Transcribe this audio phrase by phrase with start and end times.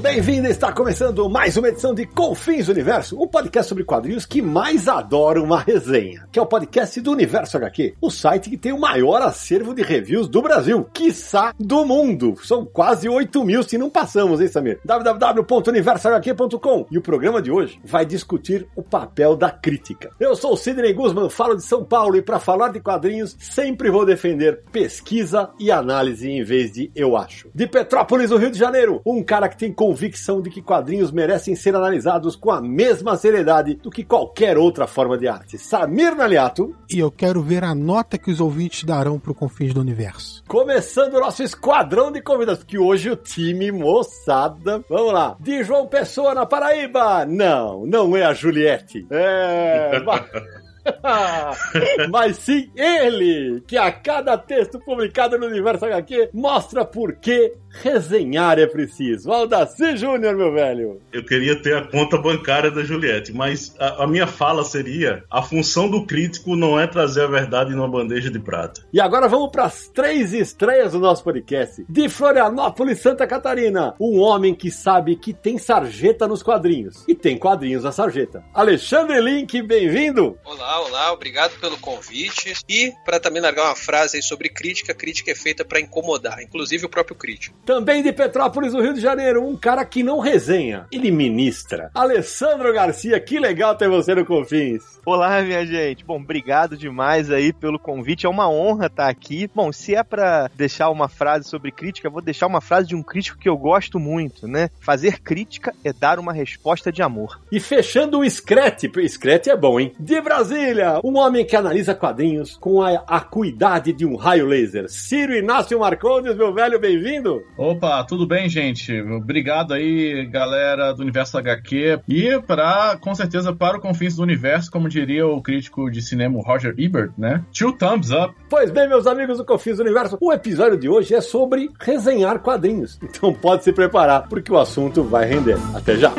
[0.00, 0.46] Bem-vindo!
[0.46, 5.42] Está começando mais uma edição de Confins Universo, o podcast sobre quadrinhos que mais adora
[5.42, 9.20] uma resenha, que é o podcast do Universo HQ, o site que tem o maior
[9.22, 12.36] acervo de reviews do Brasil, quiçá do mundo.
[12.44, 14.78] São quase 8 mil se não passamos, hein, Samir?
[14.84, 20.10] www.universohq.com E o programa de hoje vai discutir o papel da crítica.
[20.20, 23.90] Eu sou o Sidney Guzman, falo de São Paulo e para falar de quadrinhos sempre
[23.90, 27.50] vou defender pesquisa e análise em vez de eu acho.
[27.52, 31.54] De Petrópolis, no Rio de Janeiro, um cara que tem convicção de que quadrinhos merecem
[31.56, 35.56] ser analisados com a mesma seriedade do que qualquer outra forma de arte.
[35.56, 36.76] Samir Naliato.
[36.90, 40.44] E eu quero ver a nota que os ouvintes darão pro Confins do Universo.
[40.46, 44.84] Começando o nosso esquadrão de convidados, que hoje o time moçada.
[44.90, 45.38] Vamos lá.
[45.40, 47.24] De João Pessoa na Paraíba.
[47.24, 49.06] Não, não é a Juliette.
[49.10, 49.92] É.
[52.10, 58.58] Mas sim ele, que a cada texto publicado no Universo HQ mostra por que resenhar
[58.58, 59.30] é preciso.
[59.30, 61.00] Aldaci Júnior, meu velho.
[61.12, 65.42] Eu queria ter a conta bancária da Juliette, mas a, a, minha fala seria: a
[65.42, 68.82] função do crítico não é trazer a verdade numa bandeja de prata.
[68.92, 71.84] E agora vamos para as três estreias do nosso podcast.
[71.88, 77.38] De Florianópolis, Santa Catarina, um homem que sabe que tem sarjeta nos quadrinhos e tem
[77.38, 78.42] quadrinhos na sarjeta.
[78.52, 80.38] Alexandre Link, bem-vindo.
[80.44, 82.54] Olá, olá, obrigado pelo convite.
[82.68, 86.86] E para também largar uma frase aí sobre crítica, crítica é feita para incomodar, inclusive
[86.86, 87.56] o próprio crítico.
[87.68, 91.90] Também de Petrópolis, no Rio de Janeiro, um cara que não resenha, ele ministra.
[91.92, 94.98] Alessandro Garcia, que legal ter você no Confins.
[95.04, 96.02] Olá, minha gente.
[96.02, 98.24] Bom, obrigado demais aí pelo convite.
[98.24, 99.50] É uma honra estar aqui.
[99.54, 103.02] Bom, se é para deixar uma frase sobre crítica, vou deixar uma frase de um
[103.02, 104.70] crítico que eu gosto muito, né?
[104.80, 107.38] Fazer crítica é dar uma resposta de amor.
[107.52, 109.92] E fechando o Screte, Screte é bom, hein?
[110.00, 114.88] De Brasília, um homem que analisa quadrinhos com a acuidade de um raio laser.
[114.88, 117.42] Ciro Inácio Marcondes, meu velho, bem-vindo.
[117.58, 119.00] Opa, tudo bem, gente?
[119.02, 122.00] Obrigado aí, galera do Universo HQ.
[122.08, 126.40] E para, com certeza, para o Confins do Universo, como diria o crítico de cinema
[126.40, 127.42] Roger Ebert, né?
[127.52, 128.32] Two thumbs up.
[128.48, 132.38] Pois bem, meus amigos do Confins do Universo, o episódio de hoje é sobre resenhar
[132.38, 132.96] quadrinhos.
[133.02, 135.58] Então pode se preparar, porque o assunto vai render.
[135.74, 136.12] Até já!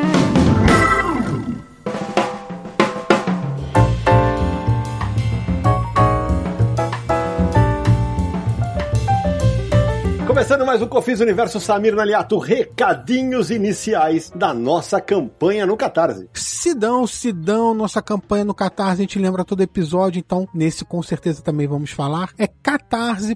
[10.40, 16.30] Começando mais um Confis Universo Samir Naliato, recadinhos iniciais da nossa campanha no Catarse.
[16.32, 21.42] Sidão, Sidão, nossa campanha no Catarse, a gente lembra todo episódio, então nesse com certeza
[21.42, 22.30] também vamos falar.
[22.38, 23.34] É catarse.me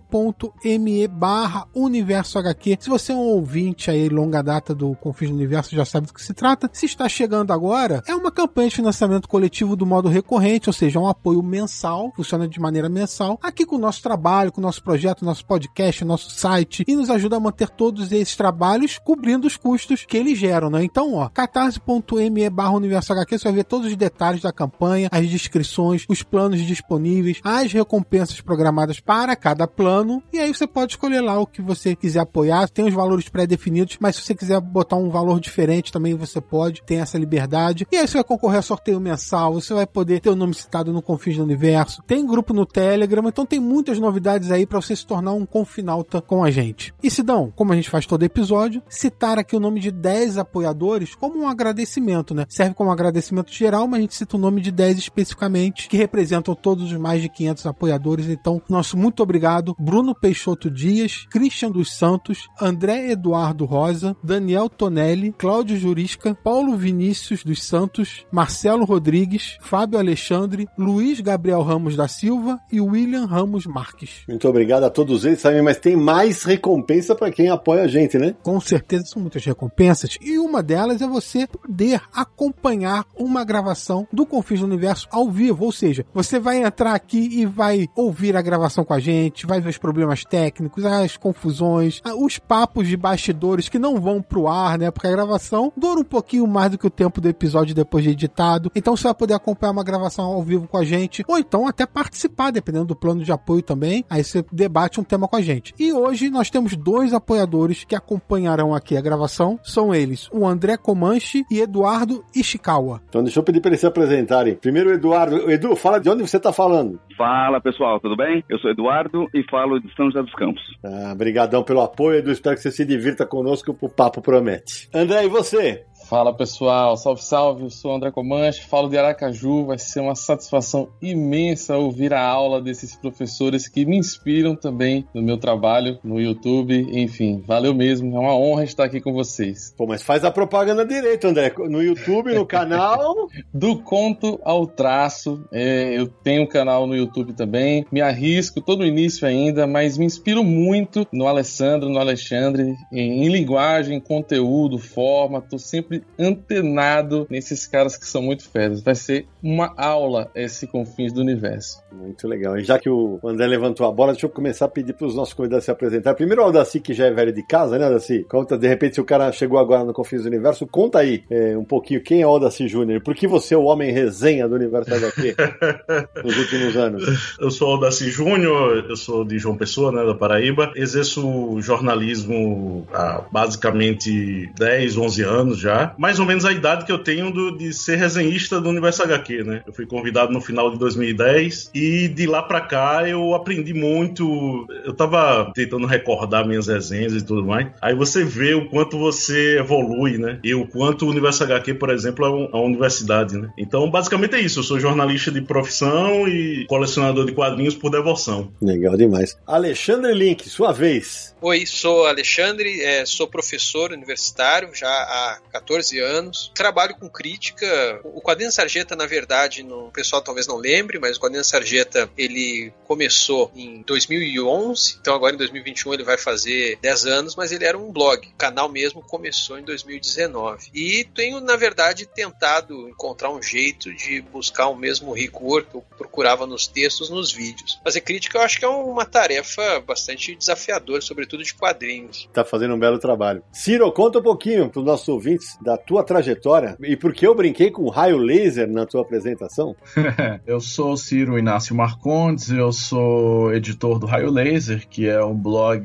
[1.09, 2.79] barra Universo HQ.
[2.81, 6.23] Se você é um ouvinte aí, longa data do Confis Universo, já sabe do que
[6.23, 6.71] se trata.
[6.73, 10.99] Se está chegando agora, é uma campanha de financiamento coletivo do modo recorrente, ou seja,
[10.99, 14.83] um apoio mensal, funciona de maneira mensal, aqui com o nosso trabalho, com o nosso
[14.83, 19.57] projeto, nosso podcast, nosso site, e nos ajuda a manter todos esses trabalhos cobrindo os
[19.57, 20.85] custos que eles geram, né?
[20.85, 25.29] Então, ó, catarse.me barra Universo HQ, você vai ver todos os detalhes da campanha, as
[25.29, 31.21] descrições, os planos disponíveis, as recompensas programadas para cada plano, e aí você pode escolher
[31.21, 34.97] lá o que você quiser apoiar, tem os valores pré-definidos, mas se você quiser botar
[34.97, 38.63] um valor diferente também você pode, tem essa liberdade, e aí você vai concorrer a
[38.63, 42.53] sorteio mensal, você vai poder ter o nome citado no Confins do Universo, tem grupo
[42.53, 46.51] no Telegram, então tem muitas novidades aí para você se tornar um confinalta com a
[46.51, 46.84] gente.
[47.03, 51.15] E Sidão, como a gente faz todo episódio, citar aqui o nome de 10 apoiadores
[51.15, 52.47] como um agradecimento, né?
[52.49, 56.55] Serve como agradecimento geral, mas a gente cita o nome de 10 especificamente, que representam
[56.55, 58.29] todos os mais de 500 apoiadores.
[58.29, 65.33] Então, nosso muito obrigado, Bruno Peixoto Dias, Christian dos Santos, André Eduardo Rosa, Daniel Tonelli,
[65.33, 72.59] Cláudio Jurisca, Paulo Vinícius dos Santos, Marcelo Rodrigues, Fábio Alexandre, Luiz Gabriel Ramos da Silva
[72.71, 74.25] e William Ramos Marques.
[74.29, 75.61] Muito obrigado a todos eles, sabe?
[75.63, 76.45] Mas tem mais
[76.75, 78.35] recompensa para quem apoia a gente, né?
[78.43, 84.27] Com certeza são muitas recompensas e uma delas é você poder acompanhar uma gravação do
[84.27, 88.43] Confins do Universo ao vivo, ou seja, você vai entrar aqui e vai ouvir a
[88.43, 93.69] gravação com a gente, vai ver os problemas técnicos, as confusões, os papos de bastidores
[93.69, 94.91] que não vão pro ar, né?
[94.91, 98.11] Porque a gravação dura um pouquinho mais do que o tempo do episódio depois de
[98.11, 98.71] editado.
[98.75, 101.87] Então você vai poder acompanhar uma gravação ao vivo com a gente, ou então até
[101.87, 104.05] participar, dependendo do plano de apoio também.
[104.11, 105.75] Aí você debate um tema com a gente.
[105.79, 109.59] E hoje nós temos dois apoiadores que acompanharão aqui a gravação.
[109.63, 113.03] São eles o André Comanche e Eduardo Ishikawa.
[113.09, 114.55] Então deixa eu pedir para eles se apresentarem.
[114.55, 115.51] Primeiro Eduardo.
[115.51, 116.99] Edu, fala de onde você está falando.
[117.17, 118.43] Fala pessoal, tudo bem?
[118.49, 120.63] Eu sou Eduardo e falo de São José dos Campos.
[120.85, 122.31] Ah, obrigadão pelo apoio, Edu.
[122.31, 124.89] Espero que você se divirta conosco, o papo promete.
[124.93, 125.85] André, e você?
[126.15, 130.15] Fala pessoal, salve salve, eu sou o André Comanche, falo de Aracaju, vai ser uma
[130.15, 136.21] satisfação imensa ouvir a aula desses professores que me inspiram também no meu trabalho no
[136.21, 139.75] YouTube, enfim, valeu mesmo, é uma honra estar aqui com vocês.
[139.77, 143.27] Pô, mas faz a propaganda direito, André, no YouTube, no canal...
[143.53, 148.77] Do conto ao traço, é, eu tenho um canal no YouTube também, me arrisco, tô
[148.77, 154.79] no início ainda, mas me inspiro muito no Alessandro, no Alexandre, em, em linguagem, conteúdo,
[154.79, 158.83] forma, tô sempre antenado nesses caras que são muito feras.
[158.83, 161.83] Vai ser uma aula esse Confins do Universo.
[161.93, 162.57] Muito legal.
[162.59, 165.15] E já que o André levantou a bola, deixa eu começar a pedir para os
[165.15, 166.15] nossos convidados se apresentar.
[166.15, 168.25] Primeiro o Aldaci, que já é velho de casa, né, Aldaci?
[168.29, 171.57] Conta, de repente, se o cara chegou agora no Confins do Universo, conta aí é,
[171.57, 173.03] um pouquinho quem é o Aldaci Júnior.
[173.03, 175.37] Por que você é o homem resenha do Universo HQ
[176.23, 177.37] nos últimos anos?
[177.41, 180.73] Eu sou o Aldaci Júnior, eu sou de João Pessoa, né, da Paraíba.
[180.77, 186.99] Exerço jornalismo há basicamente 10, 11 anos já mais ou menos a idade que eu
[186.99, 189.63] tenho do, de ser resenhista do Universo HQ, né?
[189.67, 194.67] Eu fui convidado no final de 2010 e de lá pra cá eu aprendi muito.
[194.85, 197.69] Eu tava tentando recordar minhas resenhas e tudo mais.
[197.81, 200.39] Aí você vê o quanto você evolui, né?
[200.43, 203.51] E o quanto o Universo HQ, por exemplo, é, é uma universidade, né?
[203.59, 204.61] Então, basicamente é isso.
[204.61, 208.53] Eu sou jornalista de profissão e colecionador de quadrinhos por devoção.
[208.61, 209.37] Legal demais.
[209.47, 211.35] Alexandre Link, sua vez.
[211.41, 216.51] Oi, sou Alexandre, é, sou professor universitário já há 14 anos.
[216.55, 218.01] Trabalho com crítica.
[218.05, 222.11] O Quadrinho Sarjeta, na verdade, no, o pessoal talvez não lembre, mas o Quadrinho Sarjeta
[222.17, 227.65] ele começou em 2011, então agora em 2021 ele vai fazer 10 anos, mas ele
[227.65, 228.27] era um blog.
[228.27, 230.71] O canal mesmo começou em 2019.
[230.75, 235.85] E tenho, na verdade, tentado encontrar um jeito de buscar o mesmo rigor que eu
[235.97, 237.81] procurava nos textos, nos vídeos.
[237.83, 242.29] Fazer crítica eu acho que é uma tarefa bastante desafiadora, sobretudo de quadrinhos.
[242.33, 243.43] Tá fazendo um belo trabalho.
[243.53, 247.35] Ciro, conta um pouquinho para os nossos ouvintes da tua trajetória e por que eu
[247.35, 249.75] brinquei com raio laser na tua apresentação.
[250.47, 255.83] eu sou Ciro Inácio Marcondes, eu sou editor do Raio Laser, que é um blog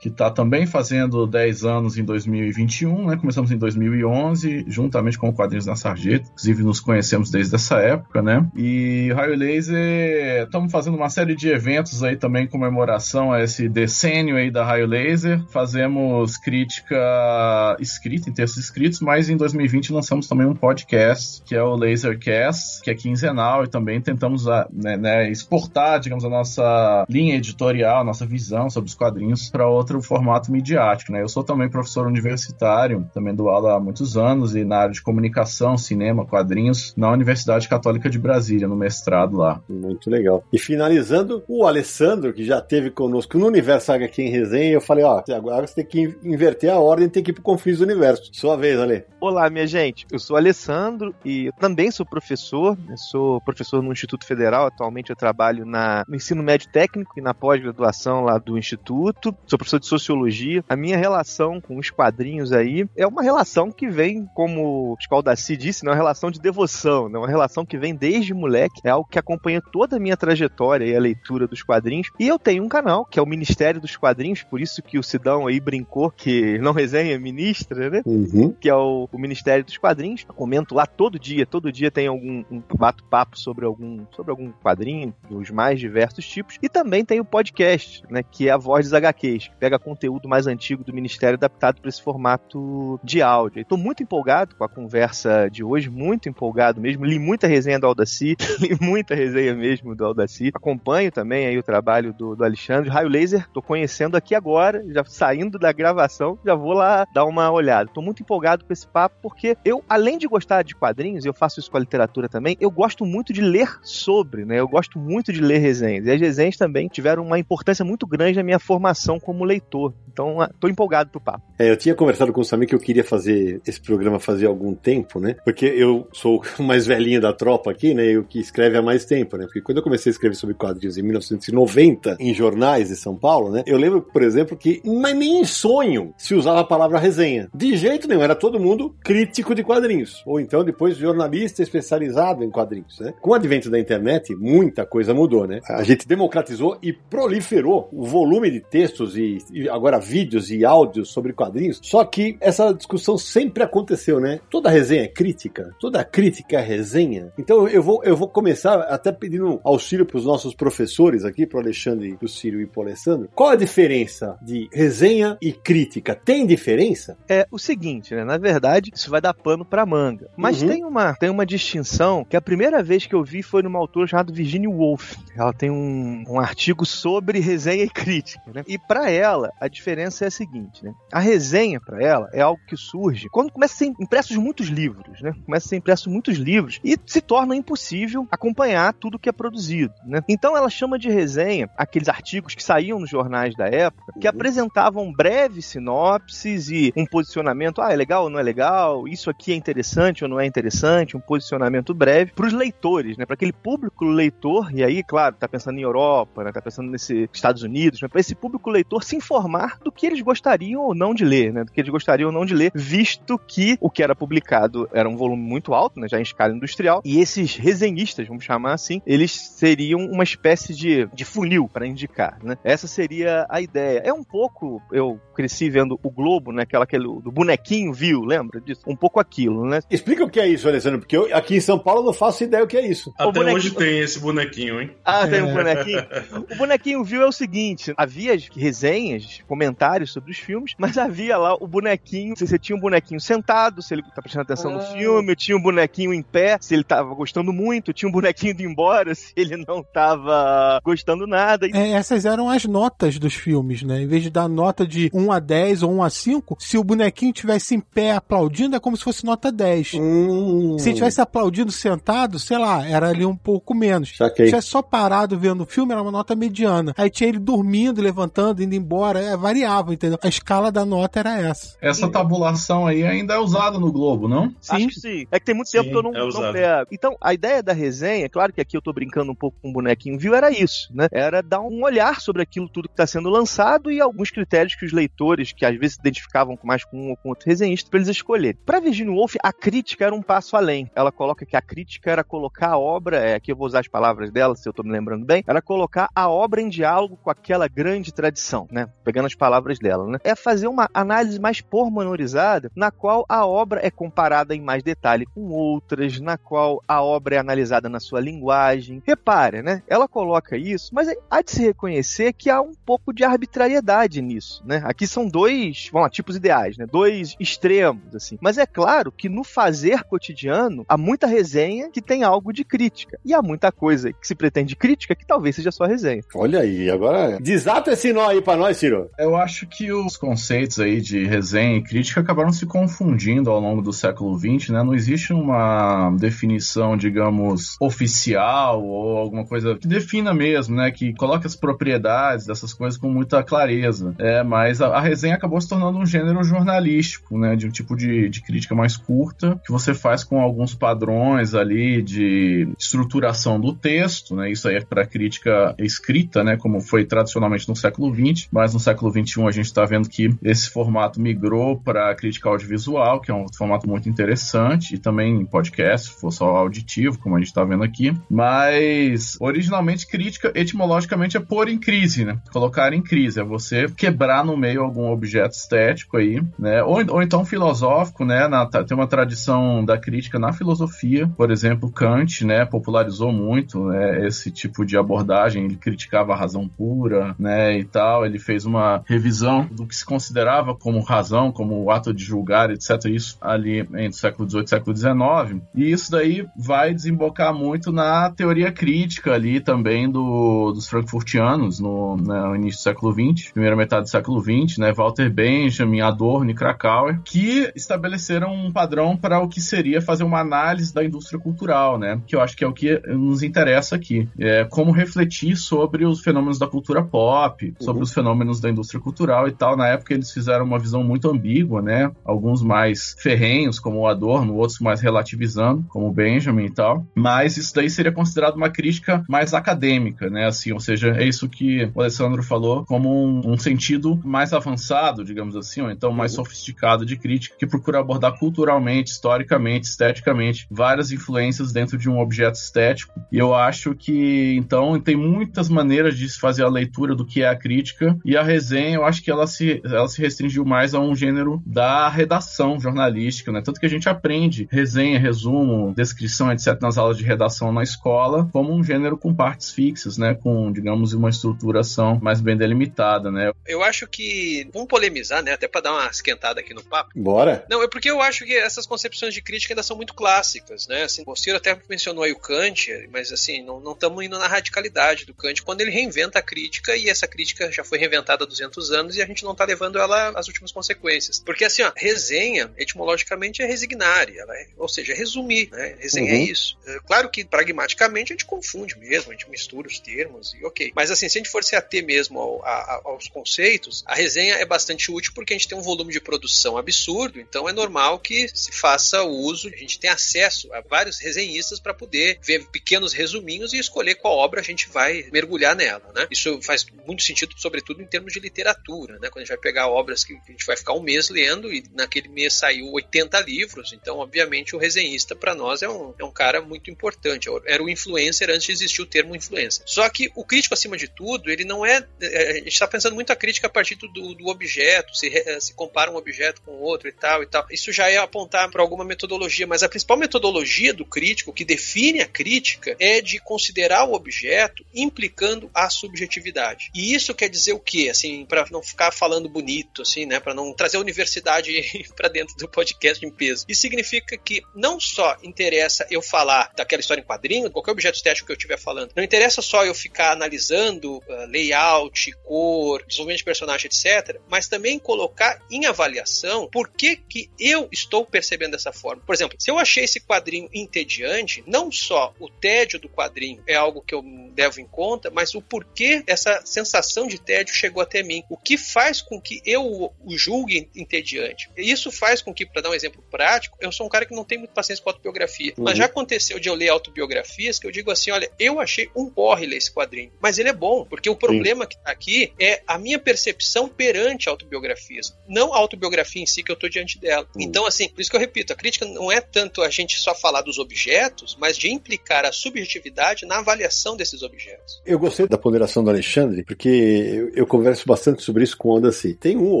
[0.00, 3.16] que está também fazendo 10 anos em 2021, né?
[3.16, 8.22] Começamos em 2011, juntamente com o Quadrinhos na Sarjeta, inclusive nos conhecemos desde essa época,
[8.22, 8.46] né?
[8.56, 13.68] E Raio Laser, estamos fazendo uma série de eventos aí também em comemoração a esse
[13.68, 15.42] decênio aí da Raio Laser.
[15.50, 21.62] Fazemos crítica escrita, em textos escritos, mas em 2020 lançamos também um podcast, que é
[21.62, 27.36] o Lasercast, que é quinzenal, e também tentamos né, né, exportar, digamos, a nossa linha
[27.36, 31.10] editorial, nossa visão sobre os quadrinhos para outro formato midiático.
[31.10, 31.22] Né?
[31.22, 35.02] Eu sou também professor universitário, também dou aula há muitos anos, e na área de
[35.02, 39.60] comunicação, cinema, quadrinhos, na Universidade Católica de Brasília, no mestrado lá.
[39.68, 40.44] Muito legal.
[40.52, 45.04] E finalizando, o Alessandro, que já teve conosco no Universo HQ em resenha, eu falei,
[45.04, 48.30] ó, agora você tem que inverter a ordem, tem que ir pro Confins do Universo.
[48.32, 49.04] Sua vez, Ale.
[49.20, 50.06] Olá, minha gente.
[50.12, 52.78] Eu sou Alessandro e eu também sou professor.
[52.88, 54.66] Eu sou professor no Instituto Federal.
[54.66, 59.34] Atualmente eu trabalho na, no ensino médio técnico e na pós-graduação lá do Instituto.
[59.46, 60.64] Sou professor de Sociologia.
[60.68, 65.56] A minha relação com os quadrinhos aí é uma relação que vem, como o Scaldaci
[65.56, 68.80] disse, é uma relação de devoção, é uma relação que vem desde moleque.
[68.84, 72.10] É algo que acompanha toda a minha trajetória e a leitura dos quadrinhos.
[72.18, 75.02] E eu tenho um canal, que é o Ministério dos Quadrinhos, por isso que o
[75.02, 78.02] Sidão aí brincou que não resenha ministra, né?
[78.06, 78.54] Uhum.
[78.60, 80.24] Que é o, o Ministério dos Quadrinhos.
[80.26, 84.50] Eu comento lá todo dia, todo dia tem algum um bato-papo sobre algum, sobre algum
[84.52, 86.58] quadrinho, dos mais diversos tipos.
[86.62, 88.22] E também tem o podcast, né?
[88.22, 91.88] Que é a Voz dos HQs, que pega conteúdo mais antigo do Ministério adaptado para
[91.88, 93.60] esse formato de áudio.
[93.60, 97.04] Estou muito empolgado com a conversa de hoje, muito empolgado mesmo.
[97.04, 100.50] Li muita resenha do Aldaci, li muita resenha mesmo do Aldaci.
[100.54, 102.90] Acompanho também aí o trabalho do, do Alexandre.
[102.90, 107.50] Raio Laser, tô conhecendo aqui agora, já saindo da gravação, já vou lá dar uma
[107.50, 107.90] olhada.
[107.92, 111.60] Tô muito empolgado com esse papo, porque eu, além de gostar de quadrinhos, eu faço
[111.60, 114.58] isso com a literatura também, eu gosto muito de ler sobre, né?
[114.60, 116.06] Eu gosto muito de ler resenhas.
[116.06, 119.92] E as resenhas também tiveram uma importância muito grande na minha formação como leitor.
[120.12, 121.42] Então, tô empolgado pro papo.
[121.58, 124.74] É, eu tinha conversado com o Samir que eu queria fazer esse programa fazia algum
[124.74, 125.36] tempo, né?
[125.44, 128.04] Porque eu sou o mais velhinho da tropa aqui, né?
[128.04, 129.44] Eu que escreve há mais tempo, né?
[129.44, 133.50] Porque quando eu comecei a escrever sobre quadrinhos em 1990, em jornais de São Paulo,
[133.50, 133.62] né?
[133.66, 137.48] Eu lembro, por exemplo, que nem em sonho se usava a palavra resenha.
[137.54, 142.44] De jeito nenhum, era todo mundo mundo crítico de quadrinhos, ou então depois jornalista especializado
[142.44, 143.00] em quadrinhos.
[143.00, 143.12] Né?
[143.20, 145.46] Com o advento da internet, muita coisa mudou.
[145.46, 145.60] Né?
[145.68, 151.10] A gente democratizou e proliferou o volume de textos e, e agora vídeos e áudios
[151.10, 151.80] sobre quadrinhos.
[151.82, 154.38] Só que essa discussão sempre aconteceu, né?
[154.48, 157.32] Toda resenha é crítica, toda crítica é resenha.
[157.36, 161.58] Então eu vou, eu vou começar até pedindo auxílio para os nossos professores aqui, para
[161.58, 163.28] o Alexandre, para o Círio e para o Alessandro.
[163.34, 166.14] Qual a diferença de resenha e crítica?
[166.14, 167.16] Tem diferença?
[167.28, 168.24] É o seguinte, né?
[168.24, 170.28] Na verdade, isso vai dar pano para manga.
[170.36, 170.68] Mas Uhum.
[170.68, 174.06] tem, uma, tem uma distinção que a primeira vez que eu vi foi numa autora
[174.06, 175.16] chamada Virginia Woolf.
[175.36, 178.62] Ela tem um, um artigo sobre resenha e crítica, né?
[178.66, 180.92] E para ela, a diferença é a seguinte, né?
[181.12, 185.20] A resenha, para ela, é algo que surge quando começa a ser impressos muitos livros,
[185.22, 185.32] né?
[185.46, 189.92] Começa a ser impressos muitos livros e se torna impossível acompanhar tudo que é produzido,
[190.04, 190.20] né?
[190.28, 194.30] Então ela chama de resenha aqueles artigos que saíam nos jornais da época, que Uhum.
[194.34, 199.52] apresentavam breves sinopses e um posicionamento, ah, é legal ou não é legal, isso aqui
[199.52, 203.26] é interessante ou não é interessante, um posicionamento breve para os leitores, né?
[203.26, 206.52] Para aquele público leitor, e aí, claro, tá pensando em Europa, né?
[206.52, 208.08] Tá pensando nesse Estados Unidos, né?
[208.08, 211.64] Para esse público leitor se informar do que eles gostariam ou não de ler, né?
[211.64, 215.08] Do que eles gostariam ou não de ler, visto que o que era publicado era
[215.08, 216.08] um volume muito alto, né?
[216.08, 221.06] Já em escala industrial, e esses resenhistas, vamos chamar assim, eles seriam uma espécie de,
[221.12, 222.56] de funil para indicar, né?
[222.64, 224.00] Essa seria a ideia.
[224.04, 226.62] É um pouco, eu cresci vendo o Globo, né?
[226.62, 228.82] Aquela, aquele do bonequinho viu, lembra disso?
[228.86, 229.80] Um pouco aquilo, né?
[229.90, 232.62] Explica o que é isso, Alessandro, porque eu aqui em São Paulo não faço ideia
[232.64, 233.12] o que é isso.
[233.18, 234.90] Até bonequinho- hoje tem esse bonequinho, hein?
[235.04, 235.42] Ah, tem É.
[235.44, 236.06] um bonequinho?
[236.52, 241.54] O bonequinho viu é o seguinte: havia resenhas, comentários sobre os filmes, mas havia lá
[241.54, 242.36] o bonequinho.
[242.36, 244.82] Se você tinha um bonequinho sentado, se ele tá prestando atenção no Ah.
[244.92, 248.62] filme, tinha um bonequinho em pé, se ele tava gostando muito, tinha um bonequinho indo
[248.62, 251.66] embora, se ele não tava gostando nada.
[251.72, 254.02] É, essas eram as notas dos filmes, né?
[254.02, 256.84] Em vez de dar nota de 1 a 10 ou 1 a 5, se o
[256.84, 259.94] bonequinho tivesse em pé aplaudindo, é como se fosse nota 10.
[259.94, 264.10] Hum, Se ele tivesse aplaudindo sentado, sei lá, era ali um pouco menos.
[264.10, 264.46] Se Saquei.
[264.46, 266.92] tivesse só parado vendo o filme, era uma nota mediana.
[266.96, 270.18] Aí tinha ele dormindo, levantando, indo embora, é, variava, entendeu?
[270.22, 271.76] A escala da nota era essa.
[271.80, 274.54] Essa tabulação aí ainda é usada no Globo, não?
[274.68, 275.26] Acho que sim.
[275.30, 276.88] É que tem muito Sim, tempo que eu não, é não pego.
[276.92, 279.72] Então, a ideia da resenha, claro que aqui eu tô brincando um pouco com o
[279.72, 280.34] bonequinho, viu?
[280.34, 281.08] Era isso, né?
[281.10, 284.84] Era dar um olhar sobre aquilo tudo que tá sendo lançado e alguns critérios que
[284.84, 287.98] os leitores, que às vezes se identificavam mais com um ou com outro resenhista, pra
[287.98, 288.58] eles escolherem.
[288.64, 290.90] Pra Virginia Woolf, a crítica era um passo além.
[290.94, 293.88] Ela coloca que a crítica era colocar a obra, é, aqui eu vou usar as
[293.88, 297.30] palavras dela, se eu tô me lembrando bem, era colocar a obra em diálogo com
[297.30, 298.88] aquela grande tradição, né?
[299.04, 300.18] Pegando as palavras dela, né?
[300.22, 305.26] É fazer uma análise mais pormenorizada, na qual a obra é comparada em mais detalhe
[305.26, 309.02] com outras, na qual a obra é analisada na sua linguagem.
[309.06, 309.82] Repare, né?
[309.86, 314.62] Ela coloca isso, mas há de se reconhecer que há um pouco de arbitrariedade nisso,
[314.64, 314.82] né?
[314.84, 316.86] Aqui são dois, vamos lá, tipos ideais, né?
[316.86, 318.38] Dois extremos, assim.
[318.40, 323.18] Mas é claro que no fazer cotidiano há muita resenha que tem algo de crítica.
[323.24, 326.22] E há muita coisa que se pretende crítica que talvez seja só resenha.
[326.34, 329.10] Olha aí, agora desata esse nó aí pra nós, Ciro.
[329.18, 333.82] Eu acho que os conceitos aí de resenha e crítica acabaram se confundindo ao longo
[333.82, 334.82] do século XX, né?
[334.82, 340.90] Não existe uma definição, digamos, oficial ou alguma coisa que defina mesmo, né?
[340.90, 344.14] Que coloque as propriedades dessas coisas com muita clareza.
[344.18, 347.56] É, mas a, a resenha acabou se tornando um gênero jornalístico, né?
[347.56, 352.00] De um tipo de, de crítica mais curta, que você faz com alguns padrões ali
[352.00, 354.50] de estruturação do texto, né?
[354.50, 356.56] Isso aí é para crítica escrita, né?
[356.56, 360.30] Como foi tradicionalmente no século XX, mas no século XXI a gente está vendo que
[360.42, 366.08] esse formato migrou para crítica audiovisual, que é um formato muito interessante, e também podcast,
[366.08, 368.14] se for só auditivo, como a gente está vendo aqui.
[368.30, 372.38] Mas originalmente crítica etimologicamente é pôr em crise, né?
[372.52, 376.82] Colocar em crise, é você quebrar no meio algum objeto estético aí, né?
[376.82, 377.87] Ou, ou então filosófico,
[378.24, 378.48] né?
[378.48, 382.64] Na, tem uma tradição da crítica na filosofia, por exemplo, Kant, né?
[382.64, 387.78] Popularizou muito né, esse tipo de abordagem, ele criticava a razão pura, né?
[387.78, 392.12] E tal, ele fez uma revisão do que se considerava como razão, como o ato
[392.12, 393.04] de julgar, etc.
[393.06, 395.62] Isso ali entre o século XVIII e século XIX.
[395.74, 402.16] E isso daí vai desembocar muito na teoria crítica ali também do, dos frankfurtianos no,
[402.16, 404.92] no início do século XX, primeira metade do século XX, né?
[404.92, 410.40] Walter Benjamin, Adorno e Krakauer, que estabeleceram um padrão para o que seria fazer uma
[410.40, 412.20] análise da indústria cultural, né?
[412.26, 414.28] Que eu acho que é o que nos interessa aqui.
[414.38, 418.02] É como refletir sobre os fenômenos da cultura pop, sobre Uhum.
[418.02, 419.76] os fenômenos da indústria cultural e tal.
[419.76, 422.10] Na época eles fizeram uma visão muito ambígua, né?
[422.24, 427.06] Alguns mais ferrenhos, como o Adorno, outros mais relativizando, como o Benjamin e tal.
[427.14, 430.46] Mas isso daí seria considerado uma crítica mais acadêmica, né?
[430.46, 435.24] Assim, ou seja, é isso que o Alessandro falou como um, um sentido mais avançado,
[435.24, 441.10] digamos assim, ou então mais sofisticado de crítica, que procura abordar culturalmente, historicamente, esteticamente, várias
[441.10, 443.20] influências dentro de um objeto estético.
[443.30, 447.42] E eu acho que, então, tem muitas maneiras de se fazer a leitura do que
[447.42, 450.94] é a crítica, e a resenha, eu acho que ela se, ela se restringiu mais
[450.94, 453.60] a um gênero da redação jornalística, né?
[453.62, 458.48] Tanto que a gente aprende resenha, resumo, descrição, etc., nas aulas de redação na escola,
[458.52, 460.34] como um gênero com partes fixas, né?
[460.34, 463.50] Com, digamos, uma estruturação mais bem delimitada, né?
[463.66, 464.68] Eu acho que.
[464.72, 465.52] Vamos polemizar, né?
[465.52, 467.10] Até para dar uma esquentada aqui no papo.
[467.16, 467.47] Bora?
[467.68, 471.04] Não, é porque eu acho que essas concepções de crítica ainda são muito clássicas, né?
[471.04, 475.24] Assim, o Ciro até mencionou aí o Kant, mas assim, não estamos indo na radicalidade
[475.24, 478.92] do Kant quando ele reinventa a crítica e essa crítica já foi reinventada há 200
[478.92, 481.40] anos e a gente não está levando ela às últimas consequências.
[481.44, 485.96] Porque assim, ó, resenha, etimologicamente, é resignar, ela é, ou seja, resumir, né?
[485.98, 486.40] Resenha é Uhum.
[486.40, 486.78] é isso.
[486.86, 490.92] É, claro que pragmaticamente a gente confunde mesmo, a gente mistura os termos e ok.
[490.94, 494.54] Mas assim, se a gente for se ater mesmo ao, a, aos conceitos, a resenha
[494.54, 498.18] é bastante útil porque a gente tem um volume de produção absurdo, então é normal
[498.18, 503.12] que se faça uso, a gente tem acesso a vários resenhistas para poder ver pequenos
[503.12, 506.26] resuminhos e escolher qual obra a gente vai mergulhar nela, né?
[506.30, 509.28] Isso faz muito sentido, sobretudo em termos de literatura, né?
[509.28, 511.84] Quando a gente vai pegar obras que a gente vai ficar um mês lendo e
[511.94, 516.32] naquele mês saiu 80 livros, então obviamente o resenhista para nós é um, é um
[516.32, 519.82] cara muito importante, era o influencer antes de existir o termo influencer.
[519.86, 522.06] Só que o crítico, acima de tudo, ele não é.
[522.20, 525.30] A gente está pensando muito a crítica a partir do, do objeto, se,
[525.60, 527.66] se compara um objeto com outro e tal e tal.
[527.70, 532.20] Isso já é apontar para alguma metodologia, mas a principal metodologia do crítico, que define
[532.20, 536.90] a crítica, é de considerar o objeto implicando a subjetividade.
[536.94, 538.08] E isso quer dizer o quê?
[538.10, 540.40] Assim, para não ficar falando bonito, assim, né?
[540.40, 543.64] Para não trazer a universidade para dentro do podcast em peso.
[543.68, 548.46] Isso significa que não só interessa eu falar daquela história em quadrinho, qualquer objeto estético
[548.46, 553.44] que eu estiver falando, não interessa só eu ficar analisando uh, layout, cor, desenvolvimento de
[553.44, 559.22] personagem, etc., mas também colocar em avaliação por que, que eu estou percebendo dessa forma.
[559.24, 563.74] Por exemplo, se eu achei esse quadrinho entediante, não só o tédio do quadrinho é
[563.74, 564.24] algo que eu
[564.56, 568.42] levo em conta, mas o porquê essa sensação de tédio chegou até mim.
[568.48, 571.70] O que faz com que eu o julgue entediante.
[571.76, 574.44] Isso faz com que, para dar um exemplo prático, eu sou um cara que não
[574.44, 575.84] tem muito paciência com autobiografia, uhum.
[575.84, 579.28] mas já aconteceu de eu ler autobiografias que eu digo assim, olha, eu achei um
[579.28, 581.90] porre ler esse quadrinho, mas ele é bom, porque o problema Sim.
[581.90, 586.70] que tá aqui é a minha percepção perante autobiografias, não a autobiografia em si que
[586.70, 587.46] eu tô diante dela.
[587.54, 587.62] Uhum.
[587.62, 590.34] Então, assim, por isso que eu repito, a crítica não é tanto a gente só
[590.34, 595.00] falar dos objetos, mas de implicar a subjetividade na avaliação desses objetos.
[595.06, 598.96] Eu gostei da ponderação do Alexandre, porque eu, eu converso bastante sobre isso com o
[598.96, 599.34] Andaci.
[599.34, 599.80] Tem um ou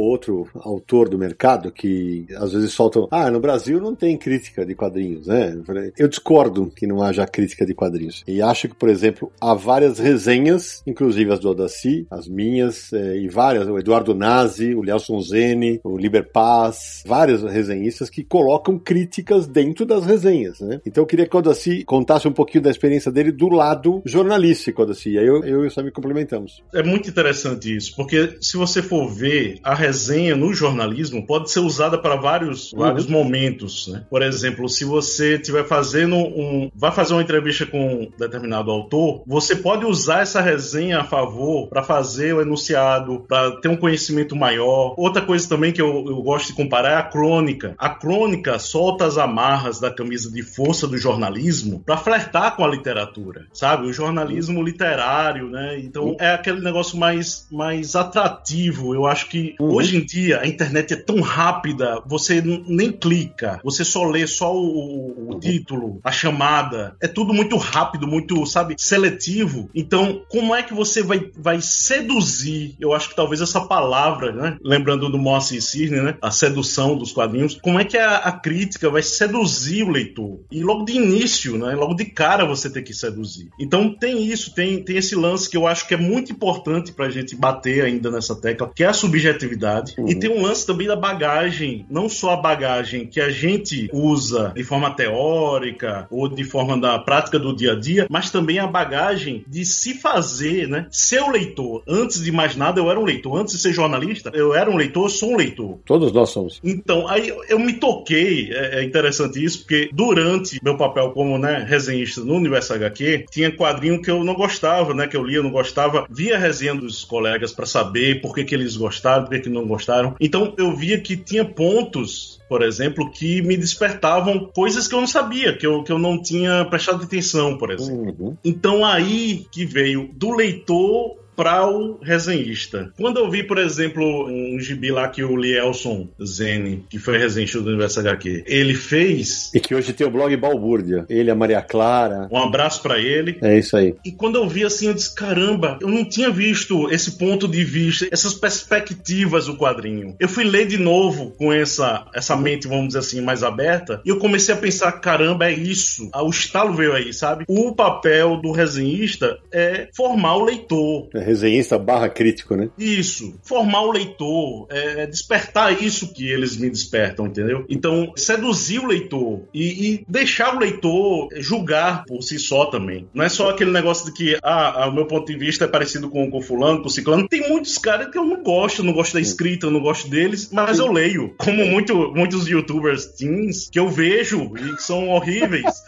[0.00, 4.74] outro autor do mercado que às vezes soltam, ah, no Brasil não tem crítica de
[4.74, 5.56] quadrinhos, né?
[5.96, 8.22] Eu discordo que não haja crítica de quadrinhos.
[8.26, 13.18] E acho que, por exemplo, há várias resenhas, inclusive as do Odaci, as minhas, eh,
[13.18, 18.78] e várias, o Eduardo Nazi, o Nelson Zene, o Liber Paz, vários resenhistas que colocam
[18.78, 20.80] críticas dentro das resenhas, né?
[20.86, 24.82] Então eu queria que o Odaci contasse um pouquinho da experiência dele do lado jornalístico,
[24.82, 25.10] Odaci.
[25.10, 26.62] E aí eu, eu e o Sam complementamos.
[26.72, 31.58] É muito interessante isso, porque se você for ver, a resenha no jornalismo pode ser
[31.58, 32.78] usada para vários, uhum.
[32.78, 34.04] vários momentos, né?
[34.08, 36.70] Por exemplo, se você estiver fazendo um.
[36.72, 41.68] vai fazer uma entrevista com um determinado autor, você pode usar essa resenha a favor
[41.68, 44.94] para fazer o enunciado, para ter um conhecimento maior.
[44.96, 47.74] Outra coisa também que eu, eu gosto de comparar é a crônica.
[47.78, 52.68] A crônica solta as amarras da camisa de força do jornalismo para flertar com a
[52.68, 53.86] literatura, sabe?
[53.86, 55.78] O jornalismo literário, né?
[55.78, 58.94] Então é aquele negócio mais, mais atrativo.
[58.94, 59.74] Eu acho que uhum.
[59.74, 64.54] hoje em dia a internet é tão rápida, você nem clica, você só lê só
[64.54, 66.96] o, o título, a chamada.
[67.00, 69.70] É tudo muito rápido, muito, sabe, seletivo.
[69.74, 72.76] Então, como é que você vai, vai seduzir?
[72.80, 74.56] Eu acho que talvez essa palavra, né?
[74.62, 76.16] Lembrando do Moacir Cirne, né?
[76.20, 77.58] A sedução dos quadrinhos.
[77.60, 80.40] Como é que a, a, crítica vai seduzir o leitor?
[80.50, 81.74] E logo de início, né?
[81.74, 83.48] Logo de cara você tem que seduzir.
[83.58, 87.10] Então tem isso, tem, tem esse lance que eu acho que é muito importante pra
[87.10, 89.94] gente bater ainda nessa tecla, que é a subjetividade.
[89.98, 90.08] Uhum.
[90.08, 94.52] E tem um lance também da bagagem, não só a bagagem que a gente usa
[94.54, 98.66] de forma teórica ou de forma da prática do dia a dia, mas também a
[98.66, 100.86] bagagem de se fazer, né?
[100.90, 101.82] Ser o leitor.
[101.86, 103.38] Antes de mais nada, eu era um leitor.
[103.38, 105.78] Antes de ser jornalista, eu era um leitor, eu sou um leitor.
[105.84, 106.60] Todos nós somos.
[106.78, 111.66] Então, aí eu me toquei, é, é interessante isso, porque durante meu papel como né,
[111.68, 115.06] resenhista no Universo HQ, tinha quadrinho que eu não gostava, né?
[115.06, 116.06] Que eu lia, não gostava.
[116.08, 119.66] Via resenha dos colegas para saber por que, que eles gostaram, por que, que não
[119.66, 120.14] gostaram.
[120.20, 125.06] Então, eu via que tinha pontos por exemplo, que me despertavam coisas que eu não
[125.06, 128.14] sabia, que eu, que eu não tinha prestado atenção, por exemplo.
[128.18, 128.36] Uhum.
[128.44, 132.92] Então aí que veio do leitor para o resenhista.
[132.96, 137.60] Quando eu vi, por exemplo, um gibi lá que o Lielson Zene, que foi resenhista
[137.60, 139.54] do Universo HQ, ele fez.
[139.54, 141.06] E que hoje tem o blog Balbúrdia.
[141.08, 142.28] Ele, a Maria Clara.
[142.32, 143.38] Um abraço para ele.
[143.40, 143.94] É isso aí.
[144.04, 147.62] E quando eu vi assim, eu disse: caramba, eu não tinha visto esse ponto de
[147.62, 150.16] vista, essas perspectivas do quadrinho.
[150.18, 154.08] Eu fui ler de novo com essa, essa mente, vamos dizer assim, mais aberta, e
[154.08, 156.08] eu comecei a pensar: caramba, é isso.
[156.12, 157.44] Ah, O estalo veio aí, sabe?
[157.48, 161.08] O papel do resenhista é formar o leitor.
[161.14, 162.68] É resenhista barra crítico, né?
[162.78, 163.38] Isso.
[163.42, 167.64] Formar o leitor, é, despertar isso que eles me despertam, entendeu?
[167.68, 173.08] Então, seduzir o leitor e, e deixar o leitor julgar por si só também.
[173.12, 175.68] Não é só aquele negócio de que, ah, ah, o meu ponto de vista é
[175.68, 177.28] parecido com o fulano, com o ciclano.
[177.28, 180.50] Tem muitos caras que eu não gosto, não gosto da escrita, eu não gosto deles,
[180.52, 181.34] mas eu leio.
[181.38, 185.64] Como muito, muitos youtubers teens que eu vejo e que são horríveis.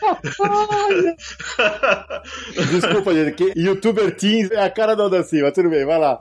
[2.71, 6.19] Desculpa, gente, que youtuber teens é a cara da mas tudo bem, vai lá.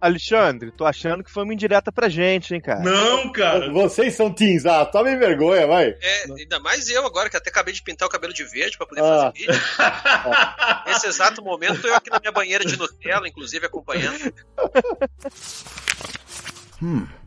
[0.00, 2.80] Alexandre, tô achando que foi uma indireta pra gente, hein, cara.
[2.80, 3.70] Não, cara.
[3.70, 5.96] Vocês são teens, ah, tome vergonha, vai.
[6.00, 8.86] É, ainda mais eu agora, que até acabei de pintar o cabelo de verde pra
[8.86, 9.32] poder Ah.
[9.32, 9.54] fazer vídeo.
[10.86, 14.32] Nesse exato momento, eu aqui na minha banheira de Nutella, inclusive, acompanhando.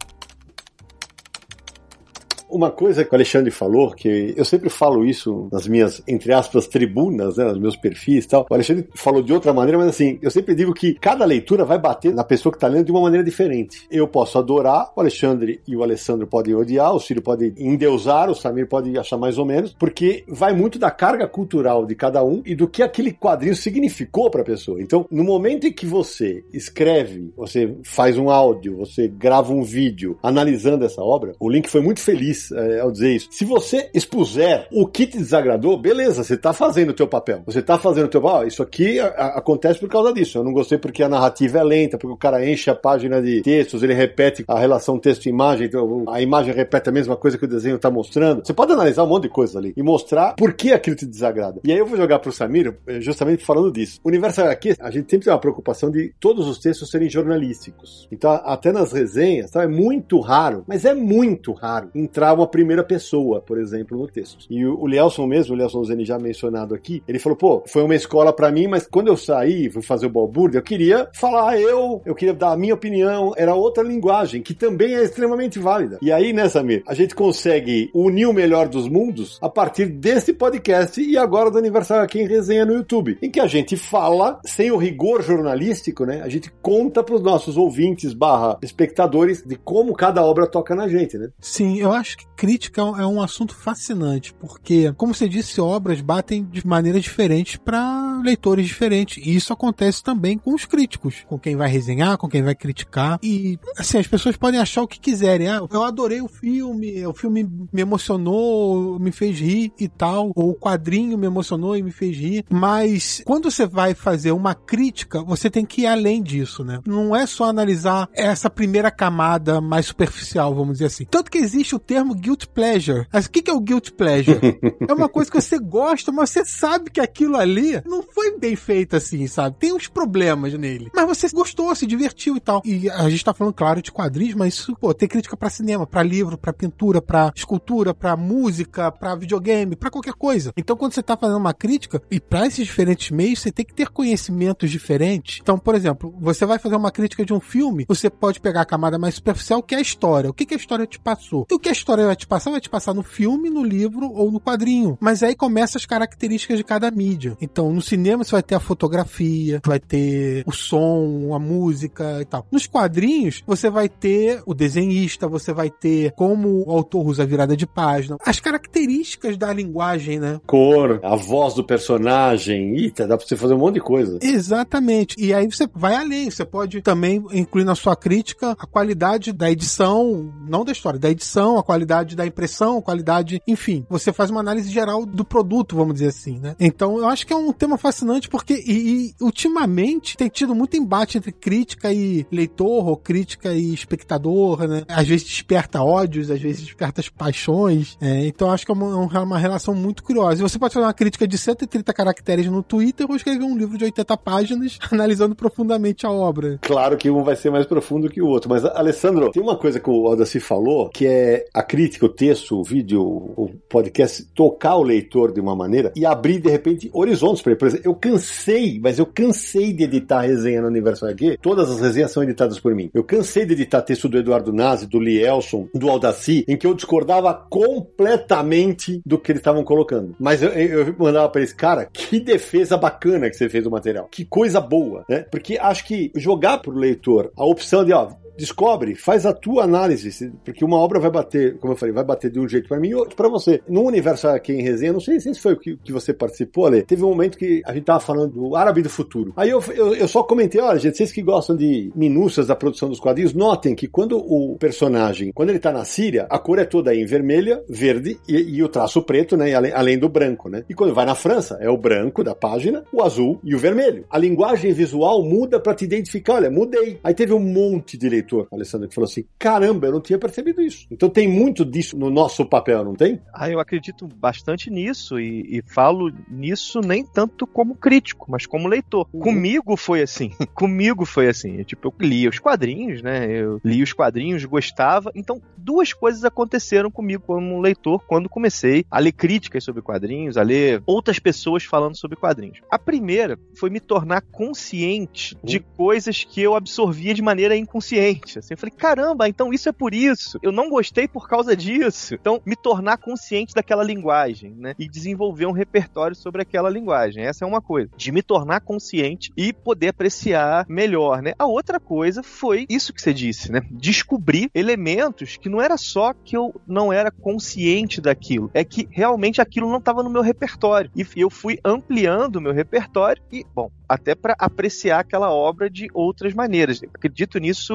[2.51, 6.67] Uma coisa que o Alexandre falou, que eu sempre falo isso nas minhas, entre aspas,
[6.67, 8.45] tribunas, né, nos meus perfis e tal.
[8.49, 11.79] O Alexandre falou de outra maneira, mas assim, eu sempre digo que cada leitura vai
[11.79, 13.87] bater na pessoa que tá lendo de uma maneira diferente.
[13.89, 18.35] Eu posso adorar, o Alexandre e o Alessandro podem odiar, o Círio pode endeusar, o
[18.35, 22.41] Samir pode achar mais ou menos, porque vai muito da carga cultural de cada um
[22.45, 24.81] e do que aquele quadrinho significou pra pessoa.
[24.81, 30.17] Então, no momento em que você escreve, você faz um áudio, você grava um vídeo
[30.21, 33.27] analisando essa obra, o Link foi muito feliz é, ao dizer isso.
[33.31, 37.41] Se você expuser o que te desagradou, beleza, você tá fazendo o teu papel.
[37.45, 38.47] Você tá fazendo o teu papel.
[38.47, 40.37] Isso aqui a- a- acontece por causa disso.
[40.37, 43.41] Eu não gostei porque a narrativa é lenta, porque o cara enche a página de
[43.41, 47.47] textos, ele repete a relação texto-imagem, então a imagem repete a mesma coisa que o
[47.47, 48.45] desenho tá mostrando.
[48.45, 51.59] Você pode analisar um monte de coisa ali e mostrar por que aquilo te desagrada.
[51.63, 53.99] E aí eu vou jogar pro Samir eh, justamente falando disso.
[54.03, 58.07] O Universo HQ, a gente sempre tem uma preocupação de todos os textos serem jornalísticos.
[58.11, 59.63] Então, até nas resenhas, tá?
[59.63, 64.45] é muito raro, mas é muito raro entrar uma primeira pessoa, por exemplo, no texto.
[64.49, 67.95] E o Lielson mesmo, o Lielson Zeni já mencionado aqui, ele falou, pô, foi uma
[67.95, 72.01] escola pra mim, mas quando eu saí, fui fazer o balbúrdia, eu queria falar eu,
[72.05, 75.97] eu queria dar a minha opinião, era outra linguagem, que também é extremamente válida.
[76.01, 80.33] E aí, né, Samir, a gente consegue unir o melhor dos mundos a partir desse
[80.33, 84.39] podcast e agora do Aniversário aqui em resenha no YouTube, em que a gente fala
[84.45, 86.21] sem o rigor jornalístico, né?
[86.23, 91.17] A gente conta pros nossos ouvintes barra espectadores de como cada obra toca na gente,
[91.17, 91.29] né?
[91.39, 96.43] Sim, eu acho que crítica é um assunto fascinante, porque, como você disse, obras batem
[96.43, 99.23] de maneira diferente para leitores diferentes.
[99.23, 103.19] E isso acontece também com os críticos, com quem vai resenhar, com quem vai criticar.
[103.21, 105.47] E, assim, as pessoas podem achar o que quiserem.
[105.47, 110.51] Ah, eu adorei o filme, o filme me emocionou, me fez rir e tal, ou
[110.51, 112.45] o quadrinho me emocionou e me fez rir.
[112.49, 116.79] Mas, quando você vai fazer uma crítica, você tem que ir além disso, né?
[116.85, 121.05] Não é só analisar essa primeira camada mais superficial, vamos dizer assim.
[121.05, 123.07] Tanto que existe o termo guilt pleasure.
[123.11, 124.39] Mas o que é o guilt pleasure?
[124.87, 128.55] é uma coisa que você gosta, mas você sabe que aquilo ali não foi bem
[128.55, 129.57] feito assim, sabe?
[129.59, 130.89] Tem uns problemas nele.
[130.93, 132.61] Mas você gostou, se divertiu e tal.
[132.65, 135.85] E a gente tá falando, claro, de quadrinhos, mas isso, pô, tem crítica pra cinema,
[135.85, 140.53] pra livro, pra pintura, pra escultura, pra música, pra videogame, pra qualquer coisa.
[140.55, 143.73] Então, quando você tá fazendo uma crítica, e pra esses diferentes meios, você tem que
[143.73, 145.39] ter conhecimentos diferentes.
[145.41, 148.65] Então, por exemplo, você vai fazer uma crítica de um filme, você pode pegar a
[148.65, 150.29] camada mais superficial, que é a história.
[150.29, 151.45] O que, que a história te passou?
[151.51, 152.51] E o que a história vai te passar?
[152.51, 154.97] Vai te passar no filme, no livro ou no quadrinho.
[154.99, 157.37] Mas aí começa as características de cada mídia.
[157.41, 162.25] Então, no cinema você vai ter a fotografia, vai ter o som, a música e
[162.25, 162.45] tal.
[162.51, 167.25] Nos quadrinhos, você vai ter o desenhista, você vai ter como o autor usa a
[167.25, 168.17] virada de página.
[168.25, 170.39] As características da linguagem, né?
[170.47, 174.19] Cor, a voz do personagem, eita, dá pra você fazer um monte de coisa.
[174.21, 175.15] Exatamente.
[175.19, 176.29] E aí você vai além.
[176.29, 181.09] Você pode também incluir na sua crítica a qualidade da edição, não da história, da
[181.09, 183.85] edição, a qualidade da impressão, qualidade, enfim.
[183.89, 186.55] Você faz uma análise geral do produto, vamos dizer assim, né?
[186.59, 190.77] Então eu acho que é um tema fascinante porque e, e, ultimamente tem tido muito
[190.77, 194.83] embate entre crítica e leitor, ou crítica e espectador, né?
[194.87, 197.97] Às vezes desperta ódios, às vezes desperta paixões.
[198.01, 200.41] É, então eu acho que é uma, uma relação muito curiosa.
[200.41, 203.77] E você pode fazer uma crítica de 130 caracteres no Twitter ou escrever um livro
[203.77, 206.59] de 80 páginas analisando profundamente a obra.
[206.61, 209.79] Claro que um vai ser mais profundo que o outro, mas Alessandro, tem uma coisa
[209.79, 214.75] que o Aldaci falou que é a crítica, o texto, o vídeo, o podcast tocar
[214.75, 217.59] o leitor de uma maneira e abrir de repente horizontes para ele.
[217.59, 221.37] Por exemplo, eu cansei, mas eu cansei de editar resenha no Universo HQ.
[221.41, 222.91] Todas as resenhas são editadas por mim.
[222.93, 226.73] Eu cansei de editar texto do Eduardo Nazi, do Lielson, do Aldaci, em que eu
[226.73, 230.13] discordava completamente do que eles estavam colocando.
[230.19, 234.09] Mas eu, eu mandava para eles, cara, que defesa bacana que você fez do material.
[234.11, 235.25] Que coisa boa, né?
[235.31, 240.31] Porque acho que jogar pro leitor a opção de, ó, descobre, faz a tua análise,
[240.43, 242.89] porque uma obra vai bater, como eu falei, vai bater de um jeito para mim
[242.89, 243.61] e outro para você.
[243.67, 246.83] No universo aqui em resenha, não sei se foi o que, que você participou, Ale,
[246.83, 249.33] teve um momento que a gente tava falando do Árabe do Futuro.
[249.35, 252.89] Aí eu, eu, eu, só comentei, olha, gente, vocês que gostam de minúcias da produção
[252.89, 256.65] dos quadrinhos, notem que quando o personagem, quando ele tá na Síria, a cor é
[256.65, 260.63] toda em vermelha, verde e, e o traço preto, né, além, além do branco, né?
[260.69, 264.05] E quando vai na França, é o branco da página, o azul e o vermelho.
[264.09, 266.99] A linguagem visual muda para te identificar, olha, mudei.
[267.03, 270.17] Aí teve um monte de leitor leitor, Alessandro, que falou assim: caramba, eu não tinha
[270.17, 270.87] percebido isso.
[270.89, 273.21] Então tem muito disso no nosso papel, não tem?
[273.33, 278.67] Ah, eu acredito bastante nisso e, e falo nisso nem tanto como crítico, mas como
[278.67, 279.07] leitor.
[279.13, 279.21] Uhum.
[279.21, 280.31] Comigo foi assim.
[280.53, 281.63] Comigo foi assim.
[281.63, 283.29] Tipo, eu lia os quadrinhos, né?
[283.29, 285.11] Eu li os quadrinhos, gostava.
[285.15, 290.43] Então, duas coisas aconteceram comigo como leitor quando comecei a ler críticas sobre quadrinhos, a
[290.43, 292.59] ler outras pessoas falando sobre quadrinhos.
[292.69, 295.63] A primeira foi me tornar consciente de uhum.
[295.75, 298.39] coisas que eu absorvia de maneira inconsciente mente.
[298.39, 300.39] Assim, eu falei, caramba, então isso é por isso.
[300.41, 302.15] Eu não gostei por causa disso.
[302.15, 304.75] Então, me tornar consciente daquela linguagem, né?
[304.77, 307.23] E desenvolver um repertório sobre aquela linguagem.
[307.23, 307.89] Essa é uma coisa.
[307.95, 311.33] De me tornar consciente e poder apreciar melhor, né?
[311.37, 313.61] A outra coisa foi isso que você disse, né?
[313.71, 319.41] Descobrir elementos que não era só que eu não era consciente daquilo, é que realmente
[319.41, 320.91] aquilo não estava no meu repertório.
[320.95, 325.87] E eu fui ampliando o meu repertório e, bom, até para apreciar aquela obra de
[325.93, 326.81] outras maneiras.
[326.93, 327.73] Acredito nisso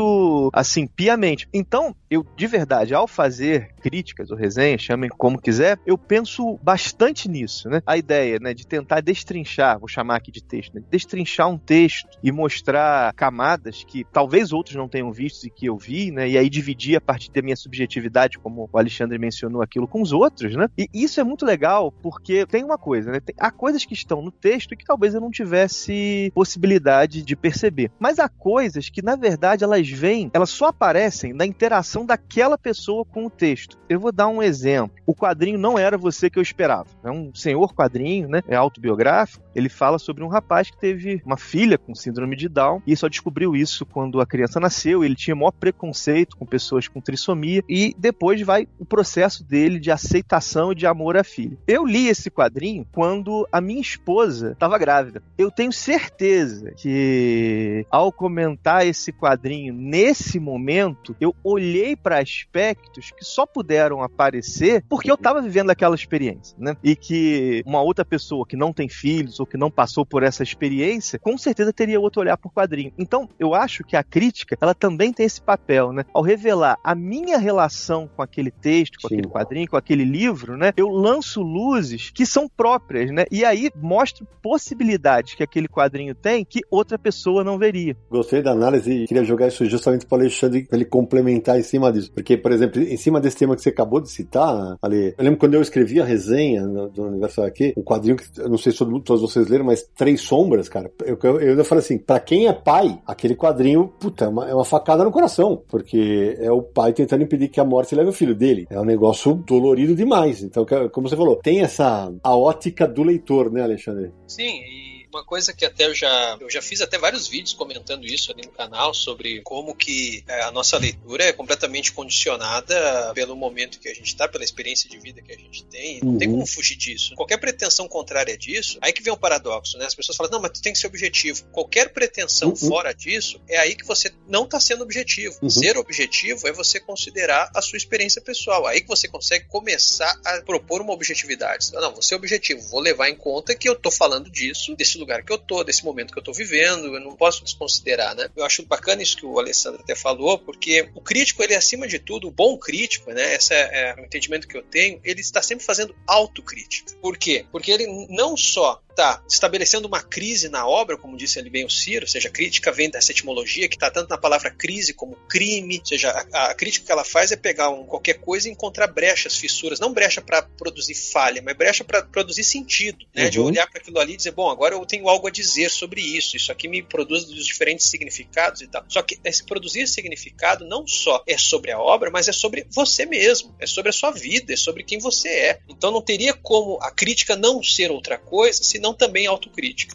[0.53, 1.49] assim piamente.
[1.53, 7.29] Então, eu de verdade, ao fazer críticas ou resenhas, chamem como quiser, eu penso bastante
[7.29, 7.83] nisso, né?
[7.87, 12.19] A ideia, né, de tentar destrinchar, vou chamar aqui de texto, né, destrinchar um texto
[12.23, 16.29] e mostrar camadas que talvez outros não tenham visto e que eu vi, né?
[16.29, 20.12] E aí dividir a partir da minha subjetividade, como o Alexandre mencionou aquilo com os
[20.12, 20.69] outros, né?
[20.77, 23.21] E isso é muito legal porque tem uma coisa, né?
[23.21, 27.37] Tem, há coisas que estão no texto e que talvez eu não tivesse possibilidade de
[27.37, 27.91] perceber.
[27.99, 33.05] Mas há coisas que, na verdade, elas vêm, elas só aparecem na interação daquela pessoa
[33.05, 33.79] com o texto.
[33.88, 34.96] Eu vou dar um exemplo.
[35.07, 36.87] O quadrinho não era você que eu esperava.
[37.05, 38.42] É um senhor quadrinho, né?
[38.48, 39.44] É autobiográfico.
[39.55, 43.09] Ele fala sobre um rapaz que teve uma filha com síndrome de Down e só
[43.09, 45.05] descobriu isso quando a criança nasceu.
[45.05, 49.90] Ele tinha maior preconceito com pessoas com trissomia e depois vai o processo dele de
[49.90, 51.57] aceitação e de amor à filha.
[51.66, 55.22] Eu li esse quadrinho quando a minha esposa estava grávida.
[55.38, 60.06] Eu tenho certeza que ao comentar esse quadrinho nesse
[60.38, 66.57] momento, eu olhei para aspectos que só puderam aparecer porque eu estava vivendo aquela experiência,
[66.59, 66.77] né?
[66.83, 70.42] E que uma outra pessoa que não tem filhos ou que não passou por essa
[70.42, 72.92] experiência, com certeza teria outro olhar por quadrinho.
[72.99, 76.05] Então, eu acho que a crítica, ela também tem esse papel, né?
[76.12, 79.14] Ao revelar a minha relação com aquele texto, com Sim.
[79.16, 80.73] aquele quadrinho, com aquele livro, né?
[80.77, 83.25] Eu lanço luzes que são próprias, né?
[83.31, 87.97] E aí mostro possibilidades que aquele quadrinho quadrinho tem que outra pessoa não veria.
[88.11, 91.63] Gostei da análise e queria jogar isso justamente para o Alexandre, para ele complementar em
[91.63, 92.11] cima disso.
[92.13, 95.39] Porque, por exemplo, em cima desse tema que você acabou de citar, Ali, eu lembro
[95.39, 98.79] quando eu escrevi a resenha do Universo aqui, um quadrinho que eu não sei se
[98.79, 100.91] todos vocês leram, mas Três Sombras, cara.
[101.05, 104.55] Eu, eu, eu falei assim: para quem é pai, aquele quadrinho, puta, é uma, é
[104.55, 105.63] uma facada no coração.
[105.69, 108.67] Porque é o pai tentando impedir que a morte leve o filho dele.
[108.71, 110.43] É um negócio dolorido demais.
[110.43, 114.13] Então, como você falou, tem essa a ótica do leitor, né, Alexandre?
[114.27, 114.86] Sim, e
[115.16, 118.42] uma coisa que até eu já, eu já fiz até vários vídeos comentando isso ali
[118.42, 123.88] no canal sobre como que é, a nossa leitura é completamente condicionada pelo momento que
[123.88, 126.00] a gente está, pela experiência de vida que a gente tem.
[126.00, 126.18] Não uhum.
[126.18, 127.14] tem como fugir disso.
[127.14, 129.87] Qualquer pretensão contrária disso, aí que vem o paradoxo, né?
[129.87, 131.44] As pessoas falam, não, mas tu tem que ser objetivo.
[131.50, 132.57] Qualquer pretensão uhum.
[132.57, 135.38] fora disso, é aí que você não está sendo objetivo.
[135.42, 135.50] Uhum.
[135.50, 138.66] Ser objetivo é você considerar a sua experiência pessoal.
[138.66, 141.72] Aí que você consegue começar a propor uma objetividade.
[141.72, 145.06] Não, você é objetivo, vou levar em conta que eu estou falando disso, desse lugar
[145.07, 148.29] lugar que eu tô, desse momento que eu tô vivendo, eu não posso desconsiderar, né?
[148.37, 151.87] Eu acho bacana isso que o Alessandro até falou, porque o crítico, ele é acima
[151.87, 153.35] de tudo, o bom crítico, né?
[153.35, 156.92] Esse é, é o entendimento que eu tenho, ele está sempre fazendo autocrítica.
[157.01, 157.47] Por quê?
[157.53, 161.71] Porque ele não só está estabelecendo uma crise na obra, como disse ali bem o
[161.71, 165.16] Ciro, ou seja, a crítica vem dessa etimologia que está tanto na palavra crise como
[165.29, 168.53] crime, ou seja, a, a crítica que ela faz é pegar um, qualquer coisa e
[168.53, 173.25] encontrar brechas, fissuras, não brecha para produzir falha, mas brecha para produzir sentido, né?
[173.25, 173.31] Uhum.
[173.31, 175.71] De olhar para aquilo ali e dizer, bom, agora eu tenho tenho algo a dizer
[175.71, 178.83] sobre isso, isso aqui me produz os diferentes significados e tal.
[178.89, 183.05] Só que esse produzir significado não só é sobre a obra, mas é sobre você
[183.05, 185.61] mesmo, é sobre a sua vida, é sobre quem você é.
[185.69, 189.95] Então não teria como a crítica não ser outra coisa, senão também autocrítica.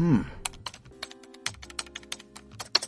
[0.00, 0.24] Hum.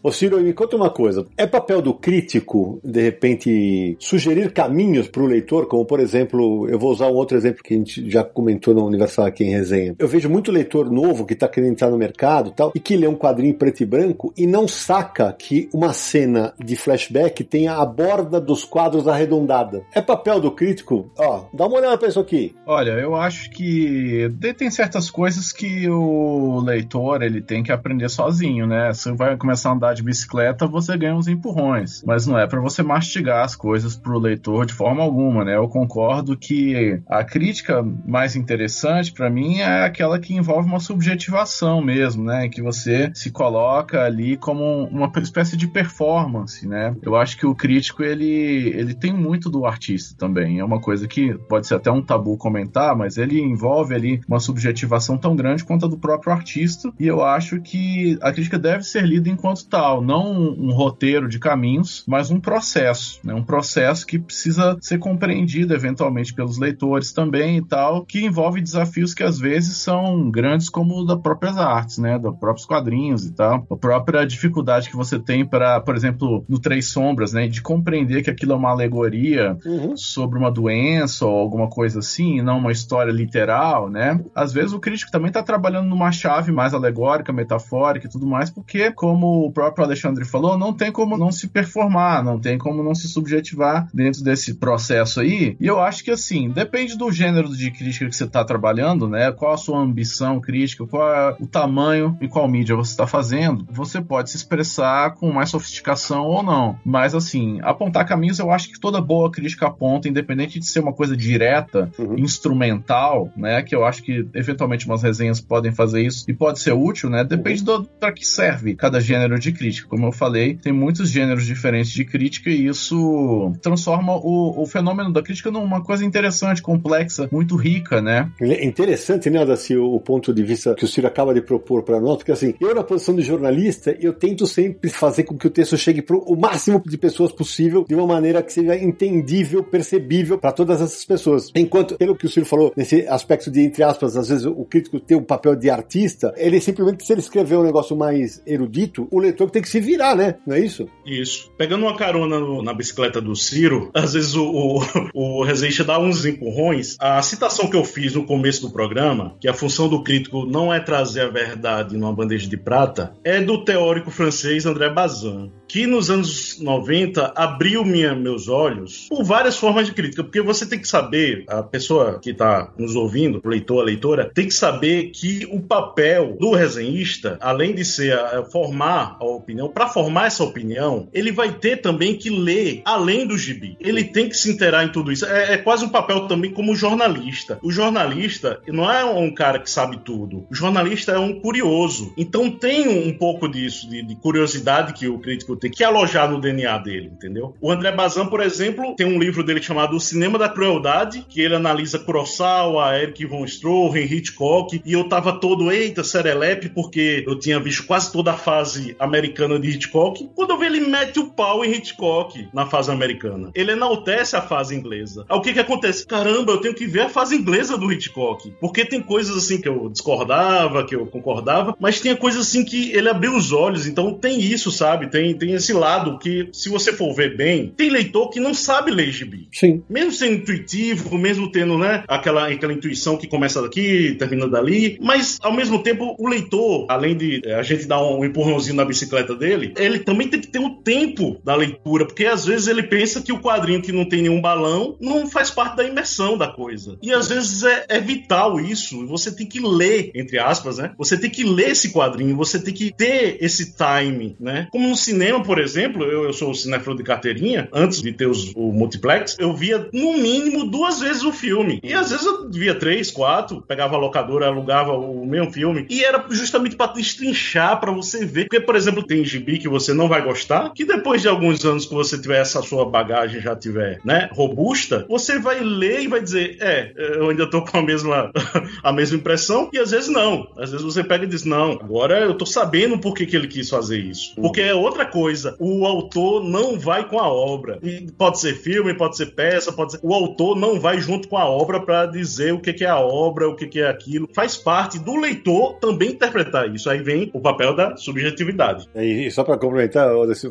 [0.06, 1.26] Ô Ciro, me conta uma coisa.
[1.36, 6.78] É papel do crítico, de repente, sugerir caminhos para o leitor, como por exemplo, eu
[6.78, 9.96] vou usar um outro exemplo que a gente já comentou no Universal aqui em resenha.
[9.98, 13.08] Eu vejo muito leitor novo que está querendo entrar no mercado tal, e que lê
[13.08, 17.84] um quadrinho preto e branco e não saca que uma cena de flashback tenha a
[17.84, 19.82] borda dos quadros arredondada.
[19.92, 21.10] É papel do crítico?
[21.18, 22.54] Ó, dá uma olhada para isso aqui.
[22.64, 28.68] Olha, eu acho que tem certas coisas que o leitor ele tem que aprender sozinho,
[28.68, 28.92] né?
[28.92, 32.02] Você vai começar a andar de bicicleta, você ganha uns empurrões.
[32.04, 35.56] Mas não é para você mastigar as coisas pro leitor de forma alguma, né?
[35.56, 41.80] Eu concordo que a crítica mais interessante para mim é aquela que envolve uma subjetivação
[41.80, 42.48] mesmo, né?
[42.48, 46.94] Que você se coloca ali como uma espécie de performance, né?
[47.02, 50.58] Eu acho que o crítico ele, ele tem muito do artista também.
[50.58, 54.40] É uma coisa que pode ser até um tabu comentar, mas ele envolve ali uma
[54.40, 56.92] subjetivação tão grande quanto a do próprio artista.
[56.98, 61.28] E eu acho que a crítica deve ser lida enquanto tal não um, um roteiro
[61.28, 63.34] de caminhos, mas um processo, né?
[63.34, 69.12] um processo que precisa ser compreendido eventualmente pelos leitores também e tal, que envolve desafios
[69.12, 73.34] que às vezes são grandes como o das próprias artes, né, dos próprios quadrinhos e
[73.34, 77.60] tal, a própria dificuldade que você tem para, por exemplo, no Três Sombras, né, de
[77.60, 79.94] compreender que aquilo é uma alegoria uhum.
[79.94, 84.24] sobre uma doença ou alguma coisa assim, não uma história literal, né?
[84.34, 88.48] Às vezes o crítico também está trabalhando numa chave mais alegórica, metafórica e tudo mais,
[88.48, 92.82] porque como o próprio Alexandre falou, não tem como não se performar, não tem como
[92.82, 95.56] não se subjetivar dentro desse processo aí.
[95.60, 99.30] E eu acho que assim, depende do gênero de crítica que você está trabalhando, né?
[99.32, 103.66] Qual a sua ambição crítica, qual é o tamanho e qual mídia você está fazendo.
[103.70, 106.78] Você pode se expressar com mais sofisticação ou não.
[106.84, 110.92] Mas assim, apontar caminhos eu acho que toda boa crítica aponta, independente de ser uma
[110.92, 112.18] coisa direta, uhum.
[112.18, 113.62] instrumental, né?
[113.62, 117.24] Que eu acho que eventualmente umas resenhas podem fazer isso e pode ser útil, né?
[117.24, 117.82] Depende uhum.
[117.82, 119.88] do para que serve cada gênero de crítica.
[119.88, 125.12] Como eu falei, tem muitos gêneros diferentes de crítica e isso transforma o, o fenômeno
[125.12, 128.30] da crítica numa coisa interessante, complexa, muito rica, né?
[128.40, 131.82] É interessante, né, Daci, o, o ponto de vista que o Ciro acaba de propor
[131.82, 135.46] para nós, porque assim, eu na posição de jornalista, eu tento sempre fazer com que
[135.46, 139.62] o texto chegue para o máximo de pessoas possível, de uma maneira que seja entendível,
[139.62, 141.50] percebível para todas essas pessoas.
[141.54, 145.00] Enquanto, pelo que o Ciro falou, nesse aspecto de, entre aspas, às vezes o crítico
[145.00, 149.18] tem um papel de artista, ele simplesmente, se ele escrever um negócio mais erudito, o
[149.18, 150.36] leitor tem que se virar, né?
[150.46, 150.88] Não é isso?
[151.04, 151.50] Isso.
[151.56, 154.80] Pegando uma carona no, na bicicleta do Ciro, às vezes o, o,
[155.14, 156.96] o Resiste dá uns empurrões.
[157.00, 160.72] A citação que eu fiz no começo do programa, que a função do crítico não
[160.72, 165.86] é trazer a verdade numa bandeja de prata, é do teórico francês André Bazin que
[165.86, 170.78] nos anos 90 abriu minha, meus olhos por várias formas de crítica, porque você tem
[170.78, 175.10] que saber, a pessoa que está nos ouvindo, o leitor, a leitora, tem que saber
[175.10, 180.28] que o papel do resenhista, além de ser a, a formar a opinião, para formar
[180.28, 183.76] essa opinião, ele vai ter também que ler além do gibi.
[183.78, 185.26] Ele tem que se interar em tudo isso.
[185.26, 187.58] É, é quase um papel também como jornalista.
[187.62, 190.46] O jornalista não é um cara que sabe tudo.
[190.50, 192.14] O jornalista é um curioso.
[192.16, 196.40] Então tem um, pouco disso, de, de curiosidade que o crítico tem que alojar no
[196.40, 197.54] DNA dele, entendeu?
[197.60, 201.40] O André Bazin, por exemplo, tem um livro dele chamado O Cinema da Crueldade, que
[201.40, 207.38] ele analisa Kurosawa, Eric von Stroheim, Hitchcock, e eu tava todo, eita, serelepe, porque eu
[207.38, 210.28] tinha visto quase toda a fase americana de Hitchcock.
[210.34, 213.50] Quando eu vi ele mete o pau em Hitchcock na fase americana.
[213.54, 215.24] Ele enaltece a fase inglesa.
[215.28, 216.06] Aí o que que acontece?
[216.06, 219.68] Caramba, eu tenho que ver a fase inglesa do Hitchcock, porque tem coisas assim que
[219.68, 224.12] eu discordava, que eu concordava, mas tinha coisas assim que ele abriu os olhos, então
[224.12, 225.08] tem isso, sabe?
[225.08, 228.52] Tem, tem tem esse lado que, se você for ver bem, tem leitor que não
[228.52, 229.48] sabe ler gibi.
[229.52, 229.82] Sim.
[229.88, 235.38] Mesmo sendo intuitivo, mesmo tendo, né, aquela, aquela intuição que começa daqui, termina dali, mas
[235.40, 239.36] ao mesmo tempo o leitor, além de é, a gente dar um empurrãozinho na bicicleta
[239.36, 242.82] dele, ele também tem que ter o um tempo da leitura, porque às vezes ele
[242.82, 246.48] pensa que o quadrinho que não tem nenhum balão não faz parte da imersão da
[246.48, 246.98] coisa.
[247.00, 250.92] E às vezes é, é vital isso, você tem que ler, entre aspas, né?
[250.98, 254.66] Você tem que ler esse quadrinho, você tem que ter esse time, né?
[254.72, 258.26] Como no cinema cinema, por exemplo, eu, eu sou cinéfilo de carteirinha, antes de ter
[258.26, 261.80] os, o multiplex, eu via no mínimo duas vezes o filme.
[261.82, 265.86] E às vezes eu via três, quatro, pegava a locadora, alugava o mesmo filme.
[265.88, 268.44] E era justamente para destrinchar, para você ver.
[268.44, 271.86] Porque, por exemplo, tem gibi que você não vai gostar, que depois de alguns anos
[271.86, 276.20] que você tiver essa sua bagagem já tiver, né, robusta, você vai ler e vai
[276.20, 278.30] dizer, é, eu ainda tô com a mesma,
[278.82, 280.48] a mesma impressão, e às vezes não.
[280.56, 283.48] Às vezes você pega e diz, não, agora eu tô sabendo por que, que ele
[283.48, 284.34] quis fazer isso.
[284.36, 285.25] Porque é outra coisa.
[285.58, 287.78] O autor não vai com a obra.
[287.82, 290.00] E pode ser filme, pode ser peça, pode ser.
[290.02, 293.48] O autor não vai junto com a obra para dizer o que, é a obra,
[293.48, 294.28] o que, que é aquilo.
[294.34, 296.88] Faz parte do leitor também interpretar isso.
[296.90, 298.88] Aí vem o papel da subjetividade.
[298.94, 300.10] E só para complementar,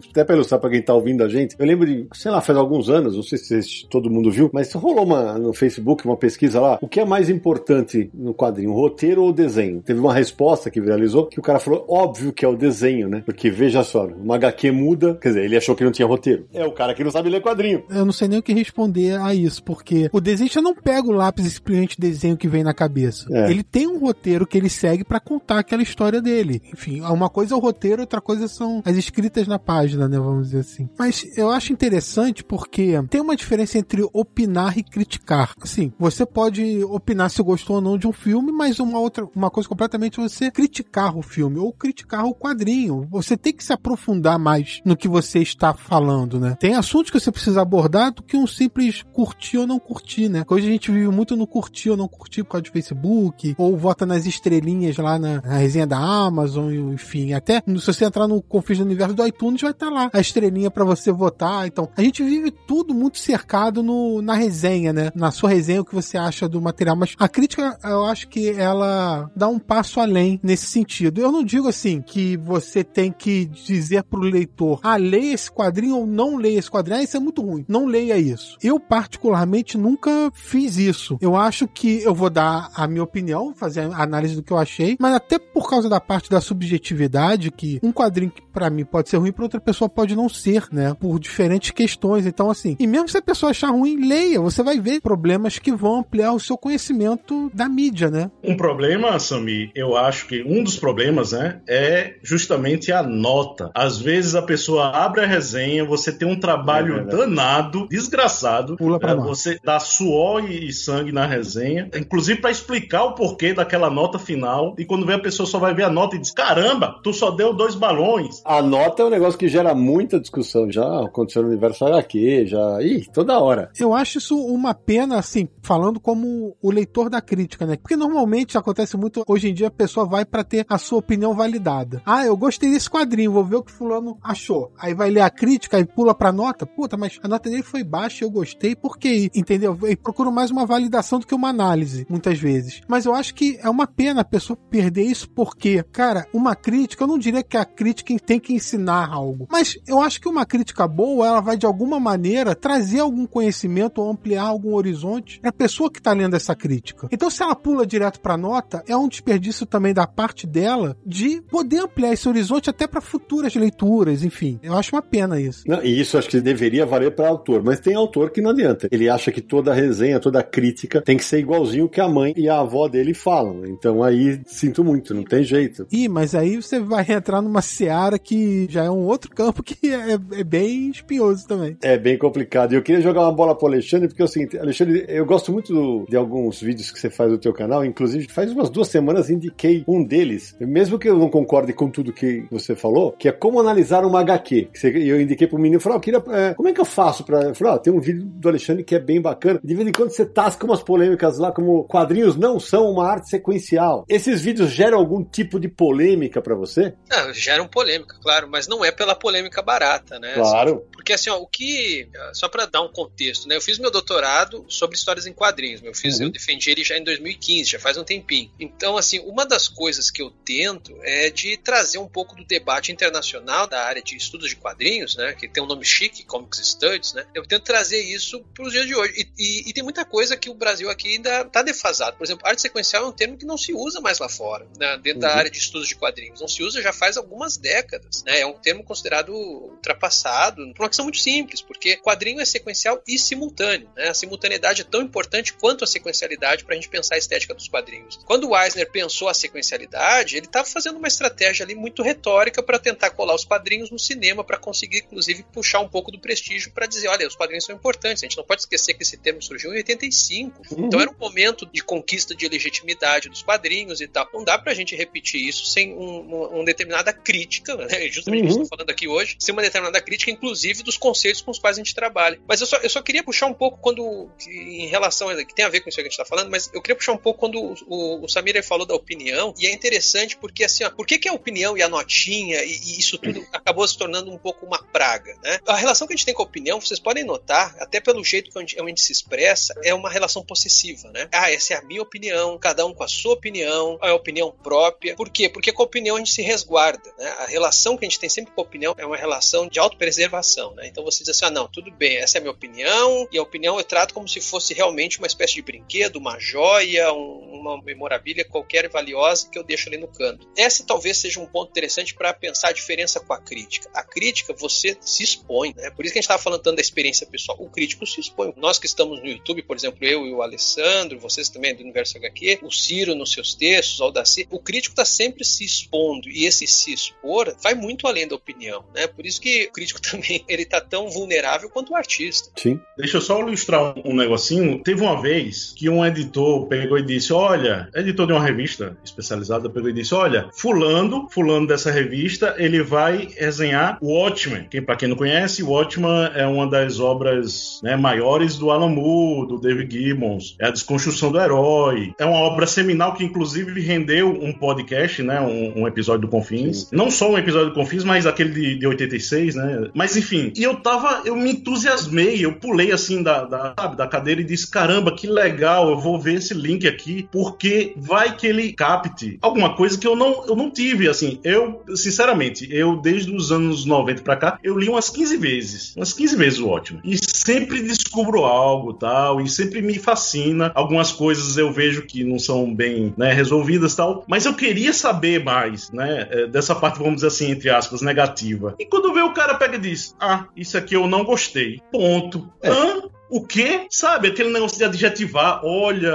[0.10, 2.58] até para ilustrar para quem tá ouvindo a gente, eu lembro de, sei lá, faz
[2.58, 6.60] alguns anos, não sei se todo mundo viu, mas rolou uma, no Facebook uma pesquisa
[6.60, 6.78] lá.
[6.82, 9.82] O que é mais importante no quadrinho, roteiro ou desenho?
[9.82, 13.24] Teve uma resposta que viralizou que o cara falou: óbvio que é o desenho, né?
[13.26, 16.48] Porque veja só, uma HQ muda, quer dizer, ele achou que não tinha roteiro.
[16.54, 17.84] É o cara que não sabe ler quadrinho.
[17.90, 21.12] Eu não sei nem o que responder a isso, porque o desenhista não pega o
[21.12, 23.26] lápis e simplesmente desenho que vem na cabeça.
[23.32, 23.50] É.
[23.50, 26.62] Ele tem um roteiro que ele segue para contar aquela história dele.
[26.74, 30.18] Enfim, uma coisa é o roteiro, outra coisa são as escritas na página, né?
[30.20, 30.90] Vamos dizer assim.
[30.98, 35.54] Mas eu acho interessante porque tem uma diferença entre opinar e criticar.
[35.62, 39.50] Assim, você pode opinar se gostou ou não de um filme, mas uma outra, uma
[39.50, 43.08] coisa completamente você criticar o filme ou criticar o quadrinho.
[43.12, 46.56] Você tem que se aprofundar mais no que você está falando, né?
[46.60, 50.44] Tem assuntos que você precisa abordar do que um simples curtir ou não curtir, né?
[50.50, 53.78] Hoje a gente vive muito no curtir ou não curtir por causa de Facebook, ou
[53.78, 57.34] vota nas estrelinhas lá na, na resenha da Amazon, enfim.
[57.34, 60.72] Até se você entrar no Confins do Universo do iTunes, vai estar lá a estrelinha
[60.72, 61.68] para você votar.
[61.68, 65.12] Então, a gente vive tudo muito cercado no, na resenha, né?
[65.16, 66.96] Na sua resenha, o que você acha do material.
[66.96, 71.20] Mas a crítica, eu acho que ela dá um passo além nesse sentido.
[71.20, 74.45] Eu não digo assim que você tem que dizer pro leitor,
[74.84, 77.00] ah, leia esse quadrinho ou não leia esse quadrinho.
[77.00, 77.66] Ah, isso é muito ruim.
[77.68, 78.58] Não leia isso.
[78.62, 81.18] Eu, particularmente, nunca fiz isso.
[81.22, 84.58] Eu acho que eu vou dar a minha opinião, fazer a análise do que eu
[84.58, 88.86] achei, mas até por causa da parte da subjetividade, que um quadrinho que para mim
[88.86, 90.96] pode ser ruim, para outra pessoa pode não ser, né?
[91.00, 92.26] Por diferentes questões.
[92.26, 94.40] Então, assim, e mesmo se a pessoa achar ruim, leia.
[94.40, 98.32] Você vai ver problemas que vão ampliar o seu conhecimento da mídia, né?
[98.44, 103.72] Um problema, Sami, eu acho que um dos problemas, né, é justamente a nota.
[103.74, 109.00] Às vezes a pessoa abre a resenha, você tem um trabalho é danado, desgraçado, Pula
[109.00, 113.90] pra é, você dá suor e sangue na resenha, inclusive para explicar o porquê daquela
[113.90, 114.76] nota final.
[114.78, 117.32] E quando vê a pessoa só vai ver a nota e diz: caramba, tu só
[117.32, 118.42] deu dois balões.
[118.46, 120.72] A nota é um negócio que gera muita discussão.
[120.72, 122.82] Já aconteceu no universo HQ, já.
[122.82, 123.72] Ih, toda hora.
[123.80, 127.78] Eu acho isso uma pena, assim, falando como o leitor da crítica, né?
[127.78, 131.34] Porque normalmente acontece muito hoje em dia, a pessoa vai para ter a sua opinião
[131.34, 132.02] validada.
[132.06, 134.72] Ah, eu gostei desse quadrinho, vou ver o que fulano achou.
[134.78, 136.66] Aí vai ler a crítica e pula pra nota.
[136.66, 139.30] Puta, mas a nota dele foi baixa, eu gostei, por quê?
[139.34, 139.78] Entendeu?
[139.84, 142.82] E procuro mais uma validação do que uma análise, muitas vezes.
[142.88, 147.04] Mas eu acho que é uma pena a pessoa perder isso porque, cara, uma crítica,
[147.04, 150.46] eu não diria que a crítica tem que ensinar algo, mas eu acho que uma
[150.46, 155.50] crítica boa, ela vai de alguma maneira trazer algum conhecimento ou ampliar algum horizonte para
[155.50, 157.08] a pessoa que está lendo essa crítica.
[157.12, 161.42] Então, se ela pula direto para nota, é um desperdício também da parte dela de
[161.42, 164.60] poder ampliar esse horizonte até para futuras leituras, enfim.
[164.62, 165.64] Eu acho uma pena isso.
[165.68, 168.88] Não, e isso acho que deveria valer para autor, mas tem autor que não adianta.
[168.92, 172.50] Ele acha que toda resenha, toda crítica tem que ser igualzinho que a mãe e
[172.50, 173.66] a avó dele falam.
[173.66, 175.88] Então aí sinto muito, não tem jeito.
[175.92, 179.94] Ih, mas aí você vai entrar numa seara que já é um outro campo que
[179.94, 181.78] é, é bem espinhoso também.
[181.82, 182.74] É bem complicado.
[182.74, 185.52] E eu queria jogar uma bola pro Alexandre, porque é o seguinte, Alexandre, eu gosto
[185.52, 188.88] muito do, de alguns vídeos que você faz no teu canal, inclusive faz umas duas
[188.88, 193.28] semanas indiquei um deles, mesmo que eu não concorde com tudo que você falou, que
[193.28, 194.70] é como analisar uma HQ.
[194.84, 197.42] Eu indiquei pro menino, falou, oh, queria, é, como é que eu faço pra...
[197.44, 199.60] Eu falei, oh, tem um vídeo do Alexandre que é bem bacana.
[199.64, 203.30] De vez em quando você tasca umas polêmicas lá, como quadrinhos não são uma arte
[203.30, 204.06] sequencial.
[204.10, 206.94] Esses vídeos geram algum tipo de polêmica para você?
[207.10, 210.34] Não, geram polêmica, claro, mas não é pela polêmica barata, né?
[210.34, 210.84] Claro.
[211.06, 212.10] Porque assim, ó, o que.
[212.34, 213.56] Só para dar um contexto, né?
[213.56, 215.84] Eu fiz meu doutorado sobre histórias em quadrinhos.
[215.84, 216.26] Eu fiz, uhum.
[216.26, 218.52] eu defendi ele já em 2015, já faz um tempinho.
[218.60, 222.92] Então, assim, uma das coisas que eu tento é de trazer um pouco do debate
[222.92, 225.34] internacional da área de estudos de quadrinhos, né?
[225.34, 227.24] Que tem um nome chique, Comics Studies, né?
[227.36, 229.14] Eu tento trazer isso para os dias de hoje.
[229.16, 232.18] E, e, e, tem muita coisa que o Brasil aqui ainda está defasado.
[232.18, 234.98] Por exemplo, arte sequencial é um termo que não se usa mais lá fora, né?
[234.98, 235.20] dentro uhum.
[235.20, 236.42] da área de estudos de quadrinhos.
[236.42, 238.40] Não se usa já faz algumas décadas, né?
[238.40, 243.20] É um termo considerado ultrapassado por uma questão muito simples, porque quadrinho é sequencial e
[243.20, 243.90] simultâneo.
[243.96, 244.08] Né?
[244.08, 247.68] A simultaneidade é tão importante quanto a sequencialidade para a gente pensar a estética dos
[247.68, 248.20] quadrinhos.
[248.26, 252.80] Quando o Eisner pensou a sequencialidade, ele estava fazendo uma estratégia ali muito retórica para
[252.80, 256.86] tentar colar os quadrinhos no cinema para conseguir, inclusive, puxar um pouco do prestígio para
[256.86, 258.24] dizer, olha, os quadrinhos são importantes.
[258.24, 260.62] A gente não pode esquecer que esse termo surgiu em 85.
[260.72, 260.88] Uhum.
[260.88, 264.30] Então era um momento de conquista de legitimidade dos quadrinhos e tal.
[264.34, 268.08] Não dá pra gente repetir isso sem um, uma, uma determinada crítica, né?
[268.08, 268.46] justamente uhum.
[268.46, 271.60] o que estou falando aqui hoje, sem uma determinada crítica, inclusive, dos conceitos com os
[271.60, 272.40] quais a gente trabalha.
[272.48, 275.66] Mas eu só, eu só queria puxar um pouco quando, em relação, a, que tem
[275.66, 277.40] a ver com isso que a gente está falando, mas eu queria puxar um pouco
[277.40, 281.06] quando o, o, o Samir falou da opinião, e é interessante porque, assim, ó, por
[281.06, 284.38] que, que a opinião e a notinha e, e isso tudo acabou se tornando um
[284.38, 285.60] pouco uma praga, né?
[285.66, 288.52] A relação que a gente tem com a opinião, vocês podem notar, até pelo jeito
[288.52, 291.28] que a gente, a gente se expressa, é uma relação possessiva, né?
[291.32, 294.52] Ah, essa é a minha opinião, cada um com a sua opinião, é a opinião
[294.52, 295.16] própria.
[295.16, 295.50] Por quê?
[295.50, 297.28] Porque com a opinião a gente se resguarda, né?
[297.40, 300.74] A relação que a gente tem sempre com a opinião é uma relação de autopreservação,
[300.76, 300.88] né?
[300.88, 303.42] Então você diz assim, ah, não, tudo bem, essa é a minha opinião, e a
[303.42, 307.82] opinião eu trato como se fosse realmente uma espécie de brinquedo, uma joia, um, uma
[307.82, 310.48] memorabilia qualquer valiosa que eu deixo ali no canto.
[310.56, 313.90] Esse talvez seja um ponto interessante para pensar a diferença com a crítica.
[313.94, 315.90] A crítica, você se expõe, né?
[315.90, 317.58] Por isso que a gente estava falando tanto da experiência pessoal.
[317.60, 318.54] O crítico se expõe.
[318.58, 322.18] Nós que estamos no YouTube, por exemplo, eu e o Alessandro, vocês também do Universo
[322.18, 326.46] HQ, o Ciro nos seus textos, o Aldaci, o crítico está sempre se expondo, e
[326.46, 329.08] esse se expor vai muito além da opinião, né?
[329.08, 332.50] Por isso que o crítico também, ele está tão vulnerável quanto o artista.
[332.56, 332.80] Sim.
[332.98, 334.82] Deixa eu só ilustrar um negocinho.
[334.84, 339.70] Teve uma vez que um editor pegou e disse: Olha, editor de uma revista especializada
[339.70, 344.68] pegou e disse: Olha, fulano, fulano dessa revista, ele vai resenhar o Watchmen.
[344.70, 348.90] Quem, para quem não conhece, o Watchmen é uma das obras né, maiores do Alan
[348.90, 350.56] Moore, do David Gibbons.
[350.60, 352.14] É a desconstrução do herói.
[352.20, 355.40] É uma obra seminal que, inclusive, rendeu um podcast, né?
[355.42, 356.88] Um, um episódio do Confins.
[356.88, 356.96] Sim.
[356.96, 359.90] Não só um episódio do Confins, mas aquele de, de 86, né?
[359.94, 364.08] Mas enfim, e eu tava, eu me entusiasmei, eu pulei assim da, da, sabe, da
[364.08, 368.48] cadeira e disse: caramba, que legal, eu vou ver esse link aqui, porque vai que
[368.48, 371.10] ele capte alguma coisa que eu não, eu não tive.
[371.10, 375.96] Assim, eu, sinceramente, eu desde os anos 90 pra cá, eu li umas 15 vezes,
[375.96, 377.02] umas 15 vezes o ótimo.
[377.04, 380.72] E sempre descubro algo tal, e sempre me fascina.
[380.74, 385.44] Algumas coisas eu vejo que não são bem né, resolvidas tal, mas eu queria saber
[385.44, 388.76] mais, né, é, dessa parte, vamos dizer assim, entre aspas, negativa.
[388.80, 391.82] E quando vê o cara pega e diz: Ah, isso aqui eu não gostei.
[391.92, 392.52] Ponto.
[392.62, 392.70] É.
[392.70, 393.10] Hã?
[393.36, 393.82] O quê?
[393.90, 396.14] Sabe, aquele negócio de adjetivar, olha,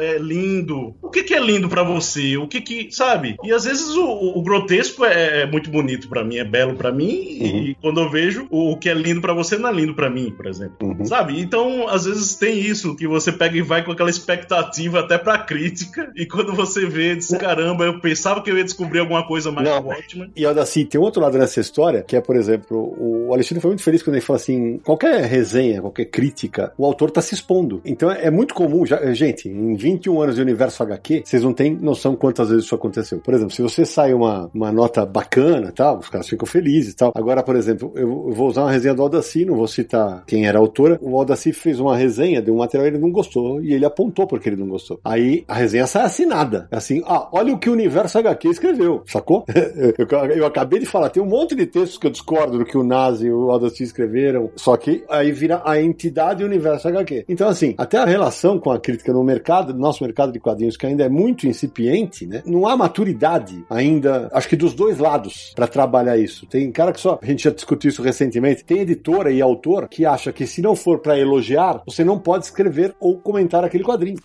[0.00, 0.94] é lindo.
[1.00, 2.36] O que, que é lindo para você?
[2.36, 3.36] O que que, sabe?
[3.42, 4.04] E às vezes o,
[4.36, 7.62] o grotesco é, é, muito bonito para mim, é belo para mim, uhum.
[7.62, 10.10] e quando eu vejo o, o que é lindo para você não é lindo para
[10.10, 10.76] mim, por exemplo.
[10.82, 11.06] Uhum.
[11.06, 11.40] Sabe?
[11.40, 15.38] Então, às vezes tem isso, que você pega e vai com aquela expectativa até pra
[15.38, 19.50] crítica, e quando você vê, diz, caramba, eu pensava que eu ia descobrir alguma coisa
[19.50, 19.86] mais não.
[19.86, 20.28] ótima.
[20.36, 23.70] E olha assim, tem outro lado nessa história, que é, por exemplo, o Alexandre foi
[23.70, 27.34] muito feliz quando ele falou assim, qualquer resenha, qualquer crítica, crítica, o autor está se
[27.34, 27.80] expondo.
[27.84, 31.74] Então é muito comum, já, gente, em 21 anos de universo HQ, vocês não têm
[31.74, 33.18] noção quantas vezes isso aconteceu.
[33.20, 37.12] Por exemplo, se você sai uma, uma nota bacana tal, os caras ficam felizes tal.
[37.14, 40.58] Agora, por exemplo, eu vou usar uma resenha do Aldaci, não vou citar quem era
[40.58, 40.98] a autora.
[41.00, 44.48] O Aldaci fez uma resenha de um material ele não gostou e ele apontou porque
[44.48, 45.00] ele não gostou.
[45.04, 46.68] Aí a resenha sai assinada.
[46.70, 49.44] Assim, ah, olha o que o universo HQ escreveu, sacou?
[49.98, 52.76] eu, eu acabei de falar, tem um monte de textos que eu discordo do que
[52.76, 57.24] o Nazi e o Aldaci escreveram, só que aí vira a entidade universo HQ.
[57.28, 60.76] Então, assim, até a relação com a crítica no mercado, no nosso mercado de quadrinhos,
[60.76, 62.42] que ainda é muito incipiente, né?
[62.44, 66.46] Não há maturidade ainda, acho que dos dois lados, para trabalhar isso.
[66.46, 70.04] Tem cara que só, a gente já discutiu isso recentemente, tem editora e autor que
[70.04, 74.18] acha que se não for para elogiar, você não pode escrever ou comentar aquele quadrinho.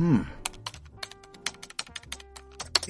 [0.00, 0.20] Hum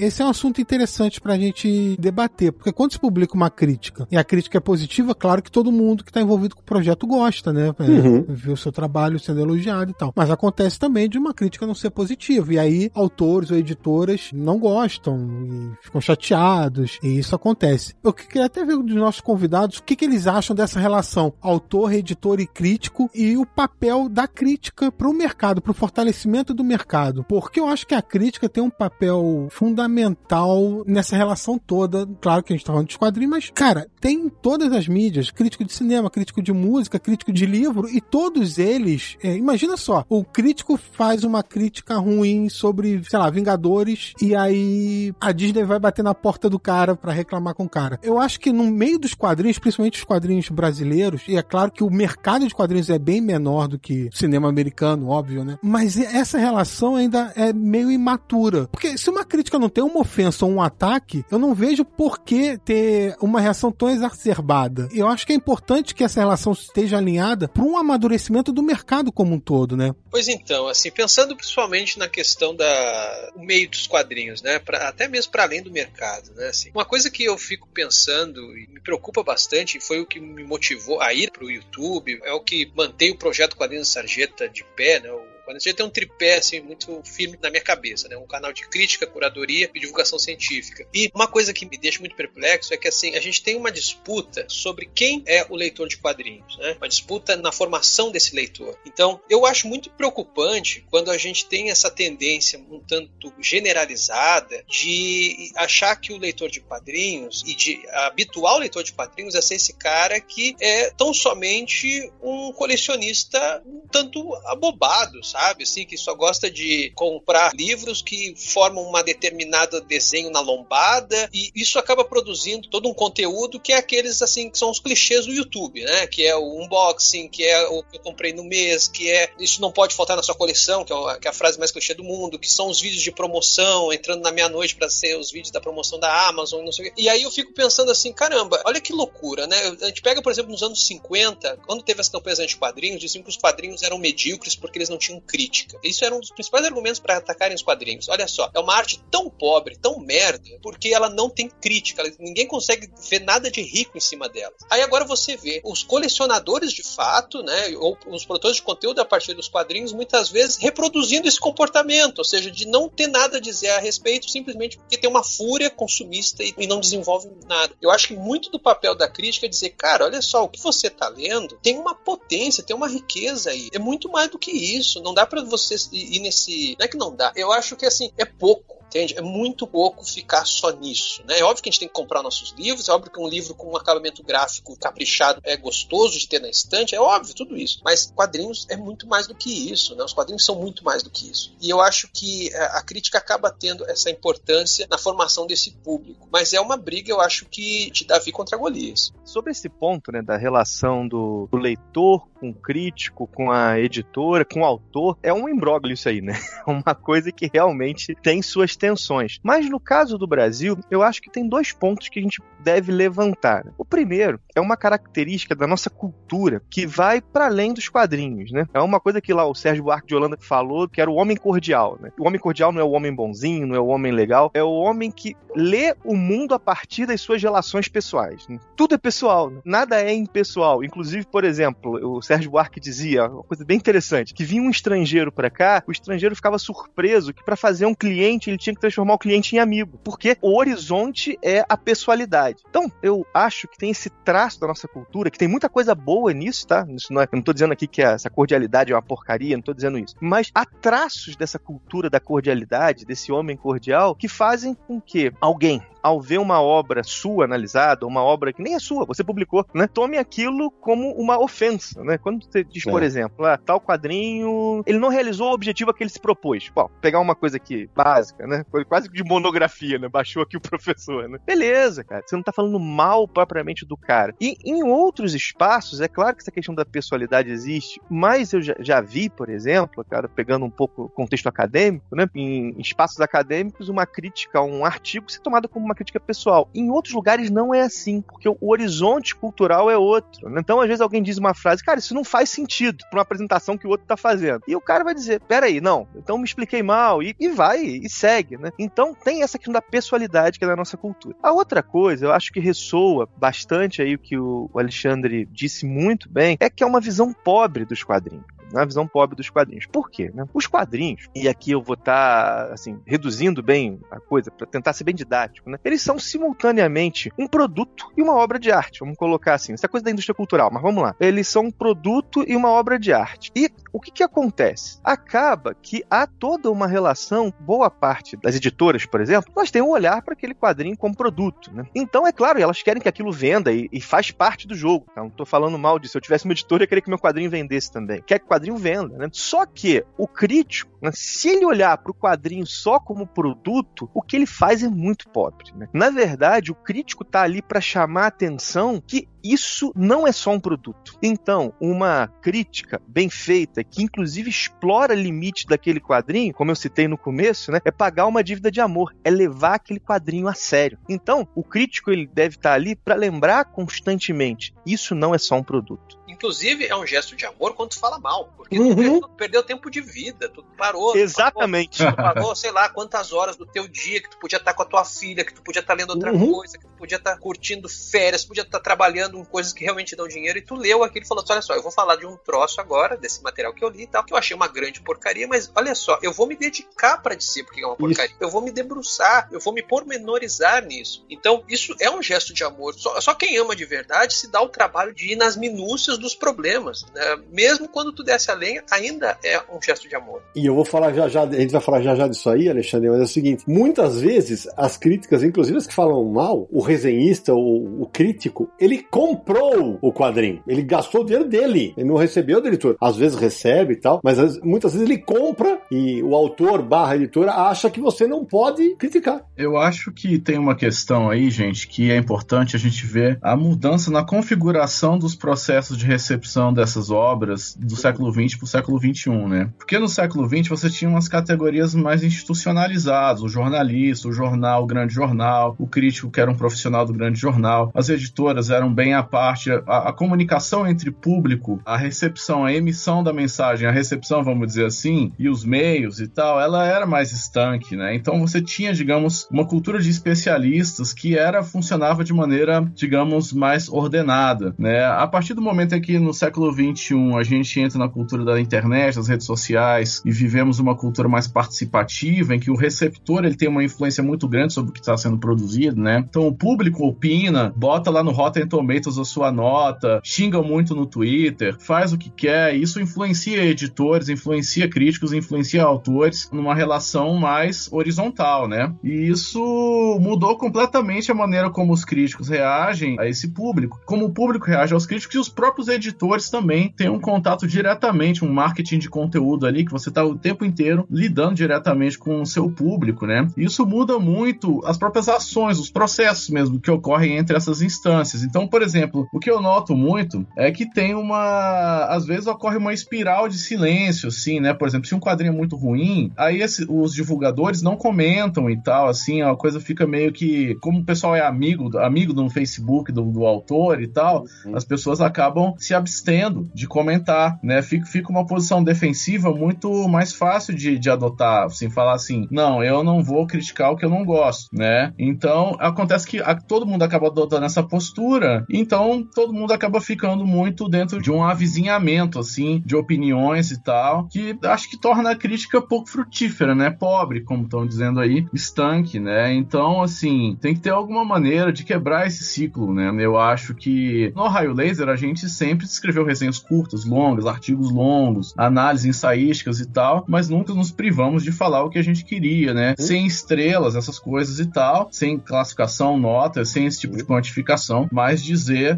[0.00, 4.16] esse é um assunto interessante pra gente debater, porque quando se publica uma crítica e
[4.16, 7.52] a crítica é positiva, claro que todo mundo que está envolvido com o projeto gosta,
[7.52, 7.74] né?
[7.78, 8.52] É, uhum.
[8.52, 10.12] O seu trabalho sendo elogiado e tal.
[10.16, 12.52] Mas acontece também de uma crítica não ser positiva.
[12.54, 16.98] E aí, autores ou editoras não gostam e ficam chateados.
[17.02, 17.94] E isso acontece.
[18.02, 21.92] Eu queria até ver dos nossos convidados o que, que eles acham dessa relação autor,
[21.92, 26.64] editor e crítico e o papel da crítica para o mercado, para o fortalecimento do
[26.64, 27.24] mercado.
[27.24, 32.08] Porque eu acho que a crítica tem um papel fundamental fundamental nessa relação toda.
[32.20, 35.64] Claro que a gente tá falando de quadrinhos, mas, cara, tem todas as mídias: crítico
[35.64, 39.16] de cinema, crítico de música, crítico de livro, e todos eles.
[39.22, 45.12] É, imagina só, o crítico faz uma crítica ruim sobre, sei lá, Vingadores, e aí
[45.20, 47.98] a Disney vai bater na porta do cara para reclamar com o cara.
[48.02, 51.82] Eu acho que no meio dos quadrinhos, principalmente os quadrinhos brasileiros, e é claro que
[51.82, 55.58] o mercado de quadrinhos é bem menor do que cinema americano, óbvio, né?
[55.62, 58.68] Mas essa relação ainda é meio imatura.
[58.68, 61.86] Porque se uma crítica não tem tem uma ofensa ou um ataque, eu não vejo
[61.86, 64.88] por que ter uma reação tão exacerbada.
[64.92, 69.10] Eu acho que é importante que essa relação esteja alinhada para um amadurecimento do mercado
[69.10, 69.94] como um todo, né?
[70.10, 75.08] Pois então, assim, pensando principalmente na questão da o meio dos quadrinhos, né, pra, até
[75.08, 76.70] mesmo para além do mercado, né, assim.
[76.74, 81.00] Uma coisa que eu fico pensando e me preocupa bastante, foi o que me motivou
[81.00, 85.00] a ir para o YouTube, é o que mantém o projeto Quadrinhos Sarjeta de pé,
[85.00, 88.16] né, o a gente tem um tripé assim, muito firme na minha cabeça, né?
[88.16, 90.86] Um canal de crítica, curadoria e divulgação científica.
[90.92, 93.70] E uma coisa que me deixa muito perplexo é que assim, a gente tem uma
[93.70, 96.74] disputa sobre quem é o leitor de quadrinhos, né?
[96.78, 98.78] Uma disputa na formação desse leitor.
[98.86, 105.52] Então, eu acho muito preocupante quando a gente tem essa tendência um tanto generalizada de
[105.56, 109.72] achar que o leitor de quadrinhos e de habitual leitor de quadrinhos é ser esse
[109.74, 115.39] cara que é tão somente um colecionista um tanto abobado, sabe?
[115.40, 115.64] Sabe?
[115.64, 121.50] Assim, que só gosta de comprar livros que formam uma determinada desenho na lombada e
[121.54, 125.32] isso acaba produzindo todo um conteúdo que é aqueles assim que são os clichês do
[125.32, 126.06] YouTube, né?
[126.06, 129.60] Que é o unboxing, que é o que eu comprei no mês, que é isso
[129.60, 132.38] não pode faltar na sua coleção, que é, é a frase mais clichê do mundo,
[132.38, 135.98] que são os vídeos de promoção entrando na meia-noite para ser os vídeos da promoção
[135.98, 137.02] da Amazon, não sei o quê.
[137.02, 139.56] E aí eu fico pensando assim, caramba, olha que loucura, né?
[139.80, 143.30] A gente pega, por exemplo, nos anos 50, quando teve as campanhas anti-quadrinhos, diziam que
[143.30, 145.78] os quadrinhos eram medíocres porque eles não tinham crítica.
[145.84, 148.08] Isso era um dos principais argumentos para atacarem os quadrinhos.
[148.08, 152.46] Olha só, é uma arte tão pobre, tão merda, porque ela não tem crítica, ninguém
[152.46, 154.52] consegue ver nada de rico em cima dela.
[154.68, 159.04] Aí agora você vê os colecionadores de fato, né, ou os produtores de conteúdo a
[159.04, 163.40] partir dos quadrinhos, muitas vezes reproduzindo esse comportamento, ou seja, de não ter nada a
[163.40, 167.74] dizer a respeito simplesmente porque tem uma fúria consumista e, não desenvolve nada.
[167.80, 170.60] Eu acho que muito do papel da crítica é dizer, cara, olha só, o que
[170.60, 173.68] você está lendo tem uma potência, tem uma riqueza aí.
[173.72, 175.00] É muito mais do que isso.
[175.02, 176.76] Não dá para você ir nesse.
[176.78, 177.32] Não é que não dá.
[177.36, 178.79] Eu acho que assim, é pouco.
[178.90, 179.16] Entende?
[179.16, 181.22] É muito pouco ficar só nisso.
[181.24, 181.38] Né?
[181.38, 183.54] É óbvio que a gente tem que comprar nossos livros, é óbvio que um livro
[183.54, 187.80] com um acabamento gráfico caprichado é gostoso de ter na estante, é óbvio tudo isso.
[187.84, 189.94] Mas quadrinhos é muito mais do que isso.
[189.94, 190.02] Né?
[190.02, 191.54] Os quadrinhos são muito mais do que isso.
[191.60, 196.28] E eu acho que é, a crítica acaba tendo essa importância na formação desse público.
[196.32, 199.12] Mas é uma briga, eu acho que de Davi contra Golias.
[199.24, 204.44] Sobre esse ponto né, da relação do, do leitor com o crítico, com a editora,
[204.44, 206.32] com o autor, é um imbróglio isso aí, né?
[206.66, 209.38] Uma coisa que realmente tem suas tensões.
[209.42, 212.90] Mas no caso do Brasil, eu acho que tem dois pontos que a gente deve
[212.90, 213.66] levantar.
[213.78, 218.66] O primeiro é uma característica da nossa cultura que vai para além dos quadrinhos, né?
[218.72, 221.36] É uma coisa que lá o Sérgio Buarque de Holanda falou, que era o homem
[221.36, 222.10] cordial, né?
[222.18, 224.70] O homem cordial não é o homem bonzinho, não é o homem legal, é o
[224.70, 228.46] homem que lê o mundo a partir das suas relações pessoais.
[228.48, 228.58] Né?
[228.76, 229.60] Tudo é pessoal, né?
[229.64, 230.84] nada é impessoal.
[230.84, 235.32] Inclusive, por exemplo, o Sérgio Buarque dizia uma coisa bem interessante, que vinha um estrangeiro
[235.32, 238.80] para cá, o estrangeiro ficava surpreso que para fazer um cliente ele tinha tinha que
[238.80, 242.62] transformar o cliente em amigo, porque o horizonte é a pessoalidade.
[242.68, 246.32] Então, eu acho que tem esse traço da nossa cultura, que tem muita coisa boa
[246.32, 246.86] nisso, tá?
[246.88, 249.62] Isso não é, eu não tô dizendo aqui que essa cordialidade é uma porcaria, não
[249.62, 250.14] tô dizendo isso.
[250.20, 255.82] Mas há traços dessa cultura da cordialidade, desse homem cordial, que fazem com que alguém
[256.02, 259.86] ao ver uma obra sua analisada, uma obra que nem é sua, você publicou, né?
[259.86, 262.18] Tome aquilo como uma ofensa, né?
[262.18, 262.90] Quando você diz, é.
[262.90, 266.70] por exemplo, ah, tal quadrinho, ele não realizou o objetivo a que ele se propôs.
[266.74, 268.64] Bom, pegar uma coisa aqui básica, né?
[268.88, 270.08] Quase de monografia, né?
[270.08, 271.38] Baixou aqui o professor, né?
[271.46, 272.22] Beleza, cara.
[272.26, 274.34] Você não tá falando mal propriamente do cara.
[274.40, 278.74] E em outros espaços, é claro que essa questão da pessoalidade existe, mas eu já,
[278.78, 282.28] já vi, por exemplo, cara, pegando um pouco o contexto acadêmico, né?
[282.34, 286.68] Em espaços acadêmicos, uma crítica a um artigo ser tomada como uma crítica pessoal.
[286.74, 290.48] Em outros lugares não é assim, porque o horizonte cultural é outro.
[290.58, 293.76] Então, às vezes, alguém diz uma frase, cara, isso não faz sentido para uma apresentação
[293.76, 294.62] que o outro tá fazendo.
[294.66, 298.08] E o cara vai dizer, peraí, não, então me expliquei mal, e, e vai, e
[298.08, 298.70] segue, né?
[298.78, 301.36] Então, tem essa questão da pessoalidade que é da nossa cultura.
[301.42, 306.28] A outra coisa, eu acho que ressoa bastante aí o que o Alexandre disse muito
[306.28, 309.86] bem, é que é uma visão pobre dos quadrinhos na visão pobre dos quadrinhos.
[309.86, 310.30] Por quê?
[310.34, 310.44] Né?
[310.52, 314.92] Os quadrinhos, e aqui eu vou estar tá, assim, reduzindo bem a coisa para tentar
[314.92, 315.78] ser bem didático, né?
[315.84, 319.00] eles são simultaneamente um produto e uma obra de arte.
[319.00, 321.14] Vamos colocar assim, essa é coisa da indústria cultural, mas vamos lá.
[321.20, 323.50] Eles são um produto e uma obra de arte.
[323.54, 324.98] E o que, que acontece?
[325.02, 329.90] Acaba que há toda uma relação, boa parte das editoras, por exemplo, elas têm um
[329.90, 331.72] olhar para aquele quadrinho como produto.
[331.72, 331.84] Né?
[331.94, 335.06] Então, é claro, elas querem que aquilo venda e, e faz parte do jogo.
[335.14, 335.20] Tá?
[335.20, 336.12] Não estou falando mal disso.
[336.12, 338.22] Se eu tivesse uma editora, eu queria que meu quadrinho vendesse também.
[338.22, 339.28] Quer que quadrinho venda, né?
[339.32, 344.20] Só que o crítico, né, se ele olhar para o quadrinho só como produto, o
[344.20, 345.88] que ele faz é muito pobre, né?
[345.92, 350.50] Na verdade, o crítico está ali para chamar a atenção que isso não é só
[350.50, 351.16] um produto.
[351.22, 357.18] Então, uma crítica bem feita, que inclusive explora limites daquele quadrinho, como eu citei no
[357.18, 360.98] começo, né, é pagar uma dívida de amor, é levar aquele quadrinho a sério.
[361.08, 365.62] Então, o crítico ele deve estar ali para lembrar constantemente, isso não é só um
[365.62, 366.20] produto.
[366.40, 368.50] Inclusive, é um gesto de amor quando tu fala mal.
[368.56, 368.90] Porque uhum.
[368.90, 371.14] tu, perdeu, tu, perdeu, tempo de vida, tu parou.
[371.14, 371.98] Exatamente.
[371.98, 374.72] Tu pagou, tu pagou, sei lá, quantas horas do teu dia que tu podia estar
[374.72, 376.52] com a tua filha, que tu podia estar lendo outra uhum.
[376.52, 380.26] coisa, que tu podia estar curtindo férias, podia estar trabalhando em coisas que realmente dão
[380.26, 382.36] dinheiro, e tu leu aquilo e falou assim: olha só, eu vou falar de um
[382.36, 385.46] troço agora, desse material que eu li e tal, que eu achei uma grande porcaria,
[385.46, 388.30] mas olha só, eu vou me dedicar para dizer porque é uma porcaria.
[388.30, 388.36] Isso.
[388.40, 391.24] Eu vou me debruçar, eu vou me pormenorizar nisso.
[391.30, 392.94] Então, isso é um gesto de amor.
[392.94, 396.34] Só, só quem ama de verdade se dá o trabalho de ir nas minúcias dos
[396.34, 397.04] problemas.
[397.14, 397.42] Né?
[397.50, 400.42] Mesmo quando tu desce a lenha, ainda é um gesto de amor.
[400.54, 403.10] E eu vou falar já já, a gente vai falar já já disso aí, Alexandre,
[403.10, 407.54] mas é o seguinte: muitas vezes as críticas, inclusive as que falam mal, o resenhista,
[407.54, 410.62] o, o crítico, ele comprou o quadrinho.
[410.66, 411.92] Ele gastou o dinheiro dele.
[411.94, 412.96] Ele não recebeu do editor.
[412.98, 417.52] Às vezes recebe e tal, mas muitas vezes ele compra e o autor barra editora
[417.52, 419.42] acha que você não pode criticar.
[419.58, 423.54] Eu acho que tem uma questão aí, gente, que é importante a gente ver a
[423.54, 428.98] mudança na configuração dos processos de recepção dessas obras do século XX para o século
[428.98, 429.70] XXI, né?
[429.76, 434.86] Porque no século XX você tinha umas categorias mais institucionalizadas, o jornalista, o jornal, o
[434.86, 439.09] grande jornal, o crítico que era um profissional do grande jornal, as editoras eram bem
[439.14, 444.42] à parte, a, a comunicação entre público, a recepção, a emissão da mensagem, a recepção,
[444.42, 448.14] vamos dizer assim, e os meios e tal, ela era mais estanque, né?
[448.14, 453.88] Então você tinha, digamos, uma cultura de especialistas que era funcionava de maneira, digamos, mais
[453.88, 455.04] ordenada, né?
[455.04, 458.60] A partir do momento em que no século 21 a gente entra na cultura da
[458.60, 463.56] internet, das redes sociais e vivemos uma cultura mais participativa, em que o receptor ele
[463.56, 466.24] tem uma influência muito grande sobre o que está sendo produzido, né?
[466.28, 471.06] Então o público opina, bota lá no Rotten Tomatoes a sua nota, xinga muito no
[471.06, 477.88] Twitter, faz o que quer, isso influencia editores, influencia críticos, influencia autores numa relação mais
[477.92, 478.92] horizontal, né?
[479.02, 484.32] E isso mudou completamente a maneira como os críticos reagem a esse público, como o
[484.32, 488.98] público reage aos críticos e os próprios editores também têm um contato diretamente, um marketing
[488.98, 493.26] de conteúdo ali que você está o tempo inteiro lidando diretamente com o seu público,
[493.26, 493.48] né?
[493.56, 498.42] Isso muda muito as próprias ações, os processos mesmo que ocorrem entre essas instâncias.
[498.42, 498.89] Então, por exemplo,
[499.32, 503.58] o que eu noto muito é que tem uma, às vezes ocorre uma espiral de
[503.58, 504.72] silêncio, assim, né?
[504.72, 508.80] Por exemplo, se um quadrinho é muito ruim, aí esse, os divulgadores não comentam e
[508.80, 513.12] tal, assim, a coisa fica meio que, como o pessoal é amigo, amigo no Facebook
[513.12, 514.76] do, do autor e tal, uhum.
[514.76, 517.82] as pessoas acabam se abstendo de comentar, né?
[517.82, 522.82] Fica, fica uma posição defensiva muito mais fácil de, de adotar, assim, falar assim, não,
[522.82, 525.12] eu não vou criticar o que eu não gosto, né?
[525.18, 530.44] Então, acontece que a, todo mundo acaba adotando essa postura, então todo mundo acaba ficando
[530.44, 535.36] muito dentro de um avizinhamento, assim, de opiniões e tal, que acho que torna a
[535.36, 536.90] crítica pouco frutífera, né?
[536.90, 539.52] Pobre, como estão dizendo aí, estanque, né?
[539.54, 543.10] Então, assim, tem que ter alguma maneira de quebrar esse ciclo, né?
[543.18, 548.54] Eu acho que no Raio Laser a gente sempre escreveu resenhas curtas, longas, artigos longos,
[548.56, 552.72] análises ensaísticas e tal, mas nunca nos privamos de falar o que a gente queria,
[552.72, 552.94] né?
[552.98, 553.06] Uhum.
[553.06, 558.42] Sem estrelas, essas coisas e tal, sem classificação, nota, sem esse tipo de quantificação, mas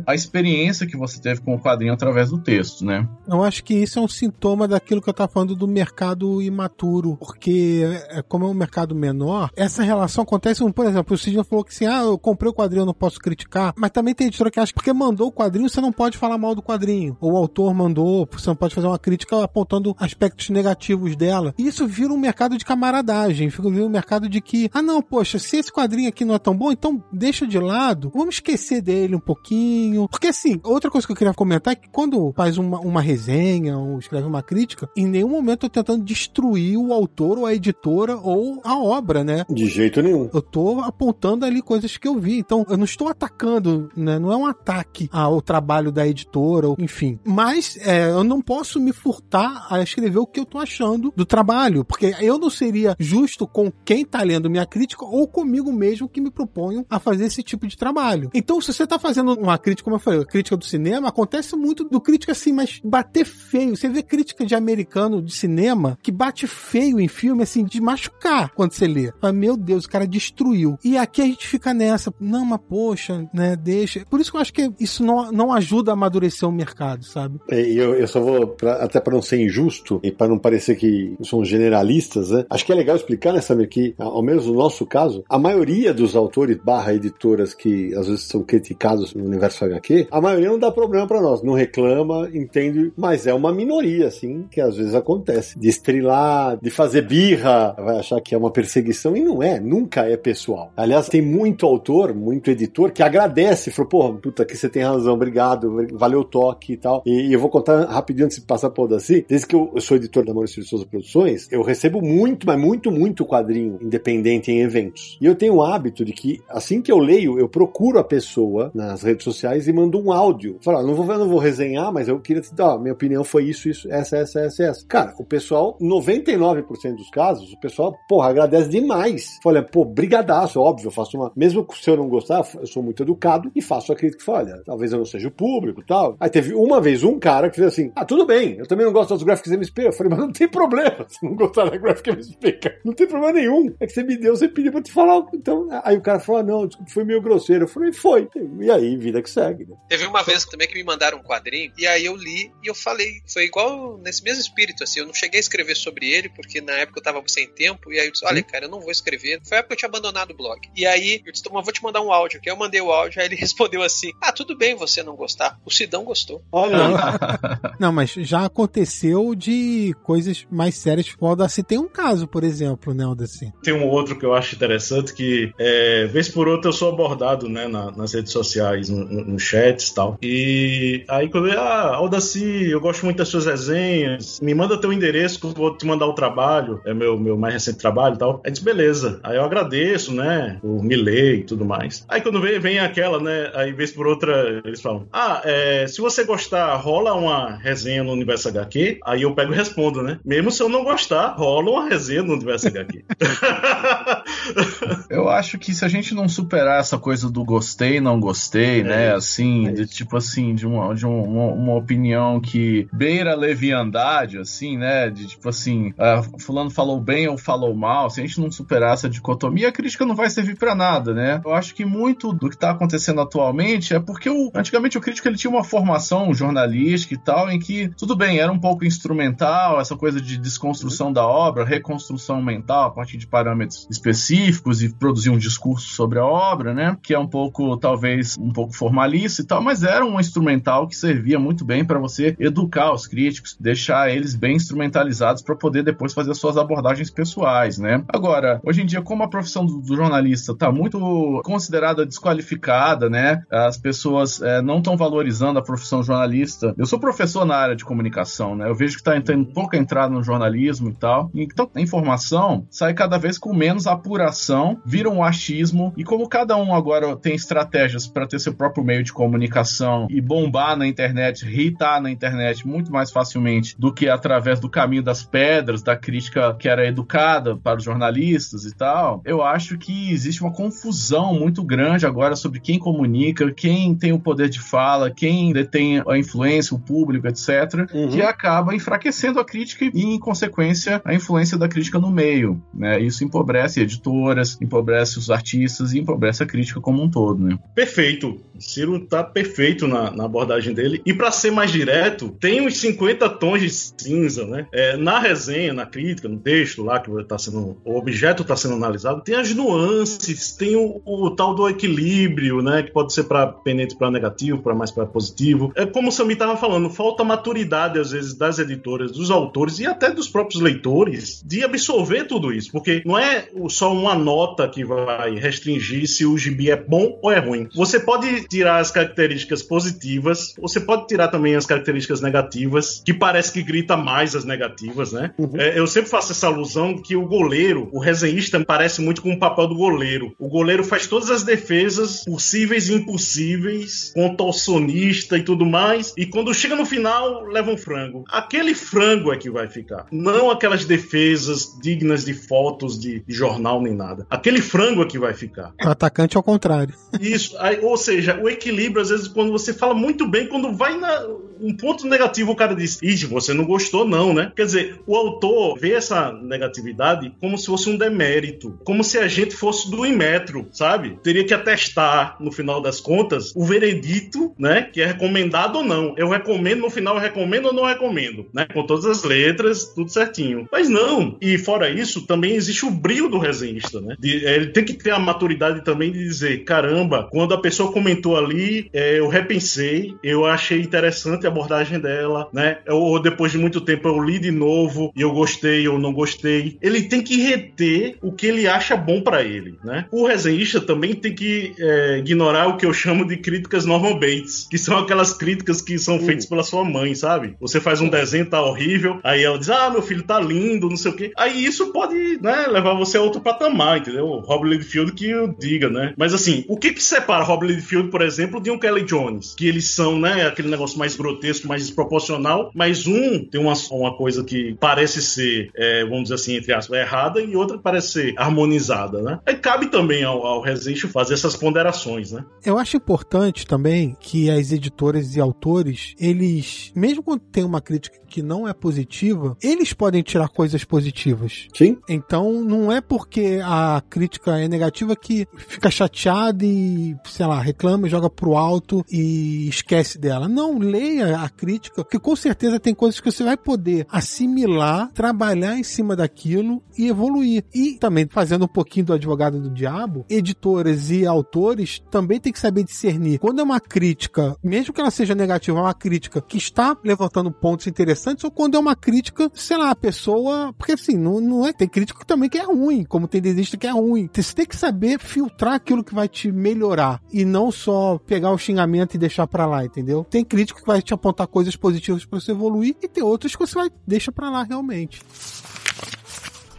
[0.06, 3.08] a experiência que você teve com o quadrinho através do texto, né?
[3.26, 7.16] Eu acho que isso é um sintoma daquilo que eu estava falando do mercado imaturo,
[7.16, 11.64] porque é, como é um mercado menor, essa relação acontece, por exemplo, o Sidney falou
[11.64, 14.50] que assim, ah, eu comprei o quadrinho, eu não posso criticar, mas também tem editora
[14.50, 17.34] que acha que porque mandou o quadrinho, você não pode falar mal do quadrinho, ou
[17.34, 21.54] o autor mandou, você não pode fazer uma crítica apontando aspectos negativos dela.
[21.56, 25.38] E isso vira um mercado de camaradagem, vira um mercado de que, ah não, poxa,
[25.38, 29.14] se esse quadrinho aqui não é tão bom, então deixa de lado, vamos esquecer dele
[29.14, 29.61] um pouquinho.
[30.10, 33.78] Porque assim, outra coisa que eu queria comentar é que quando faz uma, uma resenha
[33.78, 37.54] ou escreve uma crítica, em nenhum momento eu tô tentando destruir o autor ou a
[37.54, 39.44] editora ou a obra, né?
[39.48, 40.28] De jeito nenhum.
[40.32, 42.38] Eu tô apontando ali coisas que eu vi.
[42.38, 44.18] Então, eu não estou atacando, né?
[44.18, 47.18] Não é um ataque ao trabalho da editora, ou, enfim.
[47.24, 51.24] Mas é, eu não posso me furtar a escrever o que eu tô achando do
[51.24, 56.08] trabalho, porque eu não seria justo com quem tá lendo minha crítica ou comigo mesmo
[56.08, 58.30] que me proponho a fazer esse tipo de trabalho.
[58.34, 61.84] Então, se você tá fazendo uma crítica, como eu falei, crítica do cinema, acontece muito
[61.84, 63.76] do crítica assim, mas bater feio.
[63.76, 68.50] Você vê crítica de americano de cinema que bate feio em filme, assim, de machucar
[68.54, 69.12] quando você lê.
[69.20, 70.78] Fala, meu Deus, o cara destruiu.
[70.84, 74.04] E aqui a gente fica nessa, não, mas poxa, né, deixa.
[74.08, 77.40] Por isso que eu acho que isso não, não ajuda a amadurecer o mercado, sabe?
[77.48, 80.76] É, eu, eu só vou, pra, até para não ser injusto e para não parecer
[80.76, 82.44] que somos generalistas, né?
[82.48, 85.92] Acho que é legal explicar, né, Samir, que, ao menos no nosso caso, a maioria
[85.92, 90.70] dos autores barra editoras que às vezes são criticados Universo HQ, a maioria não dá
[90.70, 95.58] problema para nós, não reclama, entende, mas é uma minoria, assim, que às vezes acontece.
[95.58, 100.02] De estrilar, de fazer birra, vai achar que é uma perseguição, e não é, nunca
[100.02, 100.72] é pessoal.
[100.76, 105.14] Aliás, tem muito autor, muito editor que agradece, falou, porra, puta, que você tem razão,
[105.14, 107.02] obrigado, valeu o toque e tal.
[107.06, 109.80] E, e eu vou contar rapidinho antes de passar o Daci, desde que eu, eu
[109.80, 114.50] sou editor da Maurício de Souza Produções, eu recebo muito, mas muito, muito quadrinho independente
[114.50, 115.18] em eventos.
[115.20, 118.70] E eu tenho o hábito de que, assim que eu leio, eu procuro a pessoa
[118.74, 120.58] nas redes sociais e mando um áudio.
[120.62, 123.44] Falo, ah, não vou, não vou resenhar, mas eu queria te dar, minha opinião foi
[123.44, 124.86] isso, isso, essa, essa, essa, essa.
[124.86, 129.38] Cara, o pessoal, 99% dos casos, o pessoal, porra, agradece demais.
[129.44, 131.32] Olha, pô, brigadaço, óbvio, eu faço uma.
[131.36, 134.30] Mesmo se eu não gostar, eu sou muito educado e faço a crítica.
[134.30, 136.16] Olha, talvez eu não seja o público tal.
[136.20, 138.92] Aí teve uma vez um cara que fez assim: ah, tudo bem, eu também não
[138.92, 139.86] gosto dos Graphics MSP.
[139.86, 142.78] Eu falei, mas não tem problema se não gostar da Graphic MSP, cara.
[142.84, 143.74] Não tem problema nenhum.
[143.80, 145.24] É que você me deu, você pediu pra te falar.
[145.34, 147.64] Então, aí o cara falou, ah, não, desculpa, foi meio grosseiro.
[147.64, 148.28] Eu falei, foi.
[148.60, 149.66] E aí, vida que segue.
[149.66, 149.76] Né?
[149.88, 152.74] Teve uma vez também que me mandaram um quadrinho, e aí eu li e eu
[152.74, 156.60] falei, foi igual nesse mesmo espírito, assim, eu não cheguei a escrever sobre ele, porque
[156.60, 158.90] na época eu tava sem tempo, e aí eu disse, olha, cara, eu não vou
[158.90, 159.40] escrever.
[159.46, 160.60] Foi a época que eu tinha abandonado o blog.
[160.74, 163.20] E aí eu disse, mas vou te mandar um áudio, que eu mandei o áudio,
[163.20, 166.42] aí ele respondeu assim, ah, tudo bem você não gostar, o Sidão gostou.
[166.50, 166.78] Olha
[167.78, 171.14] Não, mas já aconteceu de coisas mais sérias.
[171.20, 173.52] O Aldaci tem um caso, por exemplo, né, Aldaci?
[173.62, 177.48] Tem um outro que eu acho interessante que, é, vez por outra, eu sou abordado,
[177.48, 180.18] né, na, nas redes sociais, no, no, no chats e tal.
[180.22, 184.92] E aí quando eu, ah, Aldaci, eu gosto muito das suas resenhas, me manda teu
[184.92, 188.18] endereço que eu vou te mandar o trabalho, é meu, meu mais recente trabalho e
[188.18, 188.42] tal.
[188.44, 189.20] Aí diz, beleza.
[189.22, 192.04] Aí eu agradeço, né, por me ler e tudo mais.
[192.08, 196.00] Aí quando vem, vem aquela, né, aí vez por outra, eles falam, ah, é, se
[196.00, 200.18] você gostar, rola uma resenha no Universo HQ, aí eu pego e respondo, né?
[200.24, 203.04] Mesmo se eu não gostar, rola uma resenha no Universo HQ.
[205.10, 208.84] eu acho que se a gente não superar essa coisa do gostei, não gostei, é,
[208.92, 209.14] né?
[209.14, 214.38] Assim, é de tipo assim, de, uma, de uma, uma, opinião que beira a leviandade,
[214.38, 215.08] assim, né?
[215.08, 218.94] De tipo assim, uh, fulano falou bem ou falou mal, se a gente não superar
[218.94, 221.40] essa dicotomia, a crítica não vai servir para nada, né?
[221.44, 225.28] Eu acho que muito do que tá acontecendo atualmente é porque o, antigamente o crítico
[225.28, 229.80] ele tinha uma formação jornalística e tal, em que, tudo bem, era um pouco instrumental,
[229.80, 235.30] essa coisa de desconstrução da obra, reconstrução mental a partir de parâmetros específicos e produzir
[235.30, 236.96] um discurso sobre a obra, né?
[237.02, 240.96] Que é um pouco, talvez, um pouco formalista e tal, mas era um instrumental que
[240.96, 246.12] servia muito bem para você educar os críticos, deixar eles bem instrumentalizados para poder depois
[246.12, 248.02] fazer suas abordagens pessoais, né?
[248.08, 250.98] Agora, hoje em dia, como a profissão do, jornalista está muito
[251.44, 253.42] considerada desqualificada, né?
[253.48, 256.74] As pessoas é, não estão valorizando a profissão jornalista.
[256.76, 258.68] Eu sou professor na área de comunicação, né?
[258.68, 261.30] Eu vejo que está tendo pouca entrada no jornalismo e tal.
[261.34, 266.56] Então, a informação sai cada vez com menos apuração, vira um achismo, e como cada
[266.56, 271.44] um agora tem estratégias para ter seu próprio meio de comunicação e bombar na internet,
[271.44, 276.54] irritar na internet muito mais facilmente do que através do caminho das pedras, da crítica
[276.54, 281.62] que era educada para os jornalistas e tal, eu acho que existe uma confusão muito
[281.64, 286.74] grande agora sobre quem comunica, quem tem o poder de fala, quem detém a influência,
[286.74, 288.08] o público, etc., uhum.
[288.08, 292.62] que acaba enfraquecendo a crítica e, em consequência, a influência da crítica no meio.
[292.72, 293.00] Né?
[293.00, 297.42] Isso empobrece editoras, empobrece os artistas e empobrece a crítica como um todo.
[297.42, 297.58] Né?
[297.74, 298.40] Perfeito.
[298.58, 301.00] Ciro tá perfeito na, na abordagem dele.
[301.04, 304.66] E para ser mais direto, tem uns 50 tons de cinza, né?
[304.72, 308.74] É, na resenha, na crítica, no texto lá que tá sendo, o objeto está sendo
[308.74, 312.82] analisado, tem as nuances, tem o, o tal do equilíbrio, né?
[312.82, 315.72] Que pode ser para pendente para negativo, para mais para positivo.
[315.74, 319.86] É como o Sami estava falando, falta maturidade às vezes das editoras, dos autores e
[319.86, 324.84] até dos próprios leitores de absorver tudo isso, porque não é só uma nota que
[324.84, 327.68] vai restringir se o gibi é bom ou é ruim.
[327.74, 333.52] Você pode tirar as características positivas, você pode tirar também as características negativas, que parece
[333.52, 335.32] que grita mais as negativas, né?
[335.38, 335.52] Uhum.
[335.58, 339.38] É, eu sempre faço essa alusão que o goleiro, o resenhista, parece muito com o
[339.38, 340.34] papel do goleiro.
[340.38, 346.54] O goleiro faz todas as defesas possíveis e impossíveis, contorcionista e tudo mais, e quando
[346.54, 348.24] chega no final, leva um frango.
[348.28, 350.06] Aquele frango é que vai ficar.
[350.10, 354.26] Não aquelas defesas dignas de fotos de, de jornal nem nada.
[354.30, 355.72] Aquele frango é que vai ficar.
[355.84, 356.94] O atacante ao contrário.
[357.20, 360.98] Isso, aí, ou seja, o equilíbrio, às vezes, quando você fala muito bem, quando vai
[360.98, 361.26] na
[361.62, 364.52] um ponto negativo, o cara diz: Ih, você não gostou, não, né?
[364.54, 369.28] Quer dizer, o autor vê essa negatividade como se fosse um demérito, como se a
[369.28, 371.18] gente fosse do Inmetro, sabe?
[371.22, 374.82] Teria que atestar, no final das contas, o veredito, né?
[374.82, 376.14] Que é recomendado ou não.
[376.18, 378.66] Eu recomendo, no final, eu recomendo ou não recomendo, né?
[378.72, 380.68] Com todas as letras, tudo certinho.
[380.72, 381.36] Mas não.
[381.40, 384.16] E fora isso, também existe o brilho do resenhista, né?
[384.18, 388.21] De, ele tem que ter a maturidade também de dizer: caramba, quando a pessoa comentou
[388.22, 392.78] comentou ali, é, eu repensei, eu achei interessante a abordagem dela, né?
[392.86, 396.78] Eu, depois de muito tempo eu li de novo e eu gostei ou não gostei.
[396.80, 400.06] Ele tem que reter o que ele acha bom para ele, né?
[400.10, 404.68] O resenhista também tem que é, ignorar o que eu chamo de críticas normal baits,
[404.70, 407.56] que são aquelas críticas que são feitas pela sua mãe, sabe?
[407.60, 410.96] Você faz um desenho, tá horrível, aí ela diz, ah, meu filho tá lindo, não
[410.96, 411.32] sei o quê.
[411.36, 414.26] Aí isso pode, né, levar você a outro patamar, entendeu?
[414.26, 416.14] Rob Littlefield que eu diga, né?
[416.16, 419.54] Mas assim, o que que separa Rob Littlefield, por exemplo, de um Kelly Jones?
[419.56, 424.14] Que eles são, né, aquele negócio mais grotesco, mais desproporcional, mas um tem uma, uma
[424.16, 428.34] coisa que parece ser, é, vamos dizer assim, entre aspas, errada e outra parece ser
[428.36, 429.40] harmonizada, né?
[429.46, 432.44] Aí cabe também ao, ao Resident fazer essas ponderações, né?
[432.64, 438.18] Eu acho importante também que as editoras e autores, eles, mesmo quando tem uma crítica
[438.32, 441.68] que não é positiva, eles podem tirar coisas positivas.
[441.74, 441.98] Sim.
[442.08, 448.08] Então não é porque a crítica é negativa que fica chateado e, sei lá, reclama,
[448.08, 450.48] joga pro alto e esquece dela.
[450.48, 455.76] Não, leia a crítica, porque com certeza tem coisas que você vai poder assimilar, trabalhar
[455.76, 457.64] em cima daquilo e evoluir.
[457.74, 462.58] E também fazendo um pouquinho do advogado do diabo, editoras e autores também tem que
[462.58, 463.38] saber discernir.
[463.38, 467.52] Quando é uma crítica, mesmo que ela seja negativa, é uma crítica que está levantando
[467.52, 470.72] pontos interessantes, ou quando é uma crítica, sei lá, a pessoa.
[470.76, 471.72] Porque assim, não, não é.
[471.72, 474.28] Tem crítica também que é ruim, como tem desista que é ruim.
[474.32, 478.58] Você tem que saber filtrar aquilo que vai te melhorar e não só pegar o
[478.58, 480.24] xingamento e deixar pra lá, entendeu?
[480.28, 483.66] Tem crítico que vai te apontar coisas positivas para você evoluir e tem outros que
[483.66, 485.22] você vai deixa pra lá realmente.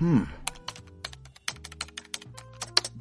[0.01, 0.23] Hum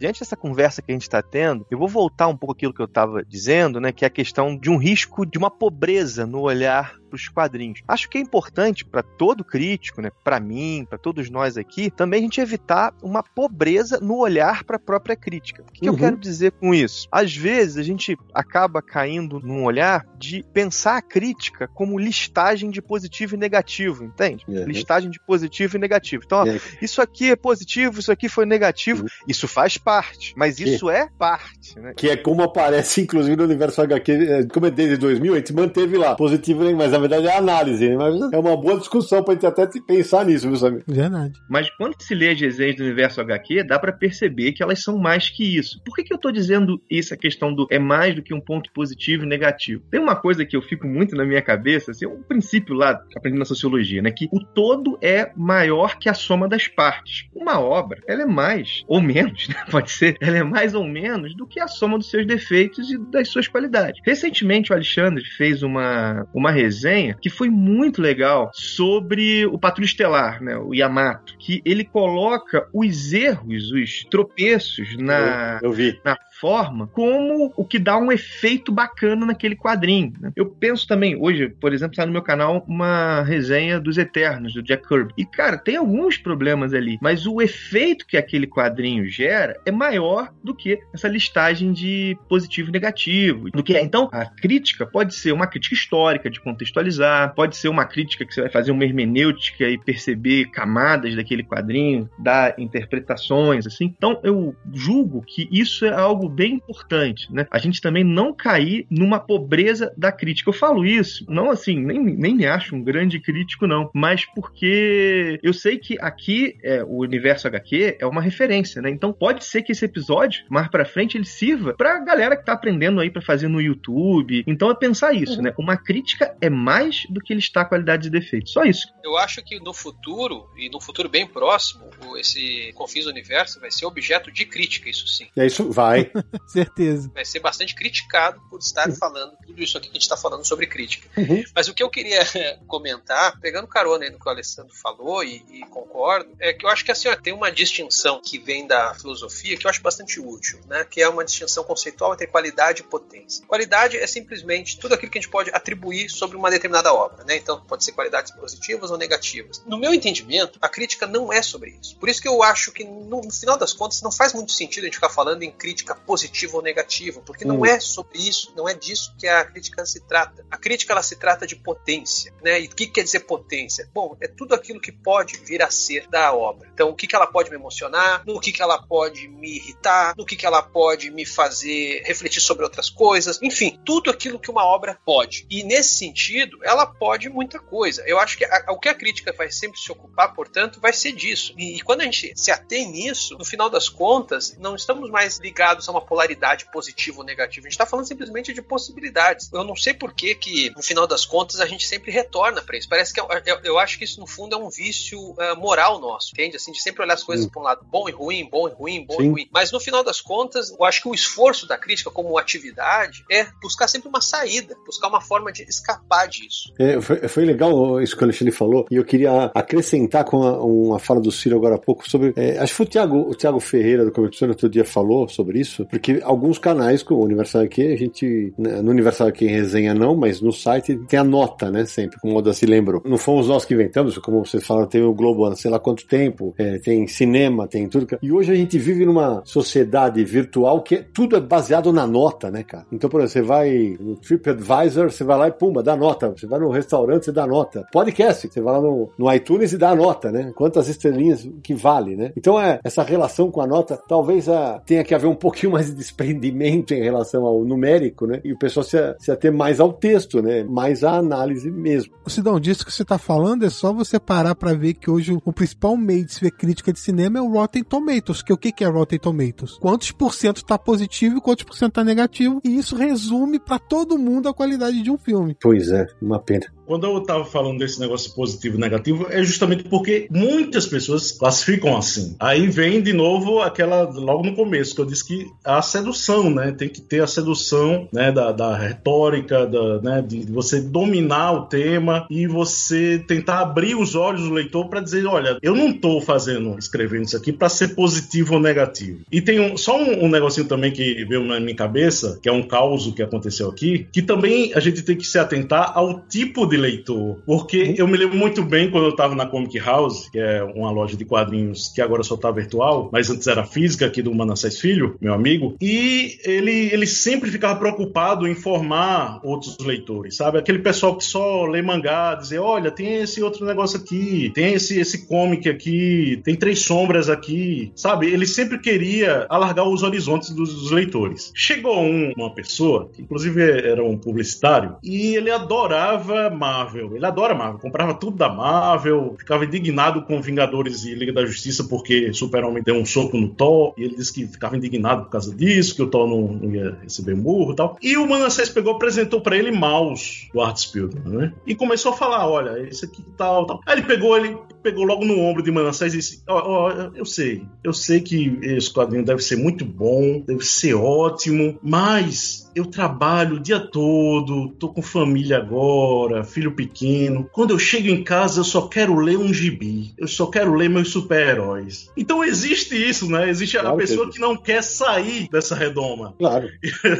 [0.02, 2.82] diante dessa conversa que a gente está tendo, eu vou voltar um pouco aquilo que
[2.82, 6.40] eu estava dizendo, né, que é a questão de um risco de uma pobreza no
[6.40, 7.82] olhar para os quadrinhos.
[7.86, 12.20] Acho que é importante para todo crítico, né, para mim, para todos nós aqui, também
[12.20, 15.62] a gente evitar uma pobreza no olhar para a própria crítica.
[15.62, 15.94] O que, uhum.
[15.94, 17.06] eu quero dizer com isso?
[17.12, 22.80] Às vezes a gente acaba caindo num olhar de pensar a crítica como listagem de
[22.80, 24.44] positivo e negativo, entende?
[24.48, 24.64] Uhum.
[24.64, 26.22] Listagem de positivo e negativo.
[26.24, 26.58] Então, ó, uhum.
[26.80, 29.08] isso aqui é positivo, isso aqui foi negativo, uhum.
[29.28, 29.91] isso faz parte,
[30.36, 31.92] mas isso que, é parte, né?
[31.96, 35.52] Que é como aparece, inclusive, no universo HQ, é, como é desde 2000, a gente
[35.52, 37.96] manteve lá, positivo, mas a verdade é análise, né?
[37.96, 40.82] mas é uma boa discussão pra gente até pensar nisso, viu, Samir?
[40.86, 41.32] Verdade.
[41.48, 44.98] Mas quando se lê as resenhas do universo HQ, dá para perceber que elas são
[44.98, 45.80] mais que isso.
[45.84, 48.40] Por que, que eu tô dizendo isso, a questão do é mais do que um
[48.40, 49.82] ponto positivo e negativo?
[49.90, 53.40] Tem uma coisa que eu fico muito na minha cabeça, assim, um princípio lá, aprendendo
[53.40, 54.10] na sociologia, né?
[54.10, 57.28] Que o todo é maior que a soma das partes.
[57.34, 59.56] Uma obra, ela é mais ou menos, né?
[59.82, 62.98] Pode ser, ela é mais ou menos do que a soma dos seus defeitos e
[62.98, 64.00] das suas qualidades.
[64.04, 70.42] Recentemente, o Alexandre fez uma, uma resenha que foi muito legal sobre o Patrulho Estelar,
[70.42, 76.00] né, o Yamato, que ele coloca os erros, os tropeços na, eu, eu vi.
[76.04, 80.12] na forma como o que dá um efeito bacana naquele quadrinho.
[80.20, 80.32] Né?
[80.34, 84.60] Eu penso também, hoje, por exemplo, está no meu canal uma resenha dos Eternos, do
[84.60, 85.14] Jack Kirby.
[85.16, 90.32] E, cara, tem alguns problemas ali, mas o efeito que aquele quadrinho gera é maior
[90.42, 93.48] do que essa listagem de positivo e negativo.
[93.52, 93.82] Do que é.
[93.82, 98.34] Então, a crítica pode ser uma crítica histórica, de contextualizar, pode ser uma crítica que
[98.34, 103.94] você vai fazer uma hermenêutica e perceber camadas daquele quadrinho, dar interpretações, assim.
[103.96, 107.46] Então, eu julgo que isso é algo bem importante, né?
[107.50, 110.50] A gente também não cair numa pobreza da crítica.
[110.50, 115.38] Eu falo isso, não assim, nem, nem me acho um grande crítico, não, mas porque
[115.42, 118.90] eu sei que aqui é, o universo HQ é uma referência, né?
[118.90, 122.52] Então pode ser que esse episódio, mais pra frente, ele sirva pra galera que tá
[122.52, 124.44] aprendendo aí para fazer no YouTube.
[124.46, 125.42] Então é pensar isso, uhum.
[125.42, 125.54] né?
[125.58, 128.52] Uma crítica é mais do que listar qualidades e defeitos.
[128.52, 128.88] Só isso.
[129.04, 133.70] Eu acho que no futuro, e no futuro bem próximo, esse Confins do Universo vai
[133.70, 135.26] ser objeto de crítica, isso sim.
[135.36, 136.10] É isso, vai.
[136.46, 137.10] Certeza.
[137.14, 140.44] Vai ser bastante criticado por estar falando tudo isso aqui que a gente está falando
[140.44, 141.08] sobre crítica.
[141.16, 141.42] Uhum.
[141.54, 142.20] Mas o que eu queria
[142.66, 146.70] comentar, pegando carona aí no que o Alessandro falou, e, e, concordo, é que eu
[146.70, 150.20] acho que assim, ó, tem uma distinção que vem da filosofia que eu acho bastante
[150.20, 150.84] útil, né?
[150.84, 153.44] Que é uma distinção conceitual entre qualidade e potência.
[153.46, 157.36] Qualidade é simplesmente tudo aquilo que a gente pode atribuir sobre uma determinada obra, né?
[157.36, 159.62] Então pode ser qualidades positivas ou negativas.
[159.66, 161.96] No meu entendimento, a crítica não é sobre isso.
[161.96, 164.84] Por isso que eu acho que no, no final das contas não faz muito sentido
[164.84, 167.64] a gente ficar falando em crítica positiva positivo ou negativo, porque não hum.
[167.64, 170.44] é sobre isso, não é disso que a crítica se trata.
[170.50, 172.60] A crítica ela se trata de potência, né?
[172.60, 173.88] E o que quer dizer potência?
[173.94, 176.68] Bom, é tudo aquilo que pode vir a ser da obra.
[176.74, 180.14] Então, o que, que ela pode me emocionar, no que, que ela pode me irritar,
[180.18, 184.50] no que, que ela pode me fazer refletir sobre outras coisas, enfim, tudo aquilo que
[184.50, 185.46] uma obra pode.
[185.48, 188.04] E nesse sentido, ela pode muita coisa.
[188.06, 191.12] Eu acho que a, o que a crítica vai sempre se ocupar, portanto, vai ser
[191.12, 191.54] disso.
[191.56, 195.38] E, e quando a gente se atém nisso, no final das contas, não estamos mais
[195.38, 197.66] ligados uma polaridade positiva ou negativa.
[197.66, 199.50] A gente está falando simplesmente de possibilidades.
[199.52, 202.76] Eu não sei por que, que no final das contas, a gente sempre retorna para
[202.76, 202.88] isso.
[202.88, 205.56] Parece que eu, é, eu, eu, acho que isso, no fundo, é um vício uh,
[205.56, 206.56] moral nosso, entende?
[206.56, 209.04] Assim, de sempre olhar as coisas para um lado bom e ruim, bom e ruim,
[209.04, 209.24] bom Sim.
[209.24, 209.48] e ruim.
[209.52, 213.46] Mas no final das contas, eu acho que o esforço da crítica como atividade é
[213.60, 216.72] buscar sempre uma saída, buscar uma forma de escapar disso.
[216.78, 220.58] É, foi, foi legal isso que o Alexandre falou, e eu queria acrescentar com uma,
[220.58, 222.32] uma fala do Ciro agora há pouco sobre.
[222.36, 225.58] É, acho que foi o Thiago, o Thiago Ferreira do Conversão outro dia falou sobre
[225.58, 228.52] isso, porque alguns canais, como o Universal aqui, a gente.
[228.58, 231.84] Né, no Universal aqui resenha não, mas no site tem a nota, né?
[231.84, 233.02] Sempre, como o se lembrou.
[233.04, 236.06] Não fomos nós que inventamos, como vocês falaram, tem o Globo há sei lá quanto
[236.06, 238.06] tempo, é, tem cinema, tem tudo.
[238.22, 242.50] E hoje a gente vive numa sociedade virtual que é, tudo é baseado na nota,
[242.50, 242.86] né, cara?
[242.92, 246.30] Então, por exemplo, você vai no TripAdvisor, você vai lá e pumba, dá nota.
[246.30, 247.86] Você vai no restaurante, você dá nota.
[247.92, 250.52] Podcast, você vai lá no, no iTunes e dá nota, né?
[250.54, 252.32] Quantas estrelinhas que vale, né?
[252.36, 255.86] Então, é, essa relação com a nota, talvez a, tenha que haver um pouquinho mais
[255.86, 258.40] de desprendimento em relação ao numérico, né?
[258.44, 260.64] E o pessoal se, se ater mais ao texto, né?
[260.64, 262.14] Mais à análise mesmo.
[262.24, 265.36] O Sidão, disso que você está falando é só você parar para ver que hoje
[265.44, 268.42] o principal meio de se ver crítica de cinema é o Rotten Tomatoes.
[268.42, 269.78] Que o que, que é Rotten Tomatoes?
[269.78, 272.60] Quantos por cento está positivo e quantos por cento está negativo?
[272.64, 275.56] E isso resume para todo mundo a qualidade de um filme.
[275.60, 276.66] Pois é, uma pena.
[276.92, 281.96] Quando eu estava falando desse negócio positivo e negativo, é justamente porque muitas pessoas classificam
[281.96, 282.36] assim.
[282.38, 286.70] Aí vem de novo aquela, logo no começo, que eu disse que a sedução, né?
[286.70, 291.62] Tem que ter a sedução né, da, da retórica, da, né, de você dominar o
[291.62, 296.20] tema e você tentar abrir os olhos do leitor para dizer: olha, eu não estou
[296.20, 299.20] fazendo, escrevendo isso aqui para ser positivo ou negativo.
[299.32, 302.52] E tem um, só um, um, negocinho também que veio na minha cabeça, que é
[302.52, 306.66] um caos que aconteceu aqui, que também a gente tem que se atentar ao tipo
[306.66, 307.38] de leitor.
[307.46, 307.94] Porque uhum.
[307.98, 311.16] eu me lembro muito bem quando eu estava na Comic House, que é uma loja
[311.16, 315.16] de quadrinhos que agora só está virtual, mas antes era física, aqui do Manassés Filho,
[315.20, 320.58] meu amigo, e ele, ele sempre ficava preocupado em formar outros leitores, sabe?
[320.58, 324.98] Aquele pessoal que só lê mangá, dizer, olha, tem esse outro negócio aqui, tem esse,
[324.98, 328.26] esse comic aqui, tem três sombras aqui, sabe?
[328.26, 331.52] Ele sempre queria alargar os horizontes dos, dos leitores.
[331.54, 337.14] Chegou um, uma pessoa, que inclusive era um publicitário, e ele adorava Marvel.
[337.14, 341.84] Ele adora Marvel, comprava tudo da Marvel, ficava indignado com Vingadores e Liga da Justiça
[341.84, 345.54] porque Super-Homem deu um soco no Thor, e ele disse que ficava indignado por causa
[345.54, 347.96] disso, que o Thor não, não ia receber murro e tal.
[348.00, 351.52] E o Manassés pegou apresentou para ele Maus, do Art Spielberg, né?
[351.66, 353.80] E começou a falar, olha, esse aqui tal, tal.
[353.86, 357.16] Aí ele pegou, ele pegou logo no ombro de Manassés e disse, ó, oh, oh,
[357.16, 362.62] eu sei, eu sei que esse quadrinho deve ser muito bom, deve ser ótimo, mas
[362.74, 367.48] eu trabalho o dia todo, tô com família agora, filho pequeno.
[367.52, 370.12] Quando eu chego em casa, eu só quero ler um gibi.
[370.16, 372.10] Eu só quero ler meus super-heróis.
[372.16, 373.48] Então existe isso, né?
[373.48, 376.34] Existe claro a pessoa que, que, não quer sair dessa redoma.
[376.38, 376.68] Claro.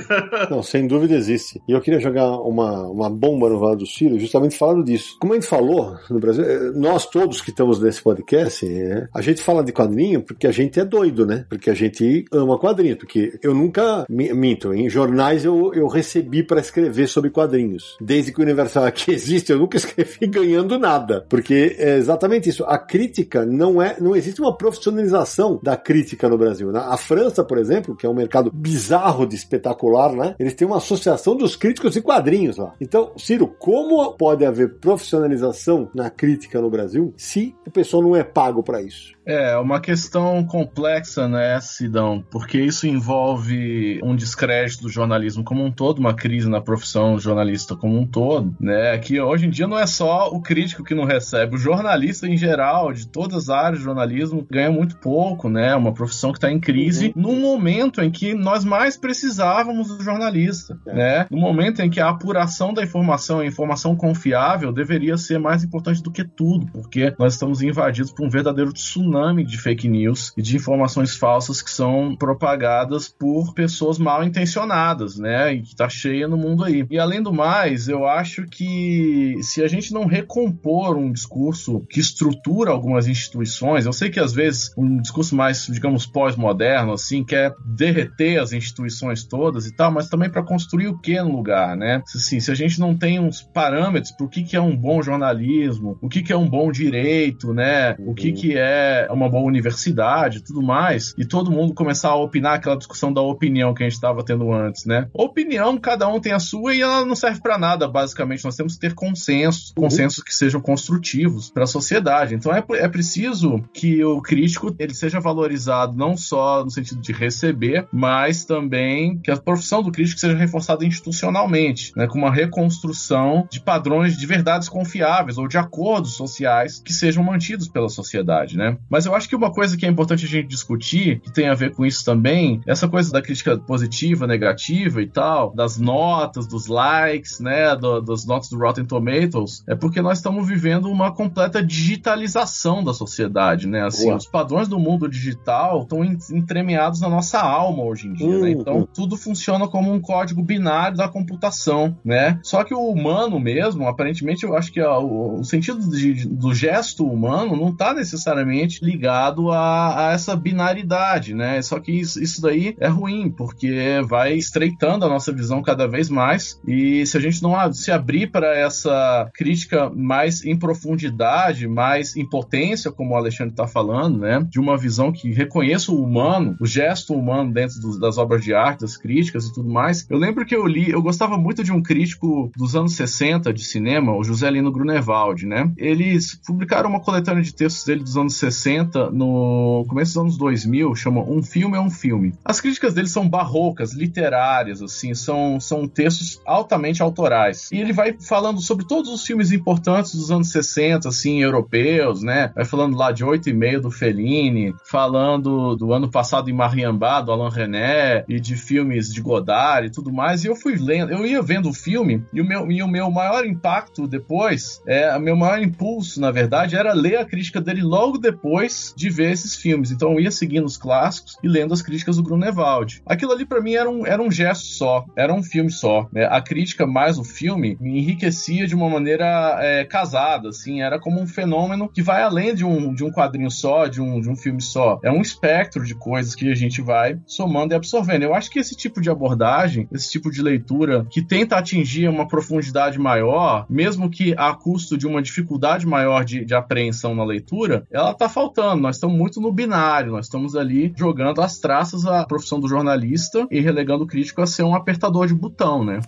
[0.51, 1.61] não, sem dúvida existe.
[1.69, 5.17] E eu queria jogar uma, uma bomba no Vale do Círio, justamente falando disso.
[5.21, 9.21] Como a gente falou no Brasil, eh, nós todos que estamos nesse podcast, é, a
[9.21, 11.45] gente fala de quadrinho porque a gente é doido, né?
[11.49, 12.97] Porque a gente ama quadrinho.
[12.97, 17.97] Porque eu nunca minto, em jornais eu, eu recebi para escrever sobre quadrinhos.
[18.01, 21.25] Desde que o Universal aqui existe, eu nunca escrevi ganhando nada.
[21.29, 22.65] Porque é exatamente isso.
[22.65, 23.97] A crítica não é.
[24.01, 26.73] Não existe uma profissionalização da crítica no Brasil.
[26.73, 26.81] Né?
[26.83, 30.35] A França, por exemplo, que é um mercado bizarro de espetacular, né?
[30.39, 32.75] Eles têm uma associação dos críticos de quadrinhos lá.
[32.81, 38.23] Então, Ciro, como pode haver profissionalização na crítica no Brasil se o pessoal não é
[38.23, 39.13] pago para isso?
[39.25, 42.25] É, uma questão complexa, né, Sidão?
[42.31, 47.77] Porque isso envolve um descrédito do jornalismo como um todo, uma crise na profissão jornalista
[47.77, 48.99] como um todo, né?
[48.99, 52.37] Que hoje em dia não é só o crítico que não recebe, o jornalista em
[52.37, 55.75] geral, de todas as áreas de jornalismo, ganha muito pouco, né?
[55.75, 57.23] Uma profissão que está em crise uhum.
[57.23, 60.95] no momento em que nós mais precisávamos do jornalista, é.
[60.95, 61.27] né?
[61.31, 66.03] No momento em que a apuração da informação, a informação confiável, deveria ser mais importante
[66.03, 70.43] do que tudo, porque nós estamos invadidos por um verdadeiro tsunami de fake news e
[70.43, 75.55] de informações falsas que são propagadas por pessoas mal intencionadas, né?
[75.55, 76.87] E que tá cheia no mundo aí.
[76.91, 82.01] E além do mais, eu acho que se a gente não recompor um discurso que
[82.01, 87.55] estrutura algumas instituições, eu sei que às vezes um discurso mais, digamos, pós-moderno, assim, quer
[87.65, 92.03] derreter as instituições todas e tal, mas também para construir o que no lugar, né?
[92.15, 95.03] Assim, se a gente não tem uns parâmetros para o que, que é um bom
[95.03, 97.22] jornalismo, o que, que é um bom direito,
[97.53, 97.97] né?
[97.99, 102.55] O que, que é uma boa universidade tudo mais, e todo mundo começar a opinar
[102.55, 105.09] aquela discussão da opinião que a gente estava tendo antes, né?
[105.13, 108.45] Opinião, cada um tem a sua e ela não serve para nada, basicamente.
[108.45, 109.85] Nós temos que ter ter consensos, uhum.
[109.85, 112.35] consensos que sejam construtivos para a sociedade.
[112.35, 117.13] Então é, é preciso que o crítico ele seja valorizado não só no sentido de
[117.13, 123.47] receber, mas também que a profissão do crítico seja reforçada institucionalmente, né, com uma reconstrução
[123.51, 128.77] de padrões de verdades confiáveis ou de acordos sociais que sejam mantidos pela sociedade, né?
[128.89, 131.55] Mas eu acho que uma coisa que é importante a gente discutir, que tem a
[131.55, 136.67] ver com isso também, essa coisa da crítica positiva, negativa e tal, das notas, dos
[136.67, 141.63] likes, né, do, das notas do Rotten Tomatoes, é porque nós estamos vivendo uma completa
[141.63, 143.85] digitalização da sociedade, né?
[143.85, 144.17] Assim, Boa.
[144.17, 148.35] os padrões do mundo digital estão entremeados na nossa alma hoje em dia, né?
[148.35, 148.43] uhum.
[148.43, 148.51] né?
[148.51, 152.39] Então, tudo funciona como um código binário da computação, né?
[152.43, 157.02] Só que o humano mesmo, aparentemente, eu acho que o, o, sentido de, do gesto
[157.07, 161.61] humano não está necessariamente ligado a, a, essa binaridade, né?
[161.63, 166.09] Só que isso, isso daí é ruim, porque vai estreitando a nossa visão cada vez
[166.09, 172.17] mais e se a gente não se abrir para essa crítica mais em profundidade, mais
[172.17, 174.47] em potência, como o Alexandre está falando, né?
[174.49, 178.55] De uma visão que reconheça o humano, o gesto humano dentro do, das obras de
[178.55, 180.07] arte, das críticas e tudo mais.
[180.09, 183.65] Eu lembro que eu li, eu gostava muito de um crítico dos anos 60 de
[183.65, 185.71] cinema, o José Lino Grunewald, né?
[185.77, 190.95] Eles publicaram uma coletânea de textos dele dos anos 60 no começo dos anos 2000,
[190.95, 192.35] chama Um Filme é um Filme.
[192.45, 197.71] As críticas dele são barrocas, literárias, assim, são, são textos altamente autorais.
[197.73, 202.53] E ele vai falando sobre todos os filmes importantes dos anos 60, assim, europeus, né?
[202.55, 207.21] Vai falando lá de Oito e Meio do Fellini, falando do ano passado em Mariambá,
[207.21, 210.45] do Alain René, e de filmes de Godard e tudo mais.
[210.45, 213.11] E eu fui lendo, eu ia vendo o filme, e o meu, e o meu
[213.11, 217.83] maior impacto depois, é, o meu maior impulso, na verdade, era ler a crítica dele
[217.83, 219.91] logo depois de ver esses filmes.
[219.91, 223.03] Então eu ia seguindo os clássicos e lendo as críticas do Grunewald.
[223.07, 226.09] Aquilo ali para mim era um, era um gesto só, era um filme só.
[226.13, 226.25] Né?
[226.25, 231.21] A crítica mais o filme me enriquecia de uma maneira é, casada, assim, era como
[231.21, 234.37] um fenômeno que vai além de um, de um quadrinho só, de um, de um
[234.37, 234.99] filme só.
[235.03, 238.23] É um espectro de coisas que a gente vai somando e absorvendo.
[238.23, 242.27] Eu acho que esse tipo de abordagem, esse tipo de leitura que tenta atingir uma
[242.27, 247.87] profundidade maior, mesmo que a custo de uma dificuldade maior de, de apreensão na leitura,
[247.91, 248.83] ela tá faltando.
[248.83, 253.47] Nós estamos muito no binário, nós estamos ali jogando as traças à profissão do jornalista
[253.51, 256.01] e relegando o crítico a ser um apertador de botão, né?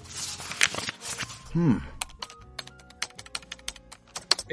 [1.55, 1.79] Hum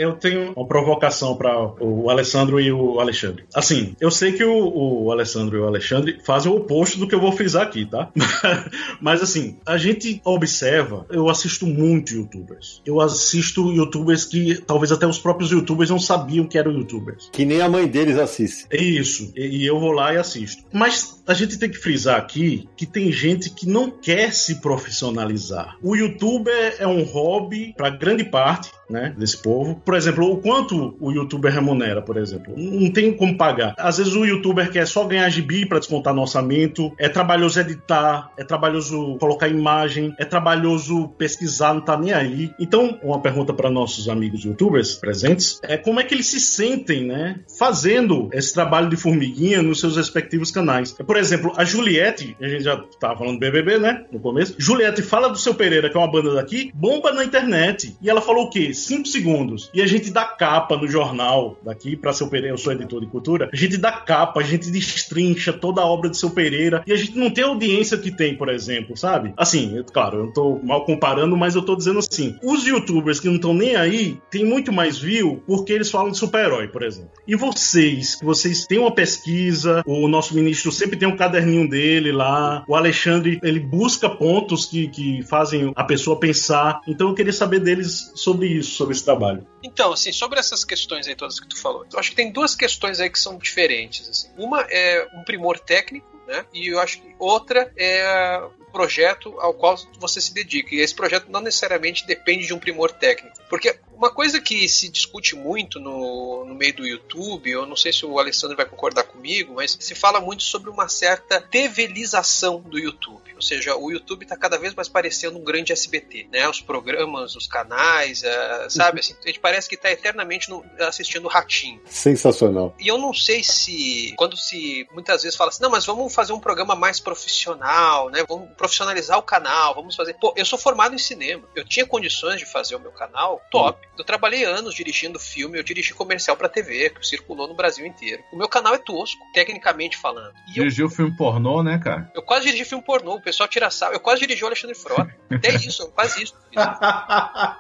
[0.02, 3.46] eu tenho uma provocação para o Alessandro e o Alexandre.
[3.54, 7.14] Assim, eu sei que o, o, Alessandro e o Alexandre fazem o oposto do que
[7.14, 8.10] eu vou frisar aqui, tá?
[9.00, 12.82] Mas assim, a gente observa, eu assisto muito youtubers.
[12.86, 17.30] Eu assisto youtubers que talvez até os próprios youtubers não sabiam que eram youtubers.
[17.32, 18.66] Que nem a mãe deles assiste.
[18.70, 19.32] É isso.
[19.36, 20.64] E, e eu vou lá e assisto.
[20.74, 25.78] Mas a gente tem que frisar aqui que tem gente que não quer se profissionalizar.
[25.82, 29.82] O youtuber é um hobby para grande parte né, desse povo.
[29.84, 32.54] Por exemplo, o quanto o youtuber remunera, por exemplo.
[32.56, 33.74] Não tem como pagar.
[33.78, 38.32] Às vezes o youtuber quer só ganhar gibi para descontar no orçamento, é trabalhoso editar,
[38.38, 42.52] é trabalhoso colocar imagem, é trabalhoso pesquisar, não tá nem aí.
[42.60, 47.06] Então, uma pergunta para nossos amigos youtubers presentes é como é que eles se sentem,
[47.06, 50.92] né, fazendo esse trabalho de formiguinha nos seus respectivos canais.
[50.92, 54.56] Por exemplo, a Juliette, a gente já tava falando do BBB, né, no começo.
[54.58, 57.96] Juliette fala do seu Pereira, que é uma banda daqui, bomba na internet.
[58.02, 58.74] E ela falou o quê?
[58.86, 59.70] 5 segundos.
[59.74, 63.08] E a gente dá capa no jornal daqui, para seu Pereira, eu sou editor de
[63.08, 66.94] cultura, a gente dá capa, a gente destrincha toda a obra de seu Pereira e
[66.94, 69.34] a gente não tem a audiência que tem, por exemplo, sabe?
[69.38, 73.36] Assim, claro, eu tô mal comparando, mas eu tô dizendo assim: os youtubers que não
[73.36, 77.12] estão nem aí têm muito mais view porque eles falam de super-herói, por exemplo.
[77.28, 82.64] E vocês, vocês têm uma pesquisa, o nosso ministro sempre tem um caderninho dele lá,
[82.68, 86.82] o Alexandre, ele busca pontos que, que fazem a pessoa pensar.
[86.88, 89.48] Então eu queria saber deles sobre isso sobre esse trabalho.
[89.64, 92.56] Então, assim, sobre essas questões aí todas que tu falou, eu acho que tem duas
[92.56, 94.08] questões aí que são diferentes.
[94.08, 94.30] Assim.
[94.38, 96.46] Uma é um primor técnico, né?
[96.54, 100.74] E eu acho que outra é o projeto ao qual você se dedica.
[100.74, 103.38] E esse projeto não necessariamente depende de um primor técnico.
[103.50, 107.94] Porque uma coisa que se discute muito no, no meio do YouTube, eu não sei
[107.94, 112.80] se o Alessandro vai concordar comigo, mas se fala muito sobre uma certa develização do
[112.80, 113.32] YouTube.
[113.36, 116.50] Ou seja, o YouTube está cada vez mais parecendo um grande SBT, né?
[116.50, 119.02] Os programas, os canais, uh, sabe?
[119.02, 121.80] Assim, a gente parece que está eternamente no, assistindo Ratinho.
[121.86, 122.76] Sensacional.
[122.80, 126.34] E eu não sei se, quando se muitas vezes fala assim, não, mas vamos fazer
[126.34, 128.24] um programa mais profissional, né?
[128.28, 130.16] Vamos profissionalizar o canal, vamos fazer.
[130.16, 131.44] Pô, eu sou formado em cinema.
[131.56, 133.91] Eu tinha condições de fazer o meu canal top.
[133.98, 138.24] Eu trabalhei anos dirigindo filme, eu dirigi comercial para TV, que circulou no Brasil inteiro.
[138.32, 140.34] O meu canal é tosco tecnicamente falando.
[140.48, 142.10] E eu, Dirigiu filme pornô, né, cara?
[142.16, 143.92] eu quase dirigi filme pornô, o pessoal tira sal.
[143.94, 145.16] Eu quase dirigi o Alexandre Frota.
[145.30, 146.36] Até isso, quase isso.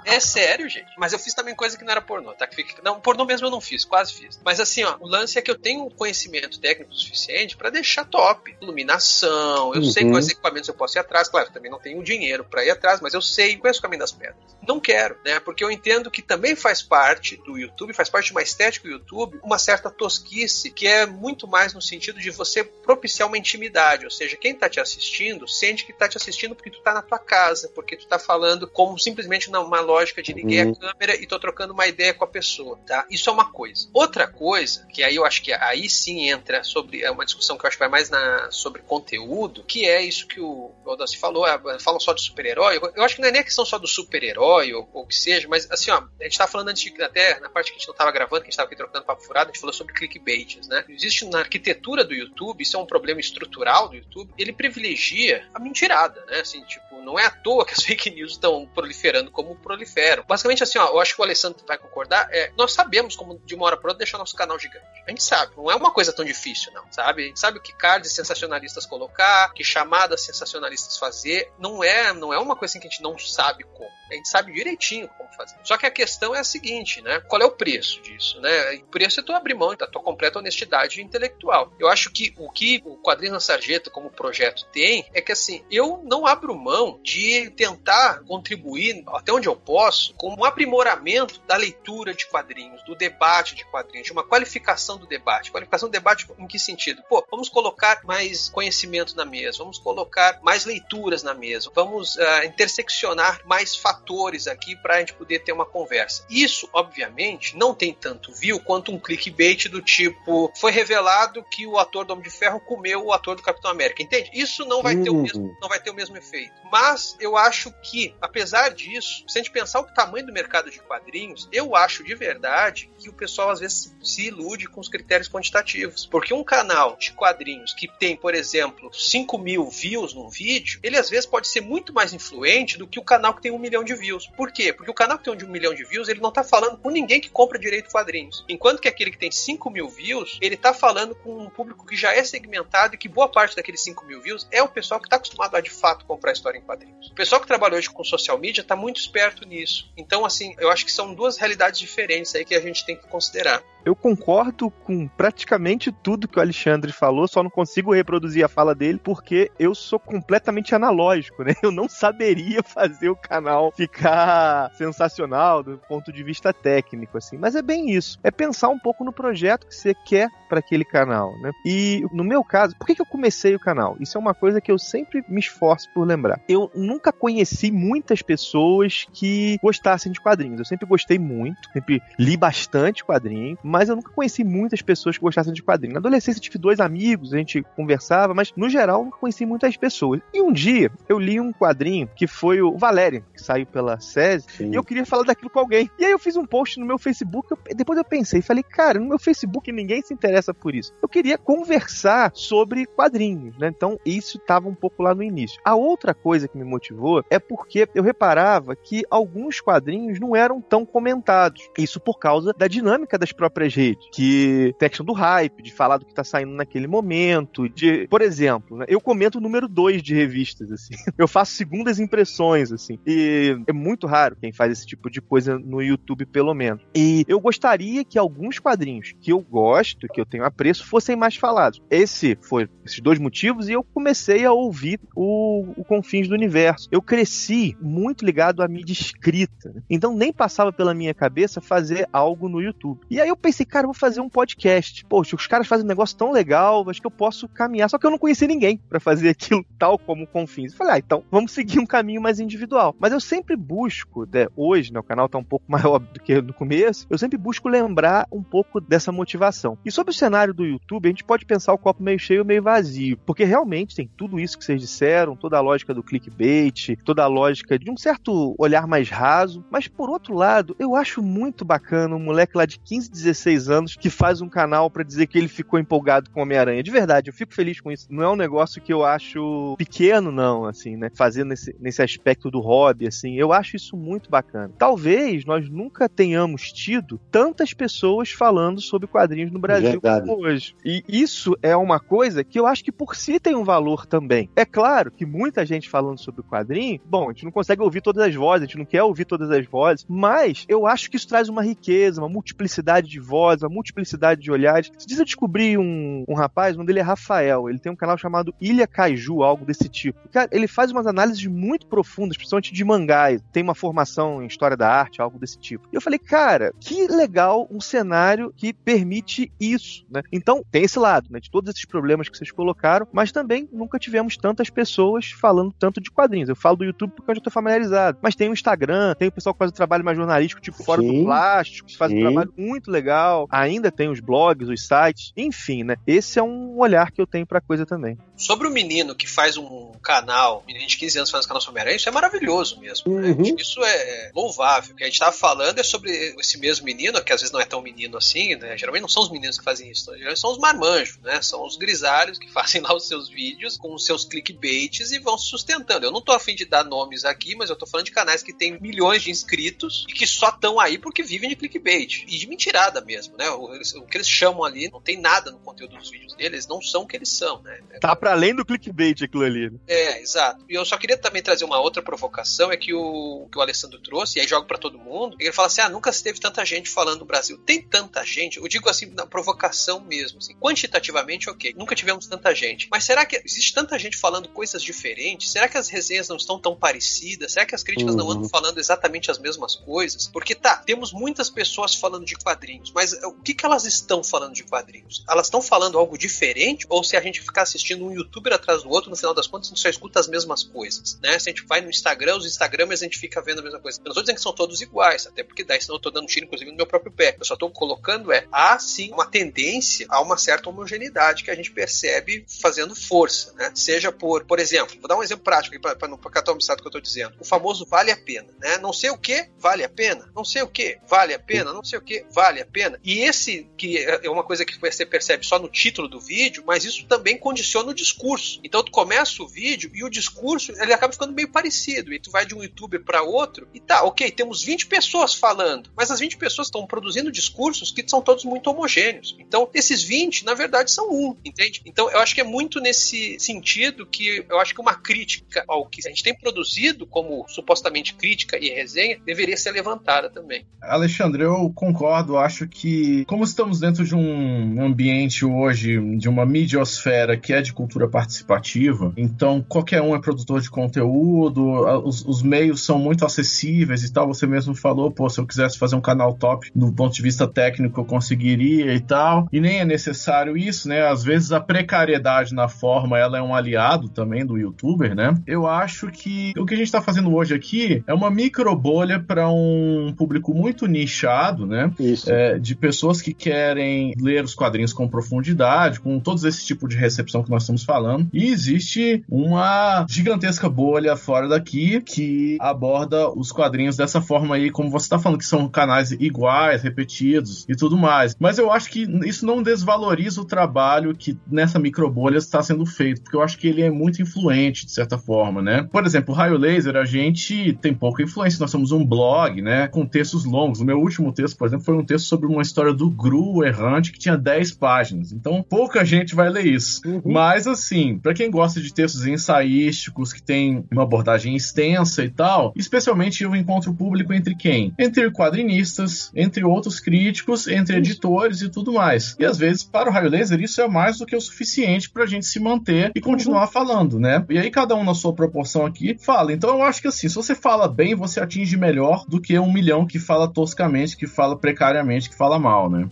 [0.05, 0.91] É sério, gente.
[0.97, 2.47] Mas eu fiz também coisa que não era pornô, tá?
[2.83, 4.39] Não, pornô mesmo eu não fiz, quase fiz.
[4.43, 8.55] Mas assim, ó, o lance é que eu tenho conhecimento técnico suficiente pra deixar top.
[8.61, 10.11] Iluminação, eu sei Uhum.
[10.11, 11.29] quais equipamentos eu posso ir atrás.
[11.29, 14.11] Claro, também não tenho dinheiro pra ir atrás, mas eu sei, conheço o caminho das
[14.11, 14.37] pedras.
[14.67, 15.39] Não quero, né?
[15.39, 18.93] Porque eu entendo que também faz parte do YouTube, faz parte de uma estética do
[18.93, 24.05] YouTube, uma certa tosquice, que é muito mais no sentido de você propiciar uma intimidade.
[24.05, 27.01] Ou seja, quem tá te assistindo sente que tá te assistindo porque tu tá na
[27.01, 30.71] tua casa, porque tu tá falando como simplesmente numa lógica de liguei Uhum.
[30.73, 33.05] a câmera e tô trocando uma ideia com a pessoa, tá?
[33.09, 33.87] Isso é uma coisa.
[33.93, 37.65] Outra coisa, que aí eu acho que aí sim entra sobre, é uma discussão que
[37.65, 41.47] eu acho que vai mais na, sobre conteúdo, que é isso que o Odassi falou,
[41.47, 42.77] é, falam só de super-herói.
[42.77, 45.15] Eu, eu acho que não é nem a questão só do super-herói ou o que
[45.15, 47.79] seja, mas assim, ó, a gente tava falando antes de, até na parte que a
[47.79, 49.73] gente não tava gravando, que a gente tava aqui trocando papo furado, a gente falou
[49.73, 50.85] sobre clickbaits, né?
[50.89, 55.59] Existe na arquitetura do YouTube, isso é um problema estrutural do YouTube, ele privilegia a
[55.59, 56.39] mentirada, né?
[56.39, 60.23] Assim, tipo, não é à toa que as fake news estão proliferando como proliferam.
[60.27, 63.55] Basicamente, assim, ó, eu acho que o Alessandro vai concordar, é, nós sabemos como de
[63.55, 64.85] uma hora para outra deixar nosso canal gigante.
[65.05, 67.23] A gente sabe, não é uma coisa tão difícil, não, sabe?
[67.23, 72.33] A gente sabe o que cards sensacionalistas colocar, que chamadas sensacionalistas fazer, não é, não
[72.33, 74.00] é uma coisa assim que a gente não sabe como.
[74.11, 75.55] A gente sabe direitinho como fazer.
[75.63, 77.21] Só que a questão é a seguinte, né?
[77.21, 78.75] Qual é o preço disso, né?
[78.75, 81.71] O preço é tu abrir mão da tua completa honestidade intelectual.
[81.79, 85.63] Eu acho que o que o Quadrinhos na Sarjeta como projeto tem é que assim,
[85.71, 91.55] eu não abro mão de tentar contribuir até onde eu posso com um aprimoramento da
[91.55, 95.51] leitura de quadrinhos, do debate de quadrinhos, de uma qualificação do debate.
[95.51, 97.01] Qualificação do debate em que sentido?
[97.07, 102.45] Pô, vamos colocar mais conhecimento na mesa, vamos colocar mais leituras na mesa, vamos ah,
[102.45, 104.00] interseccionar mais fatores
[104.49, 106.25] aqui para a gente poder ter uma conversa.
[106.29, 111.77] Isso, obviamente, não tem tanto view quanto um clickbait do tipo foi revelado que o
[111.77, 114.29] ator do Homem de Ferro comeu o ator do Capitão América, entende?
[114.33, 115.21] Isso não vai ter o Uhum.
[115.23, 116.53] mesmo, não vai ter o mesmo efeito.
[116.71, 120.79] Mas eu acho que, apesar disso, se a gente pensar o tamanho do mercado de
[120.79, 125.29] quadrinhos, eu acho de verdade que o pessoal às vezes se ilude com os critérios
[125.29, 126.05] quantitativos.
[126.05, 130.97] Porque um canal de quadrinhos que tem, por exemplo, 5 mil views num vídeo, ele
[130.97, 133.83] às vezes pode ser muito mais influente do que o canal que tem um milhão
[133.83, 134.27] de views.
[134.27, 134.73] Por quê?
[134.73, 137.19] Porque o canal que tem um milhão de views, ele não tá falando com ninguém
[137.19, 138.45] que compra direito de quadrinhos.
[138.47, 141.95] Enquanto que aquele que tem 5 mil views, ele tá falando com um público que
[141.95, 145.09] já é segmentado e que boa parte daqueles 5 mil views é o pessoal que
[145.09, 147.07] tá acostumado a de fato comprar história em quadrinhos.
[147.07, 149.91] O pessoal que trabalha hoje com social media tá muito esperto nisso.
[149.97, 153.07] Então, assim, eu acho que são duas realidades diferentes aí que a gente tem que
[153.07, 153.63] considerar.
[153.85, 158.75] Eu concordo com praticamente tudo que o Alexandre falou, só não consigo reproduzir a fala
[158.75, 161.53] dele porque eu sou completamente analógico, né?
[161.61, 167.37] Eu não saberia fazer o canal ficar sensacional do ponto de vista técnico, assim.
[167.37, 168.19] Mas é bem isso.
[168.23, 171.51] É pensar um pouco no projeto que você quer para aquele canal, né?
[171.65, 173.95] E no meu caso, por que, que eu comecei o canal?
[173.99, 176.41] Isso é uma coisa que eu sempre me esforço por lembrar.
[176.49, 180.59] Eu nunca conheci muitas pessoas que gostassem de quadrinhos.
[180.59, 185.23] Eu sempre gostei muito, sempre li bastante quadrinho, mas eu nunca conheci muitas pessoas que
[185.23, 185.93] gostassem de quadrinho.
[185.93, 189.45] Na adolescência eu tive dois amigos, a gente conversava, mas no geral eu nunca conheci
[189.45, 190.21] muitas pessoas.
[190.33, 194.45] E um dia eu li um quadrinho que foi o Valerian, que saiu pela SESI,
[194.71, 195.89] e eu queria falar daquilo com alguém.
[195.97, 198.99] E aí eu fiz um post no meu Facebook, eu- depois eu pensei, falei, cara,
[198.99, 200.93] no meu Facebook ninguém se interessa por isso.
[201.01, 203.67] Eu queria conversar sobre quadrinhos, né?
[203.69, 205.59] Então isso estava um pouco lá no início.
[205.63, 210.59] A outra coisa que me motivou é porque eu reparava que alguns quadrinhos não eram
[210.59, 211.69] tão comentados.
[211.77, 215.71] Isso por causa da dinâmica das próprias redes, que tem a questão do hype, de
[215.71, 219.67] falar do que tá saindo naquele momento, de, por exemplo, né, eu comento o número
[219.67, 220.93] 2 de revistas, assim.
[221.17, 222.97] Eu faço segundas impressões, assim.
[223.05, 226.81] E é muito raro quem faz esse tipo de coisa no YouTube, pelo menos.
[226.95, 231.35] E eu gostaria que alguns quadrinhos que eu gosto, que eu tenho apreço, fossem mais
[231.35, 231.81] falados.
[231.89, 236.87] Esse foi esses dois motivos e eu comecei a ouvir o, o Confins do Universo.
[236.91, 239.71] Eu cresci muito ligado à mídia escrita.
[239.73, 239.81] né?
[239.89, 243.01] Então nem passava pela minha cabeça fazer algo no YouTube.
[243.09, 245.05] E aí eu pensei, cara, eu vou fazer um podcast.
[245.05, 247.89] Poxa, os caras fazem um negócio tão legal, acho que eu posso caminhar.
[247.89, 250.71] Só que eu não conhecia ninguém pra fazer aquilo tal como Confins.
[250.71, 252.95] Eu falei, ah, então vamos seguir um caminho mais individual.
[252.99, 256.41] Mas eu sempre busco, né, hoje, né, o canal tá um pouco maior do que
[256.41, 259.77] no começo, eu sempre busco lembrar um pouco dessa motivação.
[259.85, 262.61] E sobre o cenário do YouTube, a gente pode pensar o copo meio cheio meio
[262.61, 267.23] vazio, porque realmente tem tudo isso que vocês disseram, toda a lógica do clickbait, toda
[267.23, 271.63] a lógica de um certo olhar mais raso, mas por outro lado, eu acho muito
[271.63, 273.37] bacana um moleque lá de 15, 16
[273.69, 276.83] anos que faz um canal para dizer que ele ficou empolgado com Homem-Aranha.
[276.83, 278.07] De verdade, eu fico feliz com isso.
[278.09, 281.09] Não é um negócio que eu acho pequeno, não, assim, né?
[281.13, 283.35] Fazer nesse, nesse aspecto do hobby, assim.
[283.35, 284.71] Eu acho isso muito bacana.
[284.77, 290.27] Talvez nós nunca tenhamos tido tantas pessoas falando sobre quadrinhos no Brasil Verdade.
[290.27, 290.75] como hoje.
[290.83, 294.49] E isso é uma coisa que eu acho que por si tem um valor também.
[294.55, 298.23] É claro que muita gente falando sobre quadrinho, bom, a gente não consegue ouvir todas
[298.23, 301.27] as vozes, a gente não quer ouvir todas as vozes, mas eu acho que isso
[301.27, 304.91] traz uma riqueza, uma multiplicidade de vozes, uma multiplicidade de olhares.
[304.97, 307.95] Se diz eu descobri um, um rapaz, o nome dele é Rafael, ele tem um
[307.95, 310.19] canal chamado Ilha Kaiju, algo desse tipo.
[310.29, 314.75] Cara, ele faz umas análises muito profundas, principalmente de mangás, tem uma formação em história
[314.75, 315.87] da arte, algo desse tipo.
[315.91, 320.21] E eu falei, cara, que legal um cenário que permite isso, né?
[320.31, 323.97] Então, tem esse lado, né, de todos esses problemas que vocês colocaram, mas também nunca
[323.97, 326.49] tivemos tantas pessoas falando tanto de quadrinhos.
[326.49, 329.31] Eu falo do YouTube porque eu já tô familiarizado, mas tem o Instagram, tem o
[329.31, 331.19] pessoal que faz o trabalho mais jornalístico, tipo Fora Sim.
[331.19, 332.17] do Plástico, que faz Sim.
[332.17, 333.20] um trabalho muito legal.
[333.49, 335.95] Ainda tem os blogs, os sites, enfim, né?
[336.05, 338.17] Esse é um olhar que eu tenho pra coisa também.
[338.35, 341.71] Sobre o menino que faz um canal, menino de 15 anos faz um canal sobre
[341.81, 343.19] Homem-Aranha, isso é maravilhoso mesmo.
[343.19, 343.29] né?
[343.29, 343.55] Uhum.
[343.57, 344.93] Isso é louvável.
[344.93, 347.59] O que a gente tava falando é sobre esse mesmo menino, que às vezes não
[347.59, 348.77] é tão menino assim, né?
[348.77, 350.17] Geralmente não são os meninos que fazem isso, né?
[350.17, 351.41] geralmente são os marmanjos, né?
[351.41, 355.37] São os grisalhos que fazem lá os seus vídeos com os seus clickbaits e vão
[355.37, 356.05] se sustentando.
[356.05, 358.53] Eu não tô afim de dar nomes aqui, mas eu tô falando de canais que
[358.53, 362.23] têm milhões de inscritos e que só estão aí porque vivem de clickbait.
[362.27, 363.49] E de mentirada mesmo, né?
[363.51, 363.65] O,
[363.99, 367.03] o que eles chamam ali não tem nada no conteúdo dos vídeos deles, não são
[367.03, 367.79] o que eles são, né?
[367.99, 369.69] Tá para além do clickbait aquilo ali.
[369.69, 369.77] né?
[369.87, 370.63] É, exato.
[370.69, 373.99] E eu só queria também trazer uma outra provocação, é que o que o Alessandro
[373.99, 376.63] trouxe, e aí jogo pra todo mundo, ele fala assim: ah, nunca se teve tanta
[376.65, 377.57] gente falando do Brasil.
[377.59, 382.53] Tem tanta gente, eu digo assim, na provocação mesmo, assim, quantitativamente, ok, nunca tivemos tanta
[382.55, 382.87] gente.
[382.91, 385.51] Mas será que existe tanta gente falando coisas diferentes?
[385.51, 387.51] Será que as resenhas não estão tão parecidas?
[387.53, 388.31] Será que as críticas não Uhum.
[388.31, 390.27] andam falando exatamente as mesmas coisas?
[390.27, 394.23] Porque tá, temos muitas pessoas falando de quadrinhos, mas eh, o que, que elas estão
[394.23, 395.23] falando de quadrinhos?
[395.29, 396.85] Elas estão falando algo diferente?
[396.89, 399.67] Ou se a gente ficar assistindo um youtuber atrás do outro, no final das contas,
[399.67, 401.37] a gente só escuta as mesmas coisas, né?
[401.39, 403.99] Se a gente vai no Instagram, os Instagramers, a gente fica vendo a mesma coisa.
[403.99, 406.27] Eu não tô dizendo que são todos iguais, até porque daí senão eu tô dando
[406.27, 407.35] tiro, inclusive, no meu próprio pé.
[407.39, 411.55] Eu só tô colocando é, há sim uma tendência a uma certa homogeneidade que a
[411.55, 413.71] gente percebe fazendo força, né?
[413.75, 416.81] Seja por, por exemplo, vou dar um exemplo prático aqui para não ficar tão obstado
[416.81, 417.35] que eu tô dizendo.
[417.39, 418.77] O famoso vale a pena, né?
[418.77, 420.29] Não sei o que, vale a pena.
[420.35, 421.73] Não sei o que, vale a pena.
[421.73, 422.80] Não sei o que, vale a pena.
[423.03, 426.85] E esse que é uma coisa que você percebe só no título do vídeo, mas
[426.85, 428.59] isso também condiciona o discurso.
[428.63, 432.13] Então tu começa o vídeo e o discurso ele acaba ficando meio parecido.
[432.13, 435.91] E tu vai de um youtuber para outro e tá, ok, temos 20 pessoas falando,
[435.95, 439.35] mas as 20 pessoas estão produzindo discursos que são todos muito homogêneos.
[439.39, 441.81] Então, esses 20, na verdade, são um, entende?
[441.85, 445.85] Então, eu acho que é muito nesse sentido que eu acho que uma crítica ao
[445.85, 450.65] que a gente tem produzido como supostamente crítica e resenha deveria ser levantada também.
[450.81, 452.37] Alexandre, eu concordo.
[452.37, 457.73] Acho que, como estamos dentro de um ambiente hoje, de uma midiosfera que é de
[457.73, 461.63] cultura participativa, então qualquer um é produtor de conteúdo,
[462.03, 464.27] os, os meios são muito acessíveis e tal.
[464.27, 467.47] Você mesmo falou, pô, se eu quisesse fazer um canal top do ponto de vista
[467.47, 469.47] técnico, eu conseguiria e tal.
[469.51, 471.07] E nem é necessário isso, né?
[471.07, 475.35] Às vezes a precariedade na forma, ela é um aliado também do youtuber, né?
[475.45, 479.19] Eu acho que o que a gente tá fazendo hoje aqui é uma micro bolha
[479.19, 481.91] para um público muito nichado, né?
[481.99, 482.31] Isso.
[482.31, 486.95] É, de pessoas que querem ler os quadrinhos com profundidade, com todos esse tipo de
[486.95, 488.27] recepção que nós estamos falando.
[488.31, 494.89] E existe uma gigantesca bolha fora daqui que aborda os quadrinhos dessa forma aí, como
[494.89, 498.35] você está falando, que são canais iguais, repetidos e tudo mais.
[498.39, 503.21] Mas eu acho que isso não desvaloriza o trabalho que nessa microbolha está sendo feito,
[503.21, 505.87] porque eu acho que ele é muito influente, de certa forma, né?
[505.91, 509.87] Por exemplo, o Raio Laser, a gente tem pouca influência, nós somos um blog, né?
[509.87, 510.79] Com textos longos.
[510.79, 514.11] O meu último texto, por exemplo, foi um texto sobre uma história do Gru errante
[514.11, 515.31] que tinha 10 páginas.
[515.31, 517.01] Então, pouca gente vai ler isso.
[517.25, 522.73] Mas, assim, para quem gosta de textos ensaísticos, que tem uma abordagem extensa e tal,
[522.75, 524.93] especialmente eu encontro público entre quem?
[524.97, 529.35] Entre quadrinistas, entre outros críticos, entre editores e tudo mais.
[529.39, 532.25] E às vezes, para o Raio Laser, isso é mais do que o suficiente pra
[532.25, 534.45] gente se manter e continuar falando, né?
[534.49, 536.53] E aí, cada um na sua proporção aqui fala.
[536.53, 539.71] Então, eu acho que assim, se você fala bem, você atinge melhor do que um
[539.71, 543.07] milhão que fala toscamente, que fala precariamente, que fala mal, né?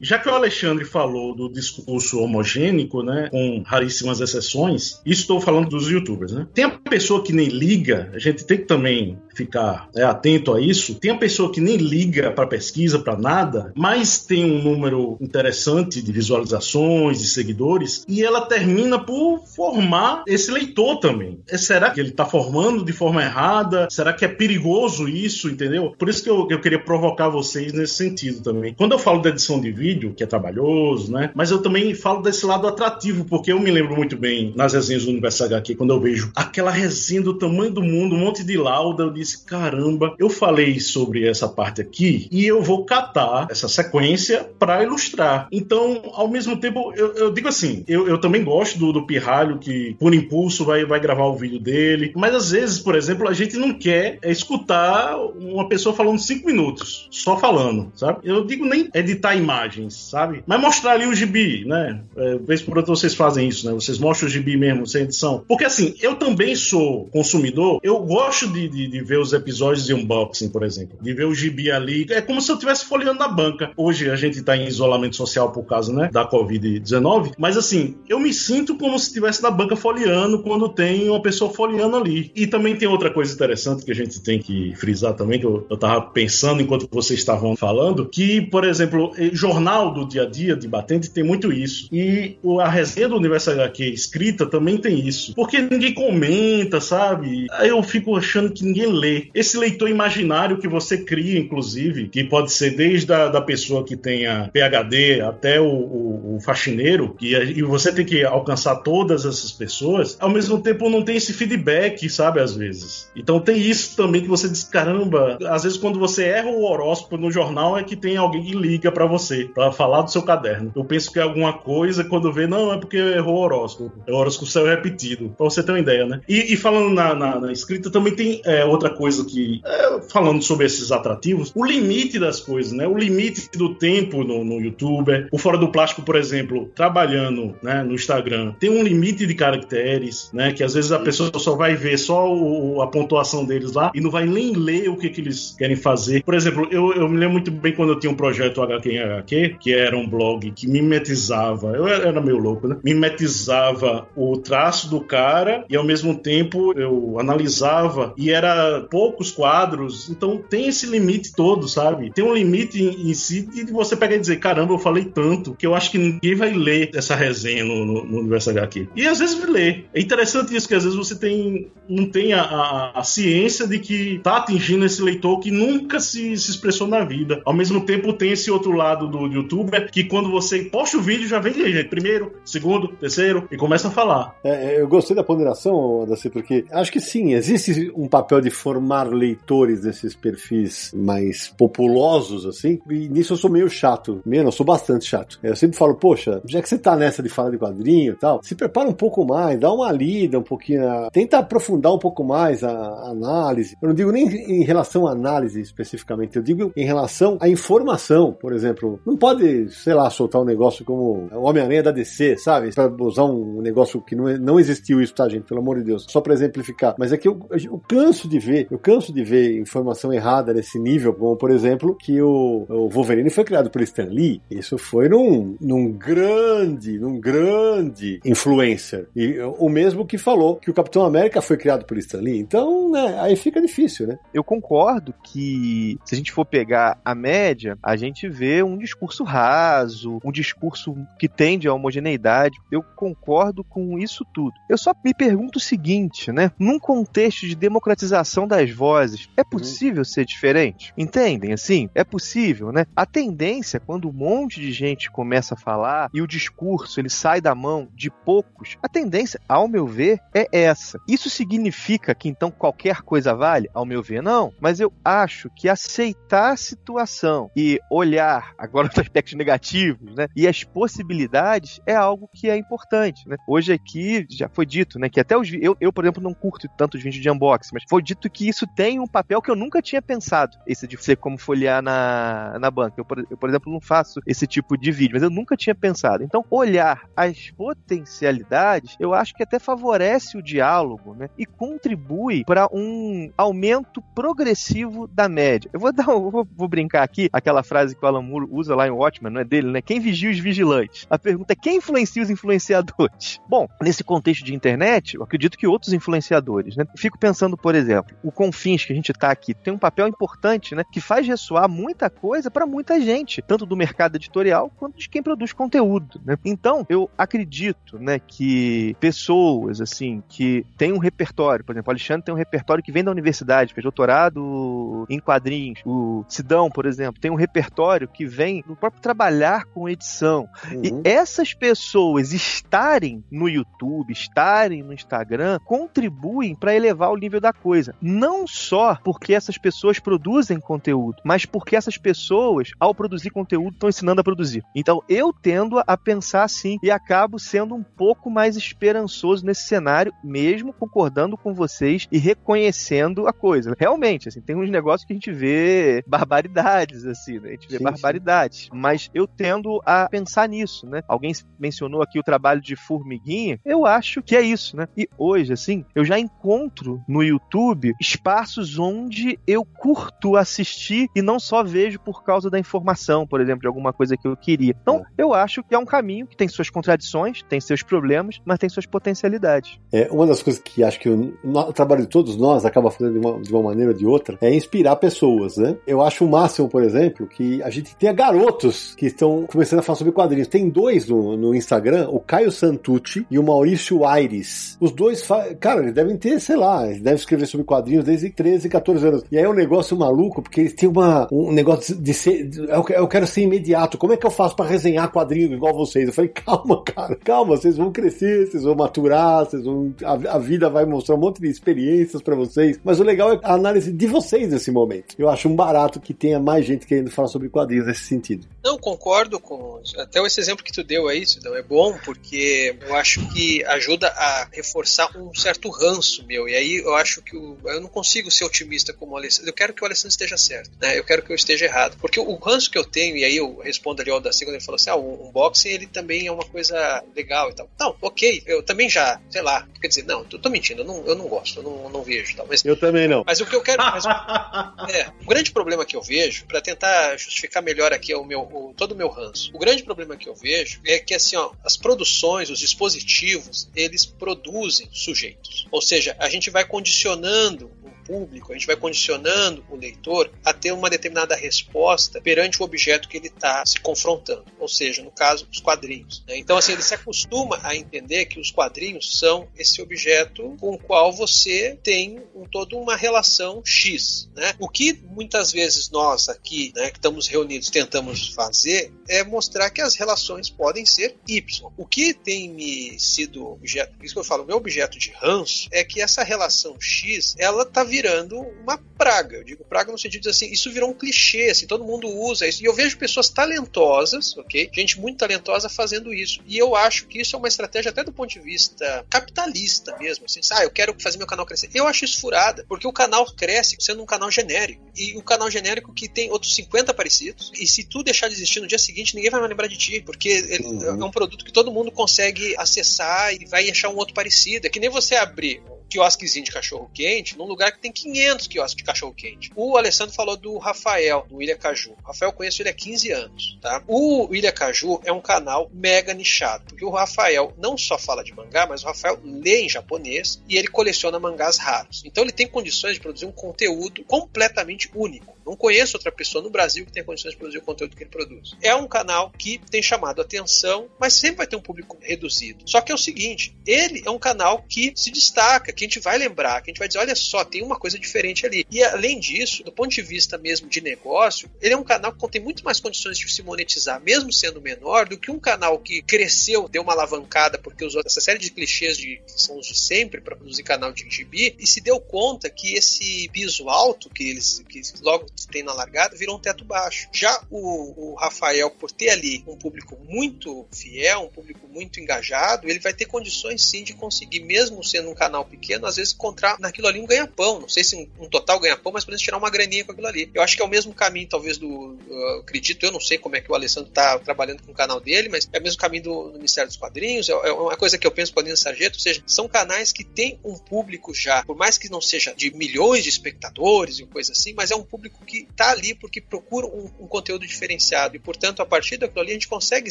[0.00, 5.88] já que o Alexandre falou do discurso homogênico, né, com raríssimas exceções, estou falando dos
[5.88, 6.46] youtubers, né?
[6.52, 10.60] Tem a pessoa que nem liga, a gente tem que também ficar é, atento a
[10.60, 10.94] isso.
[10.94, 16.00] Tem a pessoa que nem liga para pesquisa, para nada, mas tem um número interessante
[16.00, 21.40] de visualizações, de seguidores, e ela termina por formar esse leitor também.
[21.48, 23.88] É, será que ele está formando de forma errada?
[23.90, 25.94] Será que é perigoso isso, entendeu?
[25.98, 28.74] Por isso que eu, eu queria provocar vocês nesse sentido também.
[28.74, 31.30] Quando eu falo da edição de vídeo, que é trabalhoso, né?
[31.34, 35.04] Mas eu também falo desse lado atrativo, porque eu me lembro muito bem nas resenhas
[35.04, 38.56] do Universo HQ, quando eu vejo aquela resenha do tamanho do mundo, um monte de
[38.56, 44.48] lauda, eu caramba, eu falei sobre essa parte aqui e eu vou catar essa sequência
[44.58, 45.48] para ilustrar.
[45.50, 49.58] Então, ao mesmo tempo, eu, eu digo assim, eu, eu, também gosto do, do Pirralho
[49.58, 53.32] que, por impulso, vai, vai gravar o vídeo dele, mas às vezes, por exemplo, a
[53.32, 58.20] gente não quer escutar uma pessoa falando cinco minutos, só falando, sabe?
[58.24, 60.42] Eu digo nem editar imagens, sabe?
[60.46, 62.00] Mas mostrar ali o gibi, né?
[62.16, 63.72] É, vez por outra vocês fazem isso, né?
[63.72, 65.44] Vocês mostram o gibi mesmo, sem edição.
[65.46, 69.94] Porque assim, eu também sou consumidor, eu gosto de, de, de ver os episódios de
[69.94, 72.06] unboxing, por exemplo, de ver o gibi ali.
[72.10, 73.70] É como se eu estivesse folheando na banca.
[73.76, 78.18] Hoje a gente está em isolamento social por causa, né, da Covid-19, mas assim, eu
[78.18, 82.30] me sinto como se estivesse na banca folheando quando tem uma pessoa folheando ali.
[82.34, 85.66] E também tem outra coisa interessante que a gente tem que frisar também, que eu,
[85.68, 90.56] eu tava pensando enquanto vocês estavam falando, que, por exemplo, jornal do dia a dia
[90.56, 91.88] de batente tem muito isso.
[91.92, 95.34] E a resenha do Universo HQ escrita também tem isso.
[95.34, 97.46] Porque ninguém comenta, sabe?
[97.52, 99.03] Aí eu fico achando que ninguém lê.
[99.34, 103.96] Esse leitor imaginário que você cria, inclusive, que pode ser desde a da pessoa que
[103.96, 109.52] tenha PhD até o, o, o faxineiro, e, e você tem que alcançar todas essas
[109.52, 113.10] pessoas, ao mesmo tempo não tem esse feedback, sabe, às vezes.
[113.16, 117.16] Então tem isso também que você diz, caramba, às vezes quando você erra o horóscopo
[117.16, 120.72] no jornal é que tem alguém que liga para você, para falar do seu caderno.
[120.74, 123.92] Eu penso que é alguma coisa, quando vê, não, é porque errou o horóscopo.
[124.06, 126.20] É o horóscopo saiu repetido, pra você ter uma ideia, né?
[126.28, 130.42] E, e falando na, na, na, escrita, também tem é, outra coisa que, é, falando
[130.42, 132.86] sobre esses atrativos, o limite das coisas, né?
[132.86, 135.28] O limite do tempo no, no YouTuber.
[135.32, 140.30] O Fora do Plástico, por exemplo, trabalhando né, no Instagram, tem um limite de caracteres,
[140.32, 140.52] né?
[140.52, 144.00] Que às vezes a pessoa só vai ver só o, a pontuação deles lá e
[144.00, 146.22] não vai nem ler o que, que eles querem fazer.
[146.22, 148.98] Por exemplo, eu, eu me lembro muito bem quando eu tinha um projeto HQ em
[148.98, 152.76] HQ, que era um blog que mimetizava, eu era meio louco, né?
[152.82, 160.08] Mimetizava o traço do cara e ao mesmo tempo eu analisava e era poucos quadros,
[160.10, 162.10] então tem esse limite todo, sabe?
[162.12, 165.54] Tem um limite em, em si de você pegar e dizer, caramba, eu falei tanto
[165.54, 168.88] que eu acho que ninguém vai ler essa resenha no, no, no Universo HQ.
[168.96, 169.84] E às vezes lê.
[169.94, 173.78] É interessante isso, que às vezes você tem não tem a, a, a ciência de
[173.78, 177.40] que tá atingindo esse leitor que nunca se, se expressou na vida.
[177.44, 181.28] Ao mesmo tempo tem esse outro lado do youtuber que quando você posta o vídeo
[181.28, 181.84] já vem de.
[181.84, 184.36] Primeiro, segundo, terceiro e começa a falar.
[184.42, 189.04] É, eu gostei da ponderação, Daci, porque acho que sim, existe um papel de formar
[189.04, 194.20] leitores desses perfis mais populosos, assim, e nisso eu sou meio chato.
[194.26, 195.38] Menos, eu sou bastante chato.
[195.42, 198.40] Eu sempre falo, poxa, já que você tá nessa de falar de quadrinho e tal,
[198.42, 200.82] se prepara um pouco mais, dá uma lida um pouquinho,
[201.12, 203.76] tenta aprofundar um pouco mais a, a análise.
[203.80, 208.32] Eu não digo nem em relação à análise especificamente, eu digo em relação à informação,
[208.32, 208.98] por exemplo.
[209.06, 212.74] Não pode, sei lá, soltar um negócio como o Homem-Aranha da DC, sabe?
[212.74, 215.44] Pra usar um negócio que não, não existiu isso, tá, gente?
[215.44, 216.06] Pelo amor de Deus.
[216.08, 216.96] Só pra exemplificar.
[216.98, 220.78] Mas é que eu, eu canso de ver, eu canso de ver informação errada nesse
[220.78, 224.40] nível, como por exemplo, que o, o Wolverine foi criado por Stan Lee.
[224.50, 229.08] Isso foi num, num grande, num grande influencer.
[229.14, 232.38] E o mesmo que falou que o Capitão América foi criado por Stan Lee.
[232.38, 234.18] Então, né, aí fica difícil, né?
[234.32, 239.24] Eu concordo que se a gente for pegar a média, a gente vê um discurso
[239.24, 242.56] raso, um discurso que tende à homogeneidade.
[242.70, 244.52] Eu concordo com isso tudo.
[244.68, 246.50] Eu só me pergunto o seguinte, né?
[246.58, 250.92] Num contexto de democratização das vozes, é possível ser diferente?
[250.96, 251.52] Entendem?
[251.52, 252.86] Assim, é possível, né?
[252.94, 257.40] A tendência, quando um monte de gente começa a falar e o discurso ele sai
[257.40, 261.00] da mão de poucos, a tendência, ao meu ver, é essa.
[261.08, 263.68] Isso significa que então qualquer coisa vale?
[263.72, 264.52] Ao meu ver, não.
[264.60, 270.26] Mas eu acho que aceitar a situação e olhar agora os aspectos negativos, né?
[270.34, 273.36] E as possibilidades é algo que é importante, né?
[273.46, 275.08] Hoje aqui já foi dito, né?
[275.08, 277.84] Que até os eu, eu por exemplo, não curto tanto os vídeos de unboxing, mas
[277.88, 280.56] foi dito que isso tem um papel que eu nunca tinha pensado.
[280.66, 282.94] Esse de ser como folhear na, na banca.
[282.98, 285.74] Eu por, eu, por exemplo, não faço esse tipo de vídeo, mas eu nunca tinha
[285.74, 286.22] pensado.
[286.22, 291.28] Então, olhar as potencialidades, eu acho que até favorece o diálogo, né?
[291.38, 295.70] E contribui para um aumento progressivo da média.
[295.72, 298.84] Eu vou dar, vou, vou, brincar aqui aquela frase que o Alan Moore usa lá
[298.84, 299.82] lá em Watchmen, não é dele, né?
[299.82, 301.06] Quem vigia os vigilantes?
[301.08, 303.40] A pergunta é quem influencia os influenciadores?
[303.48, 306.84] Bom, nesse contexto de internet, eu acredito que outros influenciadores, né?
[306.96, 310.74] Fico pensando, por exemplo, o Confins que a gente tá aqui tem um papel importante,
[310.74, 310.82] né?
[310.90, 315.22] Que faz ressoar muita coisa para muita gente, tanto do mercado editorial quanto de quem
[315.22, 316.36] produz conteúdo, né?
[316.44, 322.24] Então, eu acredito, né, que pessoas, assim, que têm um repertório, por exemplo, o Alexandre
[322.24, 327.20] tem um repertório que vem da universidade, fez doutorado em quadrinhos, o Sidão, por exemplo,
[327.20, 330.48] tem um repertório que vem do próprio trabalhar com edição.
[330.72, 331.02] Uhum.
[331.04, 337.52] E essas pessoas estarem no YouTube, estarem no Instagram, contribuem para elevar o nível da
[337.52, 337.94] coisa.
[338.14, 343.88] Não só porque essas pessoas produzem conteúdo, mas porque essas pessoas, ao produzir conteúdo, estão
[343.88, 344.62] ensinando a produzir.
[344.74, 350.12] Então eu tendo a pensar assim e acabo sendo um pouco mais esperançoso nesse cenário,
[350.22, 353.74] mesmo concordando com vocês e reconhecendo a coisa.
[353.76, 357.48] Realmente, assim, tem uns negócios que a gente vê barbaridades, assim, né?
[357.48, 358.64] A gente vê sim, barbaridades.
[358.64, 358.70] Sim.
[358.72, 361.02] Mas eu tendo a pensar nisso, né?
[361.08, 363.58] Alguém mencionou aqui o trabalho de formiguinha.
[363.64, 364.86] Eu acho que é isso, né?
[364.96, 371.38] E hoje, assim, eu já encontro no YouTube espaços onde eu curto assistir e não
[371.40, 374.74] só vejo por causa da informação, por exemplo, de alguma coisa que eu queria.
[374.80, 375.22] Então, é.
[375.22, 378.68] eu acho que é um caminho que tem suas contradições, tem seus problemas, mas tem
[378.68, 379.78] suas potencialidades.
[379.92, 383.18] É, uma das coisas que acho que o, o trabalho de todos nós acaba fazendo
[383.18, 385.76] de uma, de uma maneira ou de outra é inspirar pessoas, né?
[385.86, 389.82] Eu acho o máximo, por exemplo, que a gente tenha garotos que estão começando a
[389.82, 390.48] falar sobre quadrinhos.
[390.48, 394.76] Tem dois no, no Instagram, o Caio Santucci e o Maurício Aires.
[394.80, 395.26] Os dois,
[395.60, 399.24] cara, eles devem ter, sei lá, eles devem escrever sobre quadrinhos desde 13, 14 anos.
[399.30, 402.50] E aí é um negócio maluco, porque eles têm uma, um negócio de ser.
[402.90, 403.98] Eu quero ser imediato.
[403.98, 406.08] Como é que eu faço para resenhar quadrinhos igual vocês?
[406.08, 409.94] Eu falei, calma, cara, calma, vocês vão crescer, vocês vão maturar, vocês vão.
[410.02, 412.78] A, a vida vai mostrar um monte de experiências para vocês.
[412.84, 415.14] Mas o legal é a análise de vocês nesse momento.
[415.18, 418.46] Eu acho um barato que tenha mais gente querendo falar sobre quadrinhos nesse sentido.
[418.64, 419.80] Não, concordo com.
[419.98, 424.08] Até esse exemplo que tu deu aí, Cidão, é bom, porque eu acho que ajuda
[424.08, 426.48] a reforçar um certo ranço meu.
[426.48, 429.50] E aí eu acho que o, eu não consigo ser otimista como o Alessandro.
[429.50, 430.98] Eu quero que o Alessandro esteja certo, né?
[430.98, 431.96] Eu quero que eu esteja errado.
[432.00, 434.60] Porque o ranço que eu tenho, e aí eu respondo ali ao da quando ele
[434.60, 437.68] falou assim: ah, o unboxing ele também é uma coisa legal e tal.
[437.78, 441.06] Não, ok, eu também já, sei lá, quer dizer, não, tô, tô mentindo, eu não,
[441.06, 442.46] eu não gosto, eu não, não vejo tal.
[442.48, 443.22] Mas, eu também não.
[443.26, 443.82] Mas o que eu quero.
[443.82, 444.04] Mas,
[444.90, 448.74] é, o grande problema que eu vejo, para tentar justificar melhor aqui o meu, o,
[448.76, 451.76] todo o meu ranço, o grande problema que eu vejo é que assim, ó, as
[451.76, 455.66] produções, os dispositivos, eles produzem sujeitos.
[455.70, 457.70] Ou seja, a gente vai condicionando
[458.06, 463.08] público, a gente vai condicionando o leitor a ter uma determinada resposta perante o objeto
[463.08, 466.22] que ele está se confrontando, ou seja, no caso, os quadrinhos.
[466.26, 466.38] Né?
[466.38, 470.78] Então, assim, ele se acostuma a entender que os quadrinhos são esse objeto com o
[470.78, 474.28] qual você tem um, toda uma relação X.
[474.34, 474.54] Né?
[474.58, 479.80] O que muitas vezes nós aqui, né, que estamos reunidos, tentamos fazer é mostrar que
[479.80, 481.70] as relações podem ser Y.
[481.76, 485.84] O que tem me sido objeto, isso que eu falo, meu objeto de ranço é
[485.84, 489.36] que essa relação X, ela está virando uma praga.
[489.36, 492.46] Eu digo praga no sentido de assim, isso virou um clichê, assim, todo mundo usa
[492.46, 492.60] isso.
[492.60, 494.68] E eu vejo pessoas talentosas, ok?
[494.74, 496.40] Gente muito talentosa fazendo isso.
[496.44, 500.24] E eu acho que isso é uma estratégia até do ponto de vista capitalista mesmo.
[500.24, 501.70] Assim, ah, eu quero fazer meu canal crescer.
[501.72, 504.82] Eu acho isso furada, porque o canal cresce sendo um canal genérico.
[504.96, 507.52] E um canal genérico que tem outros 50 parecidos.
[507.54, 510.00] E se tu deixar de existir no dia seguinte, ninguém vai mais lembrar de ti,
[510.00, 511.02] porque ele uhum.
[511.02, 514.66] é um produto que todo mundo consegue acessar e vai achar um outro parecido.
[514.66, 515.62] É que nem você abrir
[515.94, 519.52] quiosquezinho de cachorro quente num lugar que tem 500 quiosques de cachorro quente.
[519.54, 521.92] O Alessandro falou do Rafael, do Ilha Caju.
[522.02, 523.80] O Rafael conheço ele há 15 anos, tá?
[523.86, 528.34] O Ilha Caju é um canal mega nichado, porque o Rafael não só fala de
[528.34, 532.02] mangá, mas o Rafael lê em japonês e ele coleciona mangás raros.
[532.04, 535.33] Então ele tem condições de produzir um conteúdo completamente único.
[535.44, 538.10] Não conheço outra pessoa no Brasil que tenha condições de produzir o conteúdo que ele
[538.10, 538.54] produz.
[538.62, 542.64] É um canal que tem chamado atenção, mas sempre vai ter um público reduzido.
[542.66, 546.00] Só que é o seguinte, ele é um canal que se destaca, que a gente
[546.00, 548.66] vai lembrar, que a gente vai dizer, olha só, tem uma coisa diferente ali.
[548.70, 552.28] E além disso, do ponto de vista mesmo de negócio, ele é um canal que
[552.28, 556.02] tem muito mais condições de se monetizar, mesmo sendo menor, do que um canal que
[556.02, 559.78] cresceu, deu uma alavancada porque usou essa série de clichês de, que são os de
[559.78, 564.30] sempre para produzir canal de gibi e se deu conta que esse piso alto que
[564.30, 567.08] eles que logo tem na largada virou um teto baixo.
[567.12, 572.68] Já o, o Rafael, por ter ali um público muito fiel, um público muito engajado,
[572.68, 576.58] ele vai ter condições sim de conseguir, mesmo sendo um canal pequeno, às vezes encontrar
[576.58, 577.60] naquilo ali um ganha-pão.
[577.60, 580.30] Não sei se um, um total ganha-pão, mas pelo tirar uma graninha com aquilo ali.
[580.34, 581.68] Eu acho que é o mesmo caminho, talvez, do.
[581.68, 585.00] Uh, acredito, eu não sei como é que o Alessandro está trabalhando com o canal
[585.00, 587.28] dele, mas é o mesmo caminho do, do Ministério dos Quadrinhos.
[587.28, 589.92] É, é, uma coisa que eu penso com a Nina Sargento, ou seja, são canais
[589.92, 594.06] que têm um público já, por mais que não seja de milhões de espectadores e
[594.06, 598.16] coisa assim, mas é um público que está ali porque procura um, um, conteúdo diferenciado.
[598.16, 599.90] E, portanto, a partir daquilo ali, a gente consegue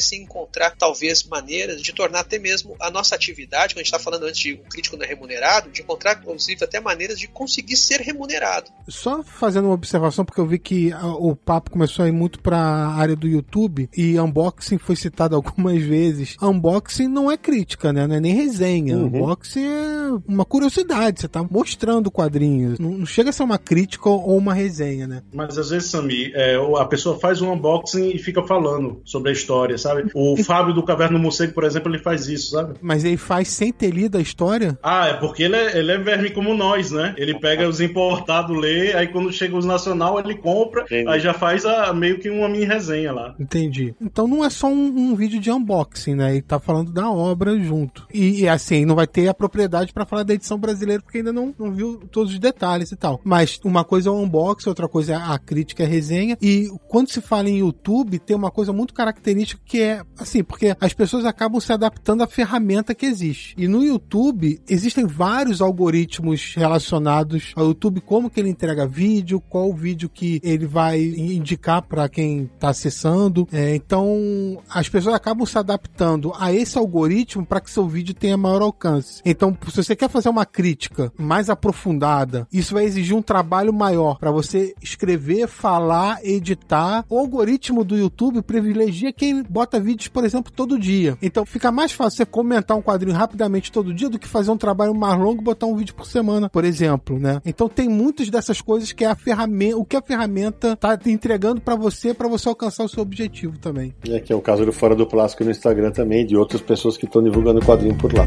[0.00, 3.98] sim encontrar, talvez, maneiras de tornar até mesmo a nossa atividade, quando a gente está
[3.98, 7.76] falando antes de um crítico não é remunerado, de encontrar, inclusive, até maneiras de conseguir
[7.76, 8.70] ser remunerado.
[8.88, 12.58] Só fazendo uma observação, porque eu vi que o papo começou a ir muito para
[12.58, 16.36] a área do YouTube e unboxing foi citado algumas vezes.
[16.40, 18.06] Unboxing não é crítica, né?
[18.06, 18.96] Não é nem resenha.
[18.96, 19.06] Uhum.
[19.06, 21.20] Unboxing é uma curiosidade.
[21.20, 22.78] Você tá mostrando quadrinhos.
[22.78, 25.22] Não chega a ser uma crítica ou uma resenha, né?
[25.32, 29.32] Mas às vezes, Sami, é, a pessoa faz um unboxing e fica falando sobre a
[29.32, 30.10] história, sabe?
[30.14, 32.74] O Fábio do Caverna Morcego, por exemplo, ele faz isso, sabe?
[32.80, 34.78] Mas ele faz sem ter lido a história?
[34.82, 37.14] Ah, é porque ele é, ele é verme como nós, né?
[37.16, 41.08] Ele pega os importados, lê, aí quando chega os nacional, ele compra, Entendi.
[41.08, 43.34] aí já faz a, meio que uma mini resenha lá.
[43.38, 43.94] Entendi.
[44.00, 46.32] Então não é só um, um vídeo de unboxing, né?
[46.32, 48.06] Ele tá falando da obra junto.
[48.12, 51.32] E, e assim, não vai ter a propriedade para falar da edição brasileira, porque ainda
[51.32, 53.20] não, não viu todos os detalhes e tal.
[53.24, 56.36] Mas uma coisa é o unboxing, outra coisa é a crítica e a resenha.
[56.40, 60.76] E quando se fala em YouTube, tem uma coisa muito característica que é assim, porque
[60.80, 63.54] as pessoas acabam se adaptando à ferramenta que existe.
[63.58, 69.70] E no YouTube existem vários algoritmos relacionados ao YouTube, como que ele entrega vídeo, qual
[69.70, 73.46] o vídeo que ele vai indicar para quem está acessando.
[73.52, 78.36] É, então, as pessoas acabam se adaptando a esse algoritmo para que seu vídeo tenha
[78.36, 79.22] maior alcance.
[79.24, 84.18] Então, se você quer fazer uma crítica mais aprofundada, isso vai exigir um trabalho maior
[84.18, 85.03] para você escrever,
[85.46, 87.04] falar, editar.
[87.08, 91.16] O algoritmo do YouTube privilegia quem bota vídeos, por exemplo, todo dia.
[91.22, 94.56] Então, fica mais fácil você comentar um quadrinho rapidamente todo dia do que fazer um
[94.56, 97.40] trabalho mais longo e botar um vídeo por semana, por exemplo, né?
[97.44, 101.60] Então, tem muitas dessas coisas que é a ferramenta, o que a ferramenta tá entregando
[101.60, 103.94] para você, para você alcançar o seu objetivo também.
[104.04, 106.96] E aqui é o caso do Fora do Plástico no Instagram também, de outras pessoas
[106.96, 108.26] que estão divulgando quadrinho por lá.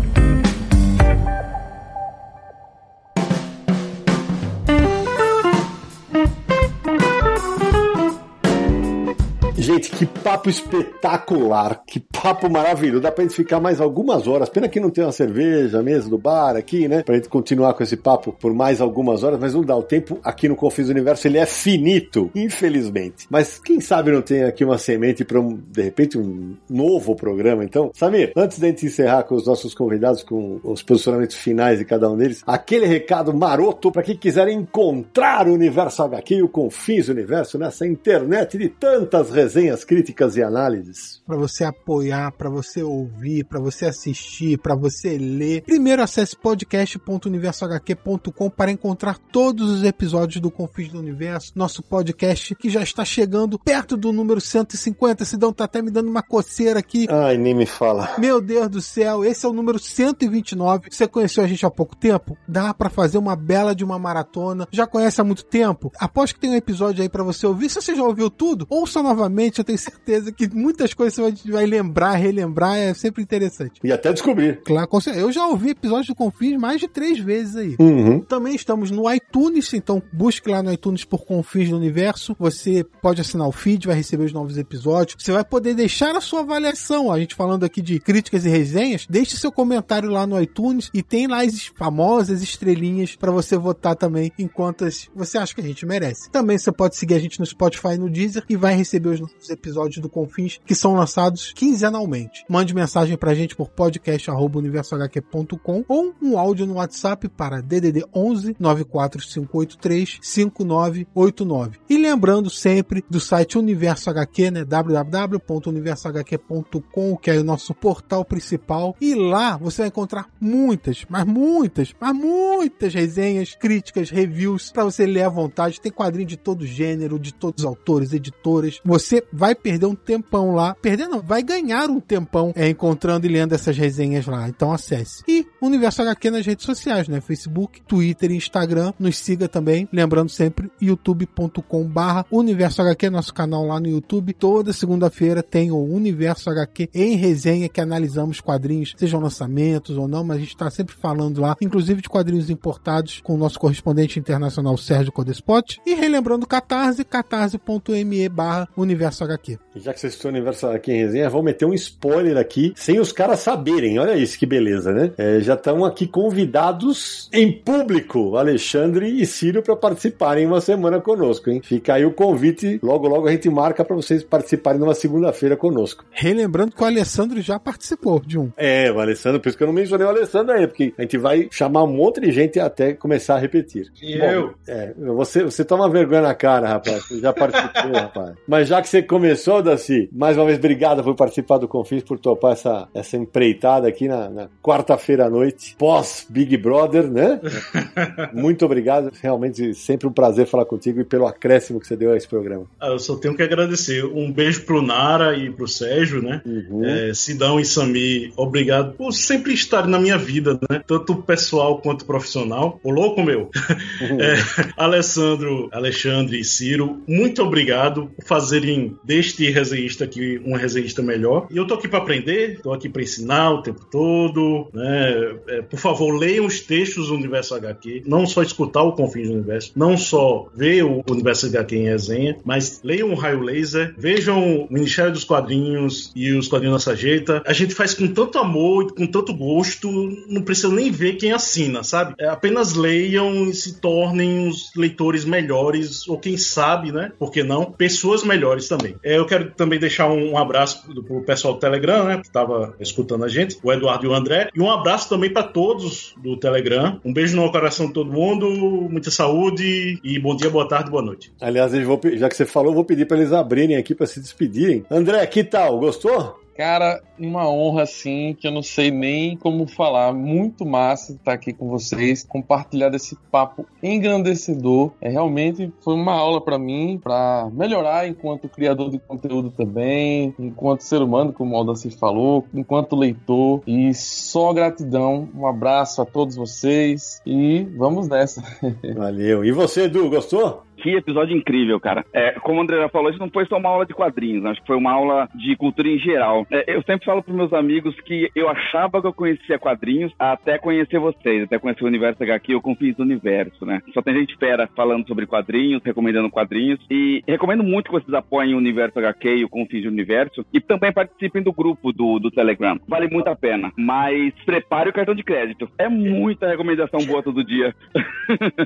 [9.68, 13.02] Gente, que papo espetacular, que papo maravilhoso.
[13.02, 14.48] Dá pra gente ficar mais algumas horas.
[14.48, 17.04] Pena que não tem uma cerveja mesmo do bar aqui, né?
[17.04, 19.76] Pra gente continuar com esse papo por mais algumas horas, mas não dá.
[19.76, 23.28] O tempo aqui no Confins do Universo ele é finito, infelizmente.
[23.30, 27.62] Mas quem sabe não tem aqui uma semente para um, de repente, um novo programa.
[27.66, 31.84] Então, Samir, antes da gente encerrar com os nossos convidados, com os posicionamentos finais de
[31.84, 36.48] cada um deles, aquele recado maroto para quem quiser encontrar o Universo HQ e o
[36.48, 41.20] Confins do Universo nessa internet de tantas resenhas resenhas, críticas e análises.
[41.26, 45.64] Para você apoiar, para você ouvir, para você assistir, para você ler.
[45.64, 52.70] Primeiro acesse podcast.universohq.com para encontrar todos os episódios do Confins do Universo, nosso podcast que
[52.70, 55.26] já está chegando perto do número 150.
[55.26, 57.08] Sidão tá até me dando uma coceira aqui.
[57.10, 58.12] Ai, nem me fala.
[58.20, 60.90] Meu Deus do céu, esse é o número 129.
[60.92, 62.38] Você conheceu a gente há pouco tempo?
[62.48, 64.68] Dá para fazer uma bela de uma maratona.
[64.72, 65.92] Já conhece há muito tempo?
[66.00, 67.70] Aposto que tem um episódio aí para você ouvir.
[67.70, 71.66] Se você já ouviu tudo, ouça novamente eu tenho certeza que muitas coisas você vai
[71.66, 73.80] lembrar, relembrar, é sempre interessante.
[73.84, 74.62] E até descobrir.
[74.64, 77.76] Claro, eu já ouvi episódios do Confins mais de três vezes aí.
[77.80, 78.20] Uhum.
[78.22, 82.36] Também estamos no iTunes, então busque lá no iTunes por Confins do Universo.
[82.40, 85.16] Você pode assinar o feed, vai receber os novos episódios.
[85.22, 87.12] Você vai poder deixar a sua avaliação.
[87.12, 91.02] A gente falando aqui de críticas e resenhas, deixe seu comentário lá no iTunes e
[91.02, 95.64] tem lá as famosas estrelinhas para você votar também em quantas você acha que a
[95.64, 96.30] gente merece.
[96.32, 99.22] Também você pode seguir a gente no Spotify e no Deezer e vai receber os
[99.42, 102.44] os episódios do Confins que são lançados quinzenalmente.
[102.50, 110.20] Mande mensagem pra gente por podcast@universohq.com ou um áudio no WhatsApp para DDD 11 94583
[110.22, 111.80] 5989.
[111.90, 118.96] E lembrando sempre do site Universo HQ, né, www.universohq.com, que é o nosso portal principal,
[119.00, 125.06] e lá você vai encontrar muitas, mas muitas, mas muitas resenhas, críticas, reviews para você
[125.06, 125.82] ler à vontade.
[125.82, 128.80] Tem quadrinho de todo gênero, de todos os autores, editoras.
[128.84, 130.76] Você vai perder um tempão lá.
[130.76, 134.48] Perder não, vai ganhar um tempão é, encontrando e lendo essas resenhas lá.
[134.48, 135.24] Então acesse.
[135.28, 137.22] E Universo HQ nas redes sociais, né?
[137.22, 138.94] Facebook, Twitter e Instagram.
[139.00, 139.88] Nos siga também.
[139.92, 144.34] Lembrando sempre, youtube.com barra Universo HQ, nosso canal lá no YouTube.
[144.34, 150.24] Toda segunda-feira tem o Universo HQ em resenha que analisamos quadrinhos, sejam lançamentos ou não,
[150.24, 154.20] mas a gente está sempre falando lá, inclusive de quadrinhos importados com o nosso correspondente
[154.20, 155.80] internacional Sérgio Codespot.
[155.86, 159.58] E relembrando Catarse, catarse.me barra Universo Universo HQ.
[159.76, 162.74] E já que vocês estão no Universo HQ em resenha, vou meter um spoiler aqui,
[162.76, 164.00] sem os caras saberem.
[164.00, 165.12] Olha isso que beleza, né?
[165.18, 171.50] É, já estão aqui convidados em público, Alexandre e Círio, para participarem uma semana conosco,
[171.50, 171.62] hein?
[171.64, 172.80] Fica aí o convite.
[172.84, 176.06] Logo, logo a gente marca para vocês participarem numa segunda-feira conosco.
[176.12, 178.52] Relembrando que o Alessandro já participou de um.
[178.58, 181.18] É, o Alessandro, por isso que eu não mencionei o Alessandro aí, porque a gente
[181.18, 183.92] vai chamar um monte de gente até começar a repetir.
[184.02, 184.54] E eu?
[184.68, 187.04] É, você, você toma vergonha na cara, rapaz.
[187.08, 188.36] Você já participou, rapaz.
[188.48, 192.20] Mas já que você começou, Daci, mais uma vez, obrigado por participar do Confins, por
[192.20, 197.40] topar essa, essa empreitada aqui na, na quarta-feira à noite, pós Big Brother, né?
[198.34, 199.12] Muito obrigado.
[199.22, 202.66] Realmente, sempre um prazer falar contigo e pelo acréscimo que você deu a esse programa.
[202.80, 204.06] Ah, eu só tenho que agradecer.
[204.06, 206.42] Um beijo pro Nara e pro Sérgio, né?
[206.46, 206.86] Uhum.
[206.86, 210.82] É, Sidão e Sami, obrigado por sempre estarem na minha vida, né?
[210.86, 212.80] Tanto pessoal quanto profissional.
[212.84, 213.50] O louco meu.
[214.20, 214.36] É,
[214.78, 221.48] Alessandro, Alexandre e Ciro, muito obrigado por fazerem deste resenhista aqui um resenhista melhor.
[221.50, 225.36] E eu tô aqui para aprender, tô aqui para ensinar o tempo todo, né?
[225.48, 229.36] É, por favor, leiam os textos do Universo HQ, não só escutar o Confins do
[229.36, 234.64] Universo, não só ver o Universo HQ em resenha, mas leiam o Raio Laser, vejam
[234.64, 237.42] o Ministério dos Quadrinhos e os Quadrinhos Nossa Jeita.
[237.46, 239.90] A gente faz com tanto amor e com tanto gosto,
[240.28, 242.14] não precisa nem ver quem assina, sabe?
[242.20, 247.12] É, apenas leiam e se tornem os leitores melhores, ou quem sabe, né?
[247.18, 247.72] Por que não?
[247.72, 248.77] Pessoas melhores também.
[249.04, 252.18] É, eu quero também deixar um, abraço pro, pessoal do Telegram, né?
[252.18, 254.50] Que estava escutando a gente, o Eduardo e o André.
[254.56, 257.00] E um abraço também para todos do Telegram.
[257.04, 258.50] Um beijo no coração de todo mundo,
[258.90, 261.32] muita saúde e bom dia, boa tarde, boa noite.
[261.40, 264.20] Aliás, vou já que você falou, eu vou pedir para eles abrirem aqui para se
[264.20, 264.86] despedirem.
[264.90, 265.80] André, que tal?
[265.80, 266.47] Gostou?
[266.58, 270.12] Cara, uma honra assim que eu não sei nem como falar.
[270.12, 274.92] Muito massa estar aqui com vocês, compartilhar desse papo engrandecedor.
[275.00, 280.82] É realmente foi uma aula para mim, para melhorar enquanto criador de conteúdo também, enquanto
[280.82, 283.62] ser humano, como o Aldaci falou, enquanto leitor.
[283.68, 285.30] E só gratidão.
[285.36, 288.42] Um abraço a todos vocês e vamos nessa.
[288.96, 289.46] Valeu.
[289.46, 290.67] E você, Edu, gostou?
[290.78, 292.06] Que episódio incrível, cara.
[292.14, 294.52] É, como o André já falou, isso não foi só uma aula de quadrinhos, né?
[294.52, 296.46] acho que foi uma aula de cultura em geral.
[296.52, 300.58] É, eu sempre falo pros meus amigos que eu achava que eu conhecia quadrinhos até
[300.58, 303.82] conhecer vocês, até conhecer o Universo HQ, eu confio no universo, né?
[303.94, 308.54] Só tem gente fera falando sobre quadrinhos, recomendando quadrinhos, e recomendo muito que vocês apoiem
[308.54, 312.32] o Universo HQ e o Confins do Universo, e também participem do grupo do, do
[312.32, 312.80] Telegram.
[312.88, 315.70] Vale muito a pena, mas prepare o cartão de crédito.
[315.78, 317.74] É muita recomendação boa todo dia.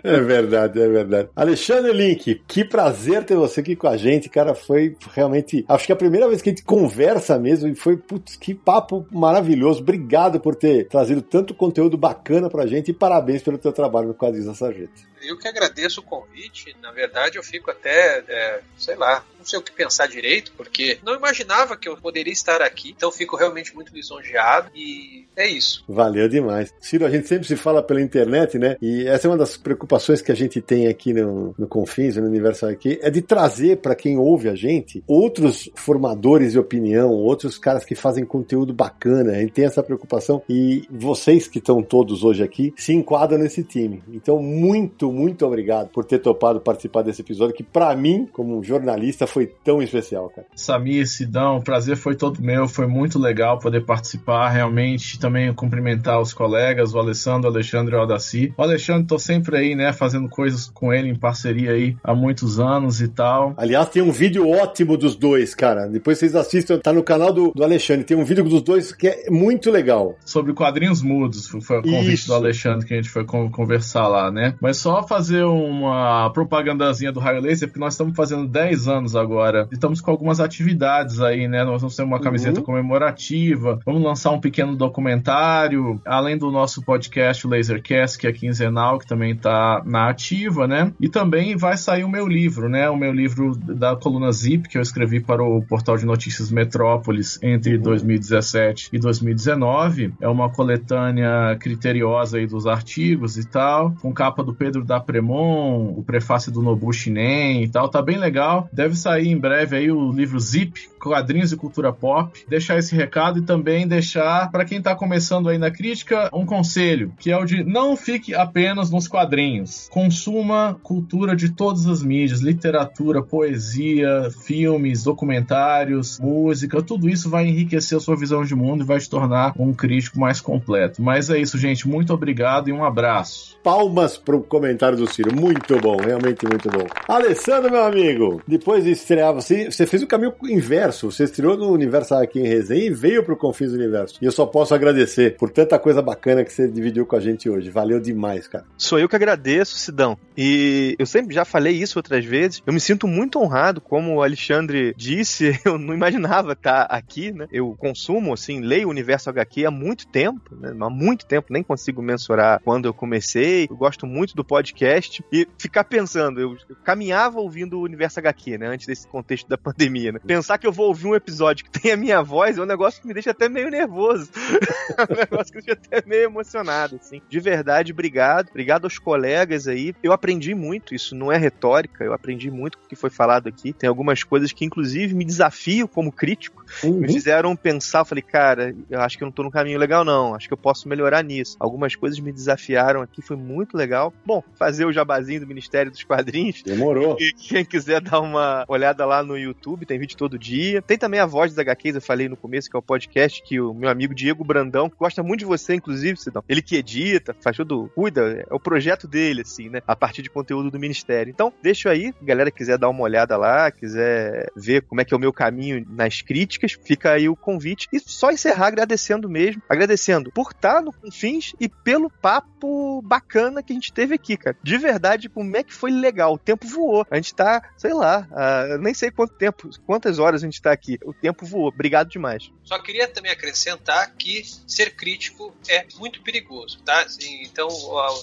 [0.03, 1.29] É verdade, é verdade.
[1.35, 4.55] Alexandre Link, que prazer ter você aqui com a gente, cara.
[4.55, 5.63] Foi realmente.
[5.67, 8.53] Acho que é a primeira vez que a gente conversa mesmo e foi, putz, que
[8.53, 9.81] papo maravilhoso.
[9.81, 14.13] Obrigado por ter trazido tanto conteúdo bacana pra gente e parabéns pelo teu trabalho no
[14.13, 15.10] Quadrinhos da Sarjeta.
[15.23, 16.75] Eu que agradeço o convite.
[16.81, 20.99] Na verdade, eu fico até, é, sei lá, não sei o que pensar direito, porque
[21.03, 22.91] não imaginava que eu poderia estar aqui.
[22.91, 25.83] Então, fico realmente muito lisonjeado e é isso.
[25.87, 26.73] Valeu demais.
[26.79, 28.77] Ciro, a gente sempre se fala pela internet, né?
[28.81, 32.27] E essa é uma das preocupações que a gente tem aqui no, no Confins, no
[32.27, 37.57] Universo aqui, é de trazer para quem ouve a gente outros formadores de opinião, outros
[37.57, 39.31] caras que fazem conteúdo bacana.
[39.31, 43.63] A gente tem essa preocupação e vocês que estão todos hoje aqui se enquadram nesse
[43.63, 44.03] time.
[44.09, 49.27] Então, muito, muito obrigado por ter topado participar desse episódio que para mim, como jornalista,
[49.27, 50.47] foi tão especial, cara.
[50.55, 56.19] Samir, Sidão, o prazer foi todo meu, foi muito legal poder participar, realmente também cumprimentar
[56.21, 58.53] os colegas, o Alessandro, o Alexandre e o Aldaci.
[58.57, 62.59] O Alexandre, tô sempre aí, né, fazendo coisas com ele em parceria aí há muitos
[62.59, 63.53] anos e tal.
[63.57, 65.87] Aliás, tem um vídeo ótimo dos dois, cara.
[65.87, 68.03] Depois vocês assistam, tá no canal do, do Alexandre.
[68.05, 70.15] Tem um vídeo dos dois que é muito legal.
[70.25, 72.27] Sobre quadrinhos mudos, foi o convite Isso.
[72.27, 74.55] do Alexandre que a gente foi con- conversar lá, né?
[74.61, 79.67] Mas só fazer uma propagandazinha do Raio Laser, porque nós estamos fazendo 10 anos agora.
[79.71, 81.63] Estamos com algumas atividades aí, né?
[81.63, 82.65] Nós vamos ter uma camiseta Uhum.
[82.65, 88.97] comemorativa, vamos lançar um pequeno documentário, além do nosso podcast o Lasercast, que é quinzenal,
[88.99, 90.91] que também tá na ativa, né?
[90.99, 92.89] E também vai sair o meu livro, né?
[92.89, 97.39] O meu livro da coluna Zip, que eu escrevi para o portal de notícias Metrópolis
[97.41, 100.13] entre 2017 e 2019.
[100.21, 105.93] É uma coletânea criteriosa aí dos artigos e tal, com capa do Pedro da Premon,
[105.95, 107.87] o prefácio do Nobu Shinen e tal.
[107.87, 108.67] Tá bem legal.
[108.73, 112.43] Deve sair em breve aí o livro Zip, Quadrinhos e Cultura Pop.
[112.47, 117.13] Deixar esse recado e também deixar para quem tá começando aí na crítica um conselho,
[117.19, 119.87] que é o de não fique apenas nos quadrinhos.
[119.91, 127.97] Consuma cultura de todas as mídias, literatura, poesia, filmes, documentários, música, tudo isso vai enriquecer
[127.97, 131.01] a sua visão de mundo e vai te tornar um crítico mais completo.
[131.01, 131.87] Mas é isso, gente.
[131.87, 133.57] Muito obrigado e um abraço.
[133.63, 135.35] Palmas pro comentário do Ciro.
[135.35, 136.85] Muito bom, realmente muito bom.
[137.07, 140.90] Alessandro, meu amigo, depois de estrear, você, você fez o caminho inverso.
[140.99, 144.17] Você estreou no Universo aqui em Resenha e veio pro Confins Universo.
[144.21, 147.49] E eu só posso agradecer por tanta coisa bacana que você dividiu com a gente
[147.49, 147.69] hoje.
[147.69, 148.65] Valeu demais, cara.
[148.77, 150.17] Sou eu que agradeço, Sidão.
[150.37, 152.61] E eu sempre já falei isso outras vezes.
[152.65, 157.47] Eu me sinto muito honrado, como o Alexandre disse, eu não imaginava estar aqui, né?
[157.51, 160.73] Eu consumo, assim, leio o Universo HQ há muito tempo, né?
[160.79, 163.67] Há muito tempo, nem consigo mensurar quando eu comecei.
[163.69, 168.57] Eu gosto muito do podcast e ficar pensando, eu, eu caminhava ouvindo o Universo HQ,
[168.57, 168.67] né?
[168.67, 170.19] Antes desse contexto da pandemia, né?
[170.25, 173.01] Pensar que eu vou ouvir um episódio que tem a minha voz é um negócio
[173.01, 174.31] que me deixa até meio nervoso.
[174.97, 177.21] é um negócio que me deixa até meio emocionado, assim.
[177.29, 178.49] De verdade, obrigado.
[178.49, 179.95] Obrigado aos colegas aí.
[180.01, 183.73] Eu aprendi muito, isso não é retórica, eu aprendi muito o que foi falado aqui.
[183.73, 186.60] Tem algumas coisas que, inclusive, me desafio como crítico.
[186.83, 186.99] Uhum.
[186.99, 190.03] Me fizeram pensar, eu falei, cara, eu acho que eu não tô no caminho legal,
[190.03, 190.35] não.
[190.35, 191.55] Acho que eu posso melhorar nisso.
[191.59, 194.13] Algumas coisas me desafiaram aqui, foi muito legal.
[194.25, 196.61] Bom, fazer o jabazinho do Ministério dos Quadrinhos.
[196.63, 197.17] Demorou.
[197.19, 200.81] E quem quiser dar uma olhada lá no YouTube, tem vídeo todo dia.
[200.81, 203.59] Tem também a Voz dos HQs, eu falei no começo, que é o podcast que
[203.59, 206.43] o meu amigo Diego Brandão, que gosta muito de você, inclusive, Sidão.
[206.47, 209.81] Ele que edita, faz tudo, cuida, é o projeto dele, assim, né?
[209.87, 211.31] A partir de conteúdo do Ministério.
[211.31, 215.17] Então, deixa aí, galera quiser dar uma olhada lá, quiser ver como é que é
[215.17, 217.87] o meu caminho nas críticas, fica aí o convite.
[217.91, 223.73] E só encerrar agradecendo mesmo, agradecendo por estar no Confins e pelo papo bacana que
[223.73, 224.57] a gente teve aqui, cara.
[224.61, 226.33] De verdade, como é que foi legal.
[226.33, 227.05] O tempo voou.
[227.09, 230.71] A gente tá, sei lá, ah, nem sei quanto tempo, quantas horas a gente tá
[230.71, 230.97] aqui.
[231.03, 231.67] O tempo voou.
[231.67, 232.51] Obrigado demais.
[232.63, 237.05] Só queria também acrescentar que ser crítico é muito perigoso, tá?
[237.41, 237.69] Então,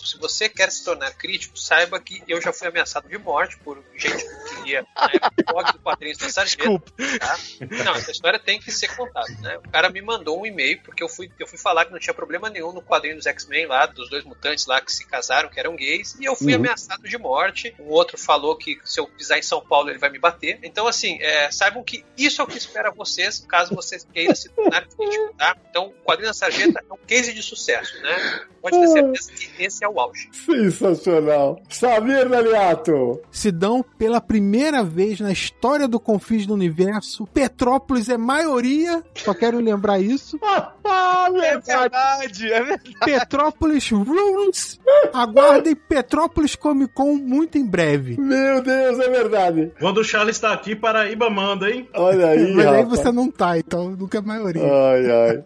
[0.04, 3.82] se você quer se tornar crítico, saiba que eu já fui ameaçado de morte por
[3.96, 4.24] gente
[4.68, 6.44] queria na época o blog do quadrinhos da.
[6.44, 6.92] Desculpa.
[7.18, 7.38] Tá?
[7.84, 9.58] Não, essa história tem que ser contada, né?
[9.58, 12.14] O cara me mandou um e-mail porque eu fui, eu fui falar que não tinha
[12.14, 15.58] problema nenhum no quadrinho dos X-Men lá, dos dois mutantes lá que se casaram, que
[15.58, 16.58] eram gays, e eu fui Uhum.
[16.60, 17.74] ameaçado de morte.
[17.78, 20.58] Um outro falou que se eu pisar em São Paulo ele vai me bater.
[20.62, 24.48] Então, assim, é, saibam que isso é o que espera vocês, caso vocês queiram se
[24.50, 25.56] tornar crítico, tá?
[25.70, 28.40] Então, o quadrinho da Sargenta é um case de sucesso, né?
[28.60, 30.28] Pode ter certeza que esse é o auge.
[30.32, 31.62] Sensacional.
[31.68, 33.20] Samir Daliato.
[33.30, 39.58] Sidão, pela primeira vez na história do Confins do Universo, Petrópolis é maioria, só quero
[39.60, 40.38] lembrar isso.
[40.90, 42.96] Ah, verdade, é verdade.
[43.04, 44.80] Petrópolis Rules.
[45.12, 48.18] Aguardem Petrópolis Comic Con muito em breve.
[48.18, 49.70] Meu Deus, é verdade.
[49.78, 51.86] Quando o Charles está aqui, Paraíba manda, hein?
[51.94, 52.88] Olha aí, Mas aí rapaz.
[52.88, 54.62] você não tá, então nunca é maioria.
[54.62, 55.44] Ai, ai.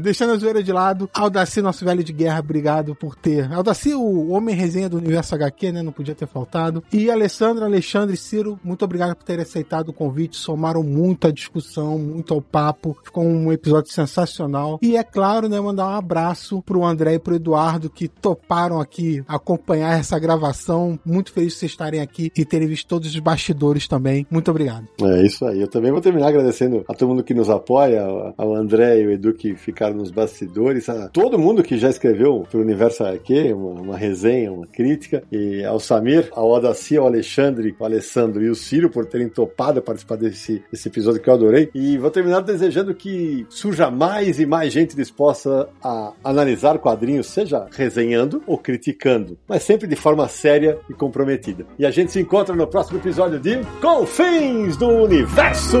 [0.00, 3.52] Deixando a zoeira de lado, Aldaci, nosso velho de guerra, obrigado por ter.
[3.52, 5.82] Aldaci, o homem resenha do universo HQ, né?
[5.82, 6.82] Não podia ter faltado.
[6.92, 10.36] E Alessandro, Alexandre Ciro, muito obrigado por terem aceitado o convite.
[10.36, 12.96] Somaram muito à discussão, muito ao papo.
[13.04, 14.78] Ficou um episódio sensacional.
[14.82, 15.60] E é claro, né?
[15.60, 20.98] Mandar um abraço pro André e pro Eduardo que toparam aqui acompanhar essa gravação.
[21.04, 24.26] Muito feliz de vocês estarem aqui e terem visto todos os bastidores também.
[24.30, 24.86] Muito obrigado.
[25.00, 25.60] É isso aí.
[25.60, 28.02] Eu também vou terminar agradecendo a todo mundo que nos apoia,
[28.36, 32.46] ao André e o Edu que ficaram nos bastidores, a todo mundo que já escreveu
[32.50, 37.74] pro Universo HQ, uma, uma resenha, uma crítica, e ao Samir, ao Odaci, ao Alexandre,
[37.78, 41.70] ao Alessandro e o Ciro por terem topado participar desse, desse episódio que eu adorei.
[41.74, 47.66] E vou terminar desejando que surja mais e mais gente disposta a analisar quadrinhos, seja
[47.70, 51.66] resenhando ou criticando, mas sempre de forma séria e comprometida.
[51.78, 55.80] E a gente se encontra no próximo episódio de Confins do Universo!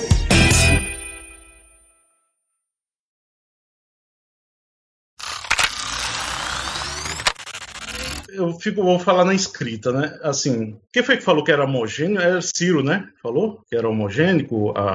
[8.41, 10.19] Eu fico, vou falar na escrita, né?
[10.23, 12.19] Assim, quem foi que falou que era homogêneo?
[12.19, 13.07] Era Ciro, né?
[13.21, 14.71] Falou que era homogênico.
[14.77, 14.91] A,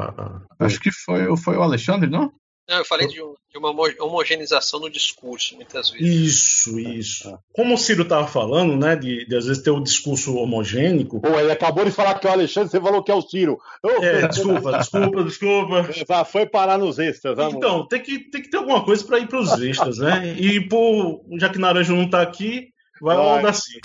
[0.58, 2.32] a- Acho que foi, foi o Alexandre, não?
[2.68, 6.04] Não, eu falei de, um- de uma homo- homogeneização no discurso, muitas vezes.
[6.08, 7.38] Isso, isso.
[7.52, 8.96] Como o Ciro estava falando, né?
[8.96, 11.20] De, de às vezes ter o discurso homogênico.
[11.20, 13.56] Pô, ele acabou de falar que é o Alexandre, você falou que é o Ciro.
[13.84, 15.88] Ô, É, desculpa, desculpa, desculpa.
[16.08, 17.54] Já foi parar nos extras, vamos.
[17.54, 20.34] Então, tem que, tem que ter alguma coisa para ir para os extras, né?
[20.36, 22.70] E, pô, já que Naranjo não tá aqui,
[23.00, 23.26] vai Vai.
[23.26, 23.80] Aldaci.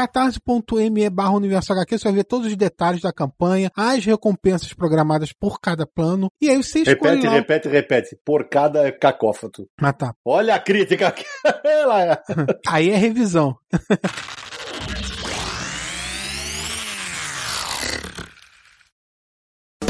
[0.00, 5.32] catarse.me barra universo HQ, você vai ver todos os detalhes da campanha, as recompensas programadas
[5.32, 7.32] por cada plano, e aí você escolhe Repete, lá...
[7.32, 8.18] repete, repete.
[8.24, 9.68] Por cada cacófato.
[9.78, 10.14] Ah, tá.
[10.24, 11.14] Olha a crítica
[12.66, 13.56] Aí é revisão.